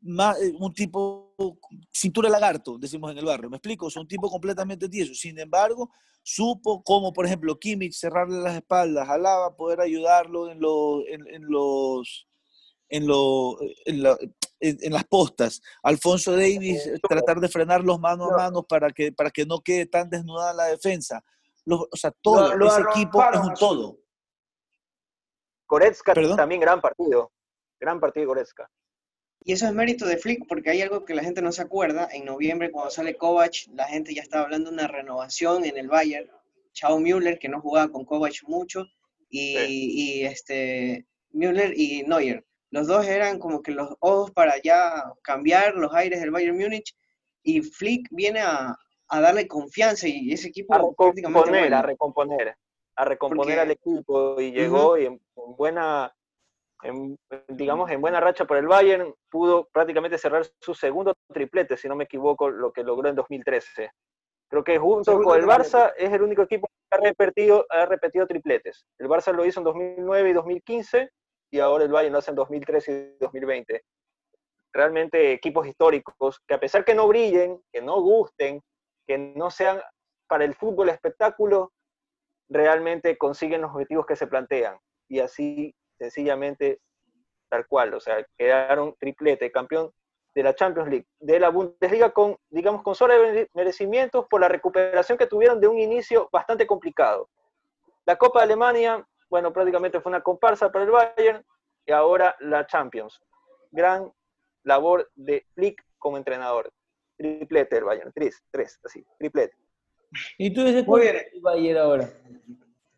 más, 0.00 0.40
eh, 0.40 0.52
un 0.58 0.72
tipo 0.72 1.34
cintura 1.92 2.28
lagarto, 2.30 2.78
decimos 2.78 3.10
en 3.12 3.18
el 3.18 3.24
barrio, 3.26 3.50
¿me 3.50 3.56
explico? 3.58 3.86
O 3.86 3.90
sea, 3.90 4.00
un 4.00 4.08
tipo 4.08 4.30
completamente 4.30 4.88
tieso. 4.88 5.12
Sin 5.14 5.38
embargo, 5.38 5.90
supo 6.22 6.82
como, 6.82 7.12
por 7.12 7.26
ejemplo, 7.26 7.58
Kimmich 7.58 7.92
cerrarle 7.92 8.40
las 8.40 8.56
espaldas, 8.56 9.08
Alaba 9.10 9.54
poder 9.56 9.80
ayudarlo 9.82 10.50
en, 10.50 10.58
los 10.60 11.04
en, 11.08 11.26
en 11.28 11.42
los 11.46 12.26
en, 12.90 13.06
lo- 13.06 13.56
en, 13.86 14.02
la- 14.02 14.18
en- 14.60 14.78
en 14.82 14.92
las 14.92 15.04
postas, 15.04 15.62
Alfonso 15.82 16.32
Davis 16.32 16.86
eh, 16.86 16.98
tratar 17.08 17.40
de 17.40 17.48
frenarlos 17.48 17.98
mano 17.98 18.26
a 18.26 18.30
No. 18.30 18.36
mano 18.36 18.62
para 18.62 18.90
que, 18.90 19.10
para 19.12 19.30
que 19.30 19.46
no 19.46 19.60
quede 19.60 19.86
tan 19.86 20.10
desnudada 20.10 20.52
la 20.52 20.64
defensa. 20.66 21.24
Los- 21.64 21.86
o 21.90 21.96
sea, 21.96 22.10
todo, 22.10 22.54
lo 22.54 22.66
ese 22.68 22.82
equipo 22.82 23.22
es 23.32 23.38
un 23.40 23.54
todo. 23.54 23.98
Goretzka 25.68 26.14
¿Perdón? 26.14 26.36
también 26.36 26.60
gran 26.60 26.80
partido. 26.80 27.32
Gran 27.78 28.00
partido 28.00 28.26
Goretzka. 28.26 28.70
Y 29.42 29.52
eso 29.52 29.66
es 29.66 29.72
mérito 29.72 30.04
de 30.04 30.18
Flick 30.18 30.46
porque 30.48 30.70
hay 30.70 30.82
algo 30.82 31.04
que 31.04 31.14
la 31.14 31.22
gente 31.22 31.40
no 31.40 31.52
se 31.52 31.62
acuerda. 31.62 32.08
En 32.12 32.24
noviembre, 32.26 32.70
cuando 32.70 32.90
sale 32.90 33.16
Kovac, 33.16 33.54
la 33.74 33.86
gente 33.86 34.12
ya 34.14 34.20
estaba 34.22 34.44
hablando 34.44 34.68
de 34.70 34.74
una 34.74 34.86
renovación 34.88 35.64
en 35.64 35.78
el 35.78 35.88
Bayern. 35.88 36.28
Chao 36.72 36.98
Müller, 36.98 37.38
que 37.38 37.48
no 37.48 37.60
jugaba 37.60 37.90
con 37.90 38.04
Kovac 38.04 38.34
mucho, 38.46 38.84
y, 39.28 39.56
y, 39.58 40.24
este, 40.24 41.06
Müller 41.30 41.72
y 41.78 42.02
Neuer. 42.02 42.44
Los 42.70 42.86
dos 42.86 43.06
eran 43.06 43.38
como 43.38 43.62
que 43.62 43.72
los 43.72 43.96
ojos 44.00 44.30
para 44.30 44.54
ya 44.62 45.12
cambiar 45.22 45.74
los 45.74 45.92
aires 45.94 46.20
del 46.20 46.30
Bayern 46.30 46.56
Múnich. 46.58 46.94
Y 47.42 47.62
Flick 47.62 48.06
viene 48.10 48.40
a, 48.40 48.76
a 49.08 49.20
darle 49.20 49.48
confianza 49.48 50.06
y 50.06 50.32
ese 50.32 50.48
equipo 50.48 50.74
A 50.74 50.78
recomponer, 50.78 51.74
a 51.74 51.82
recomponer. 51.82 52.54
A 52.96 53.04
recomponer 53.04 53.56
Porque- 53.58 53.60
al 53.60 53.70
equipo 53.70 54.40
y 54.40 54.52
llegó 54.52 54.98
y 54.98 55.06
en, 55.06 55.12
en 55.14 55.56
buena, 55.56 56.12
en- 56.82 57.16
digamos, 57.48 57.90
en 57.90 58.00
buena 58.00 58.20
racha 58.20 58.44
por 58.44 58.56
el 58.58 58.66
Bayern, 58.68 59.14
pudo 59.30 59.68
prácticamente 59.72 60.18
cerrar 60.18 60.44
su 60.60 60.74
segundo 60.74 61.14
triplete, 61.32 61.76
si 61.76 61.88
no 61.88 61.96
me 61.96 62.04
equivoco, 62.04 62.50
lo 62.50 62.72
que 62.72 62.84
logró 62.84 63.08
en 63.08 63.16
2013. 63.16 63.90
Creo 64.48 64.64
que 64.64 64.78
junto 64.78 65.04
Segundo 65.12 65.30
con 65.30 65.38
el. 65.40 65.46
Barça 65.46 65.92
es 65.96 66.12
el 66.12 66.22
único 66.22 66.42
equipo 66.42 66.66
que 66.68 66.96
ha 66.96 67.00
repetido, 67.00 67.66
ha 67.70 67.86
repetido 67.86 68.26
tripletes. 68.26 68.84
El 68.98 69.08
Barça 69.08 69.32
lo 69.32 69.44
hizo 69.46 69.60
en 69.60 69.64
2009 69.64 70.30
y 70.30 70.32
2015 70.34 71.10
y 71.50 71.60
ahora 71.60 71.84
el 71.84 71.90
Bayern 71.90 72.12
lo 72.12 72.18
hace 72.18 72.30
en 72.30 72.36
2013 72.36 73.16
y 73.16 73.18
2020. 73.18 73.82
Realmente 74.72 75.32
equipos 75.32 75.66
históricos 75.66 76.40
que 76.46 76.54
a 76.54 76.60
pesar 76.60 76.84
que 76.84 76.94
no 76.94 77.08
brillen, 77.08 77.60
que 77.72 77.82
no 77.82 78.00
gusten, 78.00 78.62
que 79.06 79.18
no 79.18 79.50
sean 79.50 79.80
para 80.28 80.44
el 80.44 80.54
fútbol 80.54 80.90
espectáculo, 80.90 81.72
realmente 82.48 83.18
consiguen 83.18 83.62
los 83.62 83.72
objetivos 83.72 84.06
que 84.06 84.16
se 84.16 84.28
plantean. 84.28 84.78
Y 85.08 85.18
así, 85.18 85.74
sencillamente, 85.98 86.78
tal 87.48 87.66
cual. 87.66 87.94
O 87.94 88.00
sea, 88.00 88.24
quedaron 88.38 88.94
triplete, 88.98 89.50
campeón 89.50 89.90
de 90.34 90.42
la 90.44 90.54
Champions 90.54 90.88
League, 90.88 91.06
de 91.18 91.40
la 91.40 91.48
Bundesliga 91.48 92.10
con, 92.10 92.36
digamos, 92.48 92.82
con 92.82 92.94
solo 92.94 93.14
merecimientos 93.54 94.26
por 94.30 94.40
la 94.40 94.48
recuperación 94.48 95.18
que 95.18 95.26
tuvieron 95.26 95.60
de 95.60 95.66
un 95.66 95.78
inicio 95.78 96.28
bastante 96.30 96.66
complicado. 96.66 97.28
La 98.06 98.16
Copa 98.16 98.40
de 98.40 98.44
Alemania, 98.44 99.04
bueno, 99.30 99.52
prácticamente 99.52 100.00
fue 100.00 100.10
una 100.10 100.20
comparsa 100.22 100.70
para 100.70 100.84
el 100.84 100.90
Bayern, 100.90 101.44
y 101.86 101.92
ahora 101.92 102.36
la 102.40 102.66
Champions. 102.66 103.20
Gran 103.70 104.12
labor 104.64 105.10
de 105.14 105.46
Flick 105.54 105.82
como 105.98 106.16
entrenador. 106.16 106.70
Triplete 107.16 107.76
del 107.76 107.84
Bayern, 107.84 108.12
tres, 108.12 108.42
tres, 108.50 108.78
así, 108.84 109.04
triplete. 109.18 109.54
¿Y 110.38 110.52
tú 110.52 110.62
cuándo 110.84 110.96
bien. 110.96 111.16
eres 111.16 111.32
el 111.34 111.40
Bayern 111.40 111.78
ahora? 111.78 112.08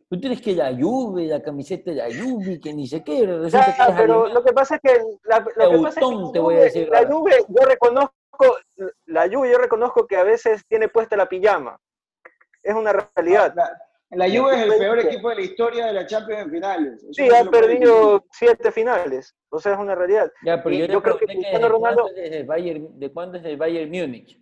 Tú 0.09 0.21
tienes 0.21 0.41
que 0.43 0.53
la 0.55 0.75
Juve, 0.77 1.25
la 1.27 1.43
camiseta 1.43 1.91
de 1.91 1.97
la 1.97 2.05
Juve, 2.07 2.61
que 2.61 2.73
ni 2.73 2.87
sé 2.87 3.03
qué, 3.03 3.21
Ya, 3.49 3.95
pero 3.97 4.27
lo 4.29 4.45
que 4.45 4.53
pasa 4.53 4.77
es 4.77 4.81
que 4.83 5.03
la, 5.25 5.39
lo 5.57 5.71
que 5.71 5.79
pasa 5.79 5.89
es 5.89 5.95
que 5.95 6.01
Teutón, 6.01 6.23
la 6.27 6.33
te 6.33 6.39
voy 6.39 6.55
a 6.55 6.59
Juve- 6.59 6.65
decir 6.65 6.89
la 6.91 6.99
ahora. 6.99 7.11
Juve, 7.13 7.37
yo 7.49 7.65
reconozco, 7.67 8.57
la 9.07 9.29
Juve 9.31 9.51
yo 9.53 9.59
reconozco 9.59 10.07
que 10.07 10.17
a 10.17 10.23
veces 10.25 10.65
tiene 10.69 10.89
puesta 10.89 11.17
la 11.17 11.29
pijama. 11.29 11.79
es 12.63 12.75
una 12.75 12.93
realidad. 12.93 13.55
La, 14.13 14.29
Juve 14.29 14.55
es 14.55 14.73
el 14.73 14.79
peor 14.79 14.99
equipo 14.99 15.31
de 15.31 15.37
la 15.37 15.41
historia 15.41 15.87
de 15.87 15.93
la 15.95 16.07
Champions 16.07 16.43
en 16.43 16.51
finales. 16.51 17.07
sí, 17.13 17.29
ha 17.31 17.45
perdido 17.45 18.25
siete 18.31 18.71
finales, 18.71 19.35
o 19.49 19.59
sea, 19.59 19.73
es 19.73 19.79
una 19.79 19.95
realidad. 19.95 20.31
Ya, 20.45 20.63
pero 20.63 20.77
yo, 20.87 21.03
creo 21.03 21.17
que, 21.17 21.25
Cristiano 21.25 21.69
Ronaldo... 21.69 22.07
¿De 22.15 23.11
cuándo 23.13 23.39
es 23.39 23.45
el 23.45 23.57
Bayern 23.57 23.91
Múnich? 23.91 24.39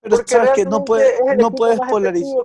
Pero 0.00 0.16
sabes 0.24 0.50
que 0.50 0.64
no, 0.64 0.84
puede, 0.84 1.36
no 1.36 1.50
puedes 1.50 1.80
polarizar. 1.80 2.44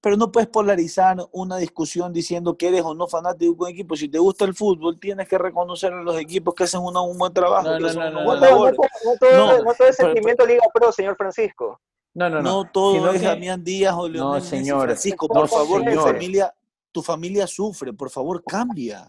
Pero 0.00 0.16
no 0.16 0.32
puedes 0.32 0.48
polarizar 0.48 1.16
una 1.30 1.58
discusión 1.58 2.12
diciendo 2.12 2.56
que 2.56 2.68
eres 2.68 2.82
o 2.82 2.94
no 2.94 3.06
fanático 3.06 3.52
de 3.52 3.60
un 3.60 3.68
equipo. 3.68 3.94
Si 3.94 4.08
te 4.08 4.18
gusta 4.18 4.44
el 4.44 4.54
fútbol, 4.54 4.98
tienes 4.98 5.28
que 5.28 5.38
reconocer 5.38 5.92
a 5.92 6.02
los 6.02 6.18
equipos 6.18 6.54
que 6.54 6.64
hacen 6.64 6.80
un 6.80 7.18
buen 7.18 7.32
trabajo. 7.32 7.68
No, 7.68 7.78
no, 7.78 7.92
no, 7.92 8.10
no, 8.10 8.34
no, 8.34 9.74
todo 9.74 9.88
es 9.88 9.96
sentimiento 9.96 10.44
Liga 10.44 10.64
Pro, 10.74 10.90
señor 10.90 11.14
Francisco. 11.16 11.78
No, 12.14 12.28
no, 12.28 12.42
no. 12.42 12.42
No 12.42 12.70
todo 12.70 13.12
es 13.12 13.22
Damián 13.22 13.62
Díaz 13.64 13.94
o 13.96 14.08
Leonel 14.08 14.40
no, 14.42 14.46
señor. 14.46 14.84
Francisco, 14.84 15.28
por 15.28 15.48
favor, 15.48 15.82
tu 15.84 16.00
familia, 16.00 16.54
tu 16.90 17.02
familia 17.02 17.46
sufre, 17.46 17.92
por 17.92 18.10
favor, 18.10 18.42
cambia. 18.44 19.08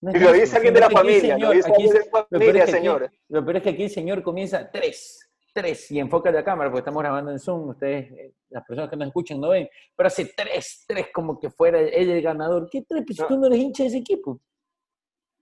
y 0.00 0.18
lo 0.18 0.32
dice 0.32 0.56
alguien 0.56 0.74
de 0.74 0.80
la 0.80 0.90
familia, 0.90 1.38
lo 1.38 1.50
dice 1.50 1.70
alguien 1.70 1.92
de 1.92 1.98
la 2.12 2.26
familia, 2.28 2.66
señor. 2.66 3.10
Lo 3.28 3.44
peor 3.44 3.56
es 3.56 3.62
que 3.62 3.70
aquí 3.70 3.82
el 3.84 3.90
señor 3.90 4.22
comienza 4.22 4.70
tres 4.70 5.28
tres, 5.52 5.90
y 5.90 5.98
enfoca 5.98 6.30
la 6.30 6.44
cámara, 6.44 6.70
porque 6.70 6.80
estamos 6.80 7.02
grabando 7.02 7.30
en 7.30 7.38
Zoom, 7.38 7.70
ustedes, 7.70 8.10
eh, 8.12 8.32
las 8.50 8.64
personas 8.64 8.90
que 8.90 8.96
nos 8.96 9.08
escuchan 9.08 9.40
no 9.40 9.50
ven, 9.50 9.68
pero 9.96 10.06
hace 10.06 10.32
tres, 10.36 10.84
tres 10.86 11.08
como 11.12 11.38
que 11.38 11.50
fuera 11.50 11.80
él 11.80 12.10
el 12.10 12.22
ganador. 12.22 12.68
¿Qué 12.70 12.84
tres? 12.88 13.04
Pues 13.06 13.26
tú 13.26 13.36
no 13.36 13.46
eres 13.46 13.58
hincha 13.58 13.82
de 13.82 13.88
ese 13.88 13.98
equipo. 13.98 14.40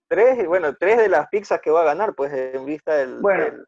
Tres, 0.09 0.47
bueno, 0.47 0.75
tres 0.79 0.99
de 0.99 1.09
las 1.09 1.29
pizzas 1.29 1.61
que 1.61 1.71
va 1.71 1.83
a 1.83 1.87
ganar, 1.87 2.15
pues 2.15 2.33
en 2.33 2.65
vista 2.65 2.95
del, 2.97 3.19
bueno, 3.21 3.65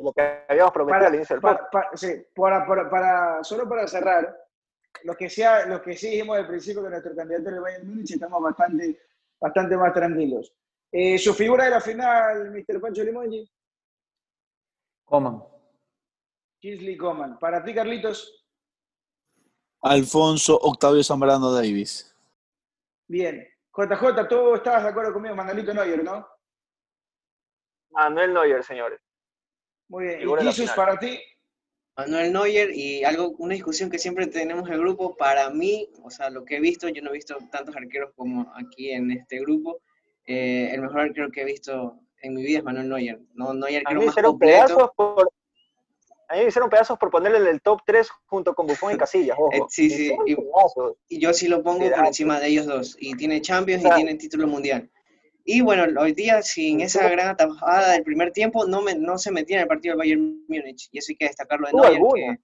lo 0.00 0.12
que 0.12 0.44
habíamos 0.48 0.72
prometido 0.72 1.06
al 1.06 1.14
inicio 1.14 1.36
del 1.36 1.42
para, 1.42 1.68
sí, 1.94 2.26
para, 2.34 2.90
para, 2.90 3.44
solo 3.44 3.68
para 3.68 3.86
cerrar, 3.86 4.34
lo 5.04 5.14
que, 5.14 5.28
sea, 5.28 5.66
lo 5.66 5.80
que 5.82 5.96
sí 5.96 6.10
dijimos 6.10 6.38
al 6.38 6.46
principio 6.46 6.82
que 6.82 6.90
nuestro 6.90 7.14
candidato 7.14 7.48
es 7.48 7.54
el 7.54 7.60
Bayern 7.60 7.88
Múnich, 7.88 8.10
estamos 8.12 8.42
bastante, 8.42 9.00
bastante 9.40 9.76
más 9.76 9.92
tranquilos. 9.92 10.52
Eh, 10.92 11.18
su 11.18 11.34
figura 11.34 11.64
de 11.64 11.70
la 11.70 11.80
final, 11.80 12.50
Mr. 12.50 12.80
Pancho 12.80 13.04
Limongi. 13.04 13.48
Coman. 15.04 15.42
Kisley 16.60 16.96
Coman. 16.96 17.38
Para 17.38 17.62
ti, 17.62 17.74
Carlitos. 17.74 18.44
Alfonso 19.82 20.58
Octavio 20.60 21.02
Zambrano 21.02 21.52
Davis. 21.52 22.14
Bien. 23.06 23.46
JJ, 23.72 24.28
tú 24.28 24.54
estabas 24.56 24.82
de 24.82 24.88
acuerdo 24.90 25.12
conmigo, 25.12 25.34
Manuelito 25.34 25.72
Neuer, 25.72 26.02
¿no? 26.02 26.26
Manuel 27.90 28.34
Neuer, 28.34 28.64
señores. 28.64 29.00
Muy 29.90 30.04
bien. 30.04 30.20
¿Y 30.22 30.44
Jesus 30.44 30.70
para 30.70 30.98
ti? 30.98 31.18
Manuel 31.96 32.32
Neuer 32.32 32.70
y 32.74 33.04
algo, 33.04 33.34
una 33.38 33.54
discusión 33.54 33.90
que 33.90 33.98
siempre 33.98 34.26
tenemos 34.28 34.66
en 34.68 34.74
el 34.74 34.80
grupo, 34.80 35.16
para 35.16 35.50
mí, 35.50 35.90
o 36.02 36.10
sea, 36.10 36.30
lo 36.30 36.44
que 36.44 36.56
he 36.56 36.60
visto, 36.60 36.88
yo 36.88 37.02
no 37.02 37.10
he 37.10 37.14
visto 37.14 37.36
tantos 37.50 37.76
arqueros 37.76 38.12
como 38.16 38.50
aquí 38.56 38.90
en 38.92 39.10
este 39.10 39.40
grupo, 39.40 39.80
eh, 40.24 40.70
el 40.72 40.80
mejor 40.80 41.00
arquero 41.00 41.30
que 41.30 41.42
he 41.42 41.44
visto 41.44 41.98
en 42.22 42.34
mi 42.34 42.42
vida 42.42 42.58
es 42.58 42.64
Manuel 42.64 42.88
Neuer. 42.88 43.20
No, 43.34 43.52
Neuer 43.52 43.82
creo 43.82 44.02
más 44.02 44.14
completo. 44.14 44.92
Por, 44.96 45.28
a 46.28 46.34
mí 46.34 46.42
me 46.42 46.48
hicieron 46.48 46.70
pedazos 46.70 46.96
por 46.96 47.10
ponerle 47.10 47.38
en 47.38 47.48
el 47.48 47.60
top 47.60 47.80
3 47.84 48.08
junto 48.26 48.54
con 48.54 48.68
Buffon 48.68 48.94
y 48.94 48.96
Casillas. 48.98 49.36
Ojo. 49.36 49.52
Eh, 49.52 49.62
sí, 49.68 49.90
sí. 49.90 50.16
Y, 51.08 51.18
yo 51.18 51.34
sí 51.34 51.48
lo 51.48 51.64
pongo 51.64 51.90
por 51.90 52.06
encima 52.06 52.38
de 52.38 52.46
ellos 52.46 52.66
dos. 52.66 52.96
Y 53.00 53.16
tiene 53.16 53.40
Champions 53.40 53.84
y 53.84 53.90
tiene 53.90 54.14
título 54.14 54.46
mundial. 54.46 54.88
Y 55.52 55.62
bueno, 55.62 55.82
hoy 56.00 56.12
día, 56.12 56.42
sin 56.42 56.80
esa 56.80 57.08
gran 57.08 57.30
atajada 57.30 57.94
del 57.94 58.04
primer 58.04 58.30
tiempo, 58.30 58.66
no, 58.66 58.82
me, 58.82 58.94
no 58.94 59.18
se 59.18 59.32
metía 59.32 59.56
en 59.56 59.62
el 59.62 59.68
partido 59.68 59.94
del 59.94 59.98
Bayern 59.98 60.44
Múnich. 60.46 60.88
Y 60.92 60.98
eso 60.98 61.10
hay 61.10 61.16
que 61.16 61.24
destacarlo 61.26 61.66
de 61.66 61.72
Neuer. 61.72 62.00
Que... 62.14 62.38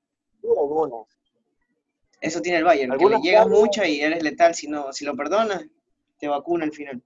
Eso 2.21 2.41
tiene 2.41 2.59
el 2.59 2.65
Bayern, 2.65 2.99
que 2.99 3.07
le 3.07 3.21
llega 3.21 3.47
mucho 3.47 3.85
y 3.85 4.01
eres 4.01 4.25
letal. 4.25 4.57
Si, 4.57 4.67
no, 4.67 4.93
si 4.93 5.05
lo 5.05 5.15
perdonas, 5.15 5.65
te 6.19 6.27
vacuna 6.27 6.65
al 6.65 6.73
final. 6.73 7.01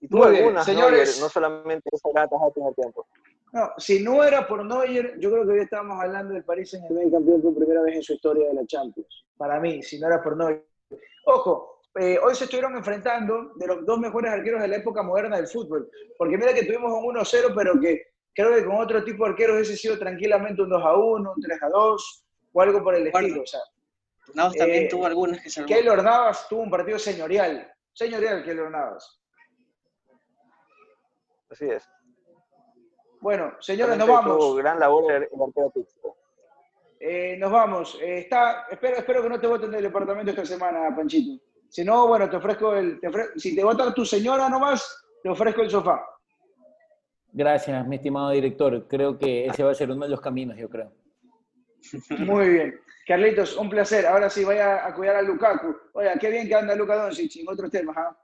Y 0.00 0.06
tú 0.06 0.22
algunas, 0.22 0.64
señores, 0.64 1.20
no 1.20 1.28
solamente 1.28 1.90
esa 1.90 2.10
gran 2.10 2.26
atajada 2.26 2.44
del 2.44 2.54
primer 2.54 2.74
tiempo. 2.74 3.08
No, 3.52 3.70
si 3.76 4.04
no 4.04 4.22
era 4.22 4.46
por 4.46 4.64
Neuer, 4.64 5.18
yo 5.18 5.32
creo 5.32 5.44
que 5.44 5.50
hoy 5.50 5.60
estábamos 5.62 6.00
hablando 6.00 6.34
del 6.34 6.44
París 6.44 6.72
en 6.74 6.96
el 6.96 7.10
campeón 7.10 7.42
por 7.42 7.56
primera 7.56 7.82
vez 7.82 7.96
en 7.96 8.02
su 8.04 8.12
historia 8.12 8.46
de 8.46 8.54
la 8.54 8.66
Champions. 8.66 9.26
Para 9.36 9.58
mí, 9.58 9.82
si 9.82 9.98
no 9.98 10.06
era 10.06 10.22
por 10.22 10.36
Neuer. 10.36 10.64
Ojo, 11.26 11.79
eh, 11.98 12.18
hoy 12.22 12.34
se 12.34 12.44
estuvieron 12.44 12.76
enfrentando 12.76 13.52
de 13.56 13.66
los 13.66 13.84
dos 13.84 13.98
mejores 13.98 14.32
arqueros 14.32 14.62
de 14.62 14.68
la 14.68 14.76
época 14.76 15.02
moderna 15.02 15.36
del 15.36 15.48
fútbol. 15.48 15.90
Porque 16.16 16.38
mira 16.38 16.54
que 16.54 16.64
tuvimos 16.64 16.92
un 16.92 17.14
1-0, 17.14 17.52
pero 17.54 17.80
que 17.80 18.02
creo 18.32 18.54
que 18.54 18.64
con 18.64 18.76
otro 18.76 19.02
tipo 19.02 19.24
de 19.24 19.30
arqueros 19.30 19.56
hubiese 19.56 19.76
sido 19.76 19.98
tranquilamente 19.98 20.62
un 20.62 20.70
2-1, 20.70 21.34
un 21.34 21.42
3-2 21.42 22.24
o 22.52 22.60
algo 22.62 22.84
por 22.84 22.94
el 22.94 23.08
estilo. 23.08 23.42
O 23.42 23.46
sea, 23.46 23.60
Navas 24.34 24.54
también 24.54 24.84
eh, 24.84 24.88
tuvo 24.88 25.06
algunas 25.06 25.40
que 25.40 25.50
salvó. 25.50 25.68
Keylor 25.68 26.02
Navas 26.02 26.48
tuvo 26.48 26.62
un 26.62 26.70
partido 26.70 26.98
señorial. 26.98 27.72
Señorial 27.92 28.44
Keylor 28.44 28.70
Navas. 28.70 29.20
Así 31.50 31.66
es. 31.68 31.88
Bueno, 33.20 33.54
señores, 33.60 33.98
nos 33.98 34.08
vamos. 34.08 34.56
gran 34.56 34.78
labor 34.78 35.28
eh, 37.02 37.36
nos 37.38 37.50
vamos. 37.50 37.98
Eh, 38.00 38.18
está, 38.20 38.66
espero, 38.70 38.98
espero 38.98 39.22
que 39.22 39.28
no 39.28 39.40
te 39.40 39.46
voten 39.46 39.70
del 39.70 39.82
departamento 39.82 40.30
esta 40.30 40.44
semana, 40.44 40.94
Panchito. 40.94 41.42
Si 41.70 41.84
no, 41.84 42.08
bueno, 42.08 42.28
te 42.28 42.36
ofrezco 42.36 42.74
el. 42.74 43.00
si 43.36 43.54
te 43.54 43.62
vota 43.62 43.94
tu 43.94 44.04
señora 44.04 44.48
nomás, 44.48 45.04
te 45.22 45.28
ofrezco 45.28 45.62
el 45.62 45.70
sofá. 45.70 46.04
Gracias, 47.32 47.86
mi 47.86 47.96
estimado 47.96 48.30
director. 48.30 48.88
Creo 48.88 49.16
que 49.16 49.46
ese 49.46 49.62
va 49.62 49.70
a 49.70 49.74
ser 49.74 49.90
uno 49.90 50.04
de 50.04 50.10
los 50.10 50.20
caminos, 50.20 50.58
yo 50.58 50.68
creo. 50.68 50.92
Muy 52.18 52.48
bien. 52.48 52.80
Carlitos, 53.06 53.56
un 53.56 53.70
placer. 53.70 54.04
Ahora 54.06 54.28
sí, 54.28 54.44
vaya 54.44 54.84
a 54.84 54.92
cuidar 54.94 55.16
a 55.16 55.22
Lukaku. 55.22 55.74
Oiga, 55.94 56.16
qué 56.18 56.30
bien 56.30 56.48
que 56.48 56.54
anda 56.56 56.74
Luka 56.74 56.96
Doncic 56.96 57.36
en 57.36 57.48
otros 57.48 57.70
temas. 57.70 57.96
¿ah? 57.96 58.16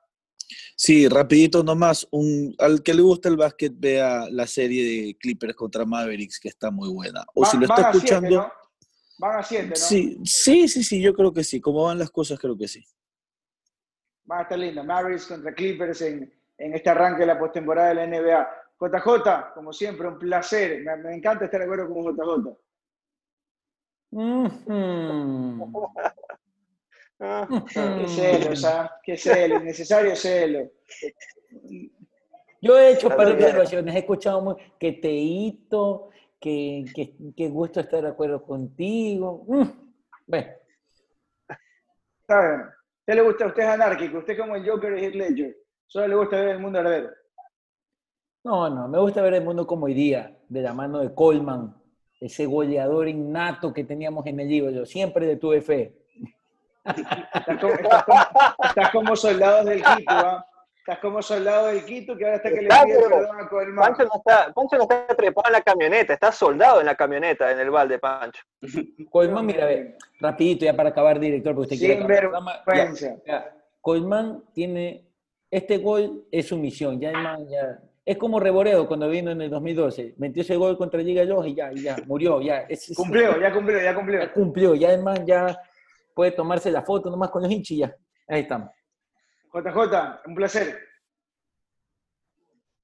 Sí, 0.76 1.08
rapidito 1.08 1.62
nomás, 1.62 2.06
un, 2.10 2.54
al 2.58 2.82
que 2.82 2.94
le 2.94 3.02
gusta 3.02 3.28
el 3.28 3.36
básquet 3.36 3.72
vea 3.76 4.28
la 4.30 4.46
serie 4.46 4.84
de 4.84 5.16
Clippers 5.16 5.54
contra 5.54 5.84
Mavericks, 5.84 6.38
que 6.40 6.48
está 6.48 6.70
muy 6.70 6.88
buena. 6.88 7.24
O 7.34 7.44
si 7.44 7.56
lo 7.56 7.64
está 7.64 7.90
escuchando... 7.90 8.50
Van 9.18 9.38
a 9.38 9.42
siete, 9.42 9.68
¿no? 9.68 9.76
Sí, 9.76 10.18
sí, 10.24 10.68
sí, 10.68 10.84
sí, 10.84 11.00
yo 11.00 11.14
creo 11.14 11.32
que 11.32 11.42
sí. 11.42 11.60
Como 11.60 11.84
van 11.84 11.98
las 11.98 12.10
cosas, 12.10 12.38
creo 12.38 12.56
que 12.56 12.68
sí. 12.68 12.84
Va 14.30 14.38
a 14.38 14.42
estar 14.42 14.58
lindo. 14.58 14.82
Mavericks 14.82 15.26
contra 15.26 15.54
Clippers 15.54 16.02
en, 16.02 16.32
este 16.58 16.90
arranque 16.90 17.20
de 17.20 17.26
la 17.26 17.38
postemporada 17.38 17.88
de 17.88 17.94
la 17.94 18.06
NBA. 18.06 18.48
JJ, 18.80 19.54
como 19.54 19.72
siempre, 19.72 20.08
un 20.08 20.18
placer. 20.18 20.82
Me, 20.82 21.14
encanta 21.14 21.44
estar 21.46 21.60
de 21.60 21.66
acuerdo 21.66 21.88
con 21.88 22.04
JJ. 22.14 22.56
Qué 27.18 28.08
celos, 28.08 28.64
¿ah? 28.64 29.00
Qué 29.02 29.16
celo, 29.16 29.56
innecesario 29.56 30.14
celo. 30.14 30.70
Yo 32.60 32.78
he 32.78 32.92
hecho 32.92 33.08
par 33.08 33.28
de 33.28 33.32
observaciones, 33.34 33.94
he 33.94 33.98
escuchado 33.98 34.56
que 34.78 34.92
te 34.92 35.12
hito, 35.12 36.10
que, 36.40 36.84
que, 37.36 37.48
gusto 37.48 37.80
estar 37.80 38.02
de 38.02 38.08
acuerdo 38.08 38.42
contigo. 38.42 39.44
Mm, 39.46 39.64
bueno. 40.26 40.46
Está 42.20 42.40
bien. 42.40 42.75
¿A 43.06 43.12
usted 43.12 43.22
le 43.22 43.28
gusta? 43.28 43.46
Usted 43.46 43.62
es 43.62 43.68
anárquico, 43.68 44.18
usted 44.18 44.36
como 44.36 44.56
el 44.56 44.68
Joker 44.68 44.98
y 44.98 45.04
Heath 45.04 45.14
Ledger. 45.14 45.56
Solo 45.86 46.08
le 46.08 46.14
gusta 46.16 46.38
ver 46.38 46.48
el 46.48 46.58
mundo 46.58 46.80
arder. 46.80 47.14
No, 48.42 48.68
no, 48.68 48.88
me 48.88 48.98
gusta 48.98 49.22
ver 49.22 49.34
el 49.34 49.44
mundo 49.44 49.64
como 49.64 49.86
hoy 49.86 49.94
día, 49.94 50.36
de 50.48 50.60
la 50.60 50.74
mano 50.74 50.98
de 50.98 51.14
Coleman, 51.14 51.72
ese 52.20 52.46
goleador 52.46 53.06
innato 53.06 53.72
que 53.72 53.84
teníamos 53.84 54.26
en 54.26 54.40
el 54.40 54.48
libro. 54.48 54.72
Yo 54.72 54.84
siempre 54.84 55.24
le 55.24 55.36
tuve 55.36 55.60
fe. 55.60 55.96
Estás 56.84 58.90
como, 58.90 59.14
soldados 59.14 59.66
del 59.66 59.84
Quito, 59.84 60.04
¿ah? 60.08 60.44
Estás 60.86 61.00
como 61.00 61.20
soldado 61.20 61.66
del 61.66 61.84
Quito 61.84 62.16
que 62.16 62.24
ahora 62.24 62.36
está 62.36 62.48
que 62.48 62.62
le 62.62 62.68
pide 62.68 63.08
perdón 63.10 63.40
a 63.40 63.48
Colmán. 63.48 63.86
Pancho 63.86 64.04
no, 64.04 64.18
está, 64.18 64.52
Pancho 64.54 64.76
no 64.76 64.82
está 64.84 65.16
trepado 65.16 65.48
en 65.48 65.52
la 65.54 65.60
camioneta, 65.60 66.12
está 66.12 66.30
soldado 66.30 66.78
en 66.78 66.86
la 66.86 66.94
camioneta, 66.94 67.50
en 67.50 67.58
el 67.58 67.70
balde, 67.72 67.98
Pancho. 67.98 68.44
Colmán, 69.10 69.46
mira, 69.46 69.64
a 69.64 69.66
ver, 69.66 69.96
rapidito 70.20 70.64
ya 70.64 70.76
para 70.76 70.90
acabar, 70.90 71.18
director, 71.18 71.56
porque 71.56 71.74
usted 71.74 71.98
Sin 71.98 72.06
vergüenza. 72.06 73.16
Colmán 73.80 74.44
tiene, 74.54 75.08
este 75.50 75.78
gol 75.78 76.24
es 76.30 76.46
su 76.46 76.56
misión, 76.56 77.00
ya 77.00 77.08
además 77.08 77.40
ya... 77.50 77.80
Es 78.04 78.16
como 78.16 78.38
Reboredo 78.38 78.86
cuando 78.86 79.08
vino 79.08 79.32
en 79.32 79.42
el 79.42 79.50
2012. 79.50 80.14
Metió 80.18 80.42
ese 80.42 80.54
gol 80.54 80.78
contra 80.78 81.02
Liga 81.02 81.24
y 81.24 81.54
ya, 81.56 81.72
ya, 81.72 81.96
murió, 82.06 82.40
ya. 82.40 82.64
cumplió, 82.94 83.40
ya 83.40 83.52
cumplió, 83.52 83.82
ya 83.82 83.92
cumplió. 83.92 84.20
Ya 84.20 84.32
cumplió, 84.32 84.74
ya 84.76 84.88
además 84.90 85.20
ya 85.26 85.60
puede 86.14 86.30
tomarse 86.30 86.70
la 86.70 86.82
foto 86.82 87.10
nomás 87.10 87.30
con 87.30 87.42
los 87.42 87.50
hinchas 87.50 87.70
y 87.72 87.78
ya. 87.78 87.96
Ahí 88.28 88.42
estamos. 88.42 88.70
JJ, 89.62 90.20
un 90.26 90.34
placer. 90.34 90.78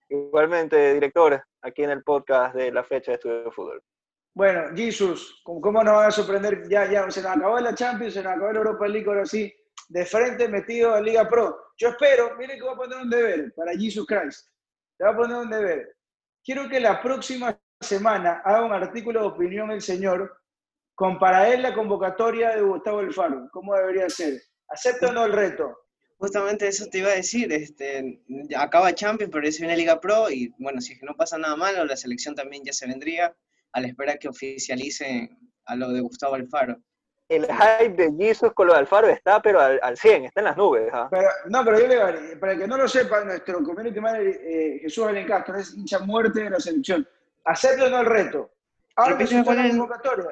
Igualmente, 0.09 0.95
director, 0.95 1.43
aquí 1.61 1.83
en 1.83 1.91
el 1.91 2.03
podcast 2.03 2.55
de 2.55 2.73
la 2.73 2.83
fecha 2.83 3.13
de 3.13 3.17
estudio 3.17 3.45
de 3.45 3.51
fútbol. 3.51 3.83
Bueno, 4.35 4.75
Jesus, 4.75 5.43
¿cómo 5.45 5.83
nos 5.83 5.95
van 5.95 6.09
a 6.09 6.11
sorprender? 6.11 6.67
Ya, 6.69 6.91
ya, 6.91 7.11
se 7.11 7.21
nos 7.23 7.37
acabó 7.37 7.59
la 7.61 7.75
Champions, 7.75 8.15
se 8.15 8.23
nos 8.23 8.33
acabó 8.33 8.53
la 8.53 8.59
Europa 8.59 8.89
League, 8.89 9.07
ahora 9.07 9.27
sí, 9.27 9.53
de 9.89 10.07
frente 10.07 10.49
metido 10.49 10.97
en 10.97 11.05
Liga 11.05 11.29
Pro. 11.29 11.55
Yo 11.77 11.89
espero, 11.91 12.37
miren 12.37 12.59
que 12.59 12.65
va 12.65 12.73
a 12.73 12.77
poner 12.77 12.99
un 12.99 13.11
deber 13.11 13.53
para 13.55 13.73
Jesus 13.73 14.07
Christ. 14.07 14.49
Te 14.97 15.05
va 15.05 15.11
a 15.11 15.17
poner 15.17 15.37
un 15.37 15.51
deber. 15.51 15.97
Quiero 16.43 16.69
que 16.69 16.81
la 16.81 17.03
próxima 17.03 17.59
semana 17.81 18.41
haga 18.45 18.65
un 18.65 18.73
artículo 18.73 19.21
de 19.21 19.27
opinión 19.27 19.71
el 19.71 19.83
señor 19.83 20.39
con 20.95 21.19
para 21.19 21.49
él 21.49 21.63
la 21.63 21.75
convocatoria 21.75 22.51
de 22.51 22.63
Gustavo 22.63 23.01
Alfaro. 23.01 23.49
¿Cómo 23.53 23.75
debería 23.75 24.09
ser? 24.09 24.41
¿Acepta 24.69 25.09
o 25.09 25.13
no 25.13 25.27
el 25.27 25.33
reto? 25.33 25.82
Justamente 26.23 26.69
eso 26.69 26.87
te 26.87 26.99
iba 26.99 27.09
a 27.11 27.17
decir, 27.17 27.53
este, 27.53 28.21
acaba 28.57 28.95
Champions, 28.95 29.33
pero 29.33 29.45
ya 29.45 29.51
se 29.51 29.59
viene 29.59 29.77
Liga 29.77 30.01
Pro 30.01 30.31
y 30.31 30.55
bueno, 30.57 30.81
si 30.81 30.93
es 30.93 31.01
que 31.01 31.05
no 31.05 31.17
pasa 31.17 31.37
nada 31.37 31.57
malo, 31.57 31.85
la 31.85 31.97
selección 31.97 32.37
también 32.37 32.63
ya 32.65 32.73
se 32.73 32.87
vendría 32.87 33.35
a 33.73 33.81
la 33.81 33.89
espera 33.89 34.17
que 34.17 34.29
oficialicen 34.29 35.37
a 35.65 35.75
lo 35.75 35.89
de 35.91 36.01
Gustavo 36.01 36.37
Alfaro. 36.37 36.77
El 37.29 37.47
hype 37.47 37.97
de 37.97 38.13
Jesus 38.17 38.53
con 38.55 38.69
lo 38.69 38.73
de 38.75 38.79
Alfaro 38.79 39.09
está, 39.09 39.43
pero 39.43 39.61
al, 39.61 39.81
al 39.83 39.97
100, 39.97 40.27
está 40.27 40.43
en 40.43 40.45
las 40.45 40.57
nubes. 40.57 40.91
¿ah? 40.93 41.09
Pero, 41.11 41.29
no, 41.49 41.65
pero 41.65 41.81
yo 41.81 41.89
le 41.89 42.37
para 42.37 42.53
el 42.53 42.59
que 42.61 42.69
no 42.69 42.77
lo 42.77 42.87
sepa, 42.87 43.25
nuestro 43.25 43.61
community 43.65 43.99
manager 44.01 44.41
eh, 44.45 44.79
Jesús 44.81 45.05
Alen 45.05 45.27
Castro 45.27 45.57
es 45.59 45.75
hincha 45.75 45.99
muerte 45.99 46.45
de 46.45 46.51
la 46.51 46.61
selección. 46.61 47.09
¿Acepta 47.45 47.87
o 47.87 47.89
no 47.91 47.99
el 48.01 48.07
reto? 48.07 48.49
Ahora 48.95 49.19
que 49.19 49.43
cuál 49.43 49.59
es- 49.67 49.71
convocatoria. 49.73 50.27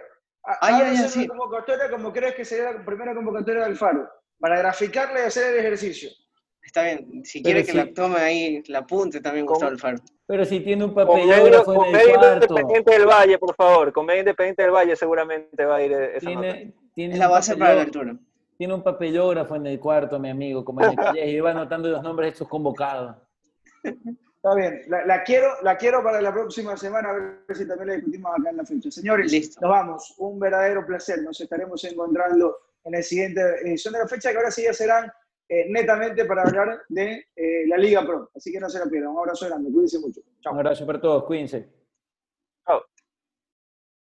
Ah, 0.45 0.59
Ahora 0.61 0.93
ya, 0.93 1.03
ya, 1.03 1.09
sí. 1.09 1.27
convocatoria 1.27 1.91
como 1.91 2.13
crees 2.13 2.37
que 2.37 2.45
sería 2.45 2.71
la 2.71 2.85
primera 2.85 3.13
convocatoria 3.13 3.63
de 3.63 3.67
Alfaro, 3.67 4.09
para 4.41 4.59
graficarle 4.59 5.21
y 5.21 5.25
hacer 5.25 5.53
el 5.55 5.61
ejercicio. 5.61 6.11
Está 6.63 6.85
bien, 6.85 7.25
si 7.25 7.41
Pero 7.43 7.55
quiere 7.55 7.65
que 7.65 7.73
sí. 7.73 7.77
la 7.79 7.93
tome 7.93 8.19
ahí, 8.19 8.63
la 8.69 8.81
apunte 8.81 9.21
también 9.21 9.45
¿Cómo? 9.47 9.55
Gustavo 9.57 9.73
Alfaro. 9.73 9.99
Pero 10.27 10.45
si 10.45 10.61
tiene 10.61 10.85
un 10.85 10.95
Con 10.95 11.07
medio, 11.07 11.29
papelógrafo 11.29 11.75
con 11.75 11.87
en 11.87 11.93
medio 11.93 12.09
el 12.09 12.15
cuarto, 12.15 12.35
Independiente 12.47 12.91
del 12.93 13.07
Valle, 13.07 13.39
por 13.39 13.55
favor. 13.57 13.93
Con 13.93 14.07
medio 14.07 14.21
Independiente 14.21 14.63
del 14.63 14.71
Valle 14.71 14.97
seguramente 14.97 15.65
va 15.65 15.77
a 15.77 15.83
ir 15.83 15.93
esa 15.93 16.31
nota. 16.31 16.53
tiene, 16.53 16.75
tiene 16.95 17.13
Es 17.15 17.19
la 17.19 17.27
un 17.27 17.33
base 17.33 17.57
para 17.57 17.75
la 17.75 17.83
altura. 17.83 18.17
Tiene 18.57 18.75
un 18.75 18.83
papelógrafo 18.83 19.57
en 19.57 19.67
el 19.67 19.81
cuarto, 19.81 20.19
mi 20.19 20.31
amigo, 20.31 20.65
como 20.65 20.83
en 20.83 20.91
el 20.91 20.97
colegio, 20.97 21.29
y 21.39 21.41
va 21.41 21.51
anotando 21.51 21.89
los 21.89 22.03
nombres 22.03 22.27
de 22.27 22.31
estos 22.33 22.49
convocados. 22.49 23.17
Está 23.83 24.55
bien, 24.55 24.83
la, 24.89 25.05
la 25.07 25.23
quiero, 25.25 25.49
la 25.63 25.77
quiero 25.77 26.03
para 26.03 26.21
la 26.23 26.33
próxima 26.33 26.77
semana, 26.77 27.11
a 27.11 27.13
ver 27.15 27.57
si 27.57 27.67
también 27.67 27.89
la 27.89 27.95
discutimos 27.95 28.33
acá 28.39 28.51
en 28.51 28.57
la 28.59 28.65
fecha. 28.65 28.91
Señores, 28.91 29.33
Listo. 29.33 29.61
nos 29.63 29.71
vamos. 29.71 30.15
Un 30.19 30.39
verdadero 30.39 30.87
placer. 30.87 31.23
Nos 31.23 31.41
estaremos 31.41 31.83
encontrando 31.85 32.57
en 32.85 32.95
el 32.95 33.03
siguiente 33.03 33.41
edición 33.63 33.95
de 33.95 34.01
la 34.01 34.09
fecha, 34.09 34.31
que 34.31 34.37
ahora 34.37 34.51
sí 34.51 34.63
ya 34.65 34.73
serán 34.73 35.11
eh, 35.49 35.67
netamente 35.69 36.25
para 36.25 36.43
hablar 36.43 36.81
de 36.89 37.25
eh, 37.35 37.67
la 37.67 37.77
Liga 37.77 38.07
Pro. 38.07 38.31
Así 38.35 38.53
que 38.53 38.61
no 38.61 38.69
se 38.71 38.79
la 38.79 38.87
pierdan. 38.87 39.11
Un 39.11 39.19
abrazo 39.19 39.47
grande. 39.47 39.71
Cuídense 39.71 39.99
mucho. 39.99 40.21
Chao. 40.41 40.53
Un 40.53 40.59
abrazo 40.61 40.87
para 40.87 41.01
todos, 41.01 41.25
cuídense. 41.25 41.80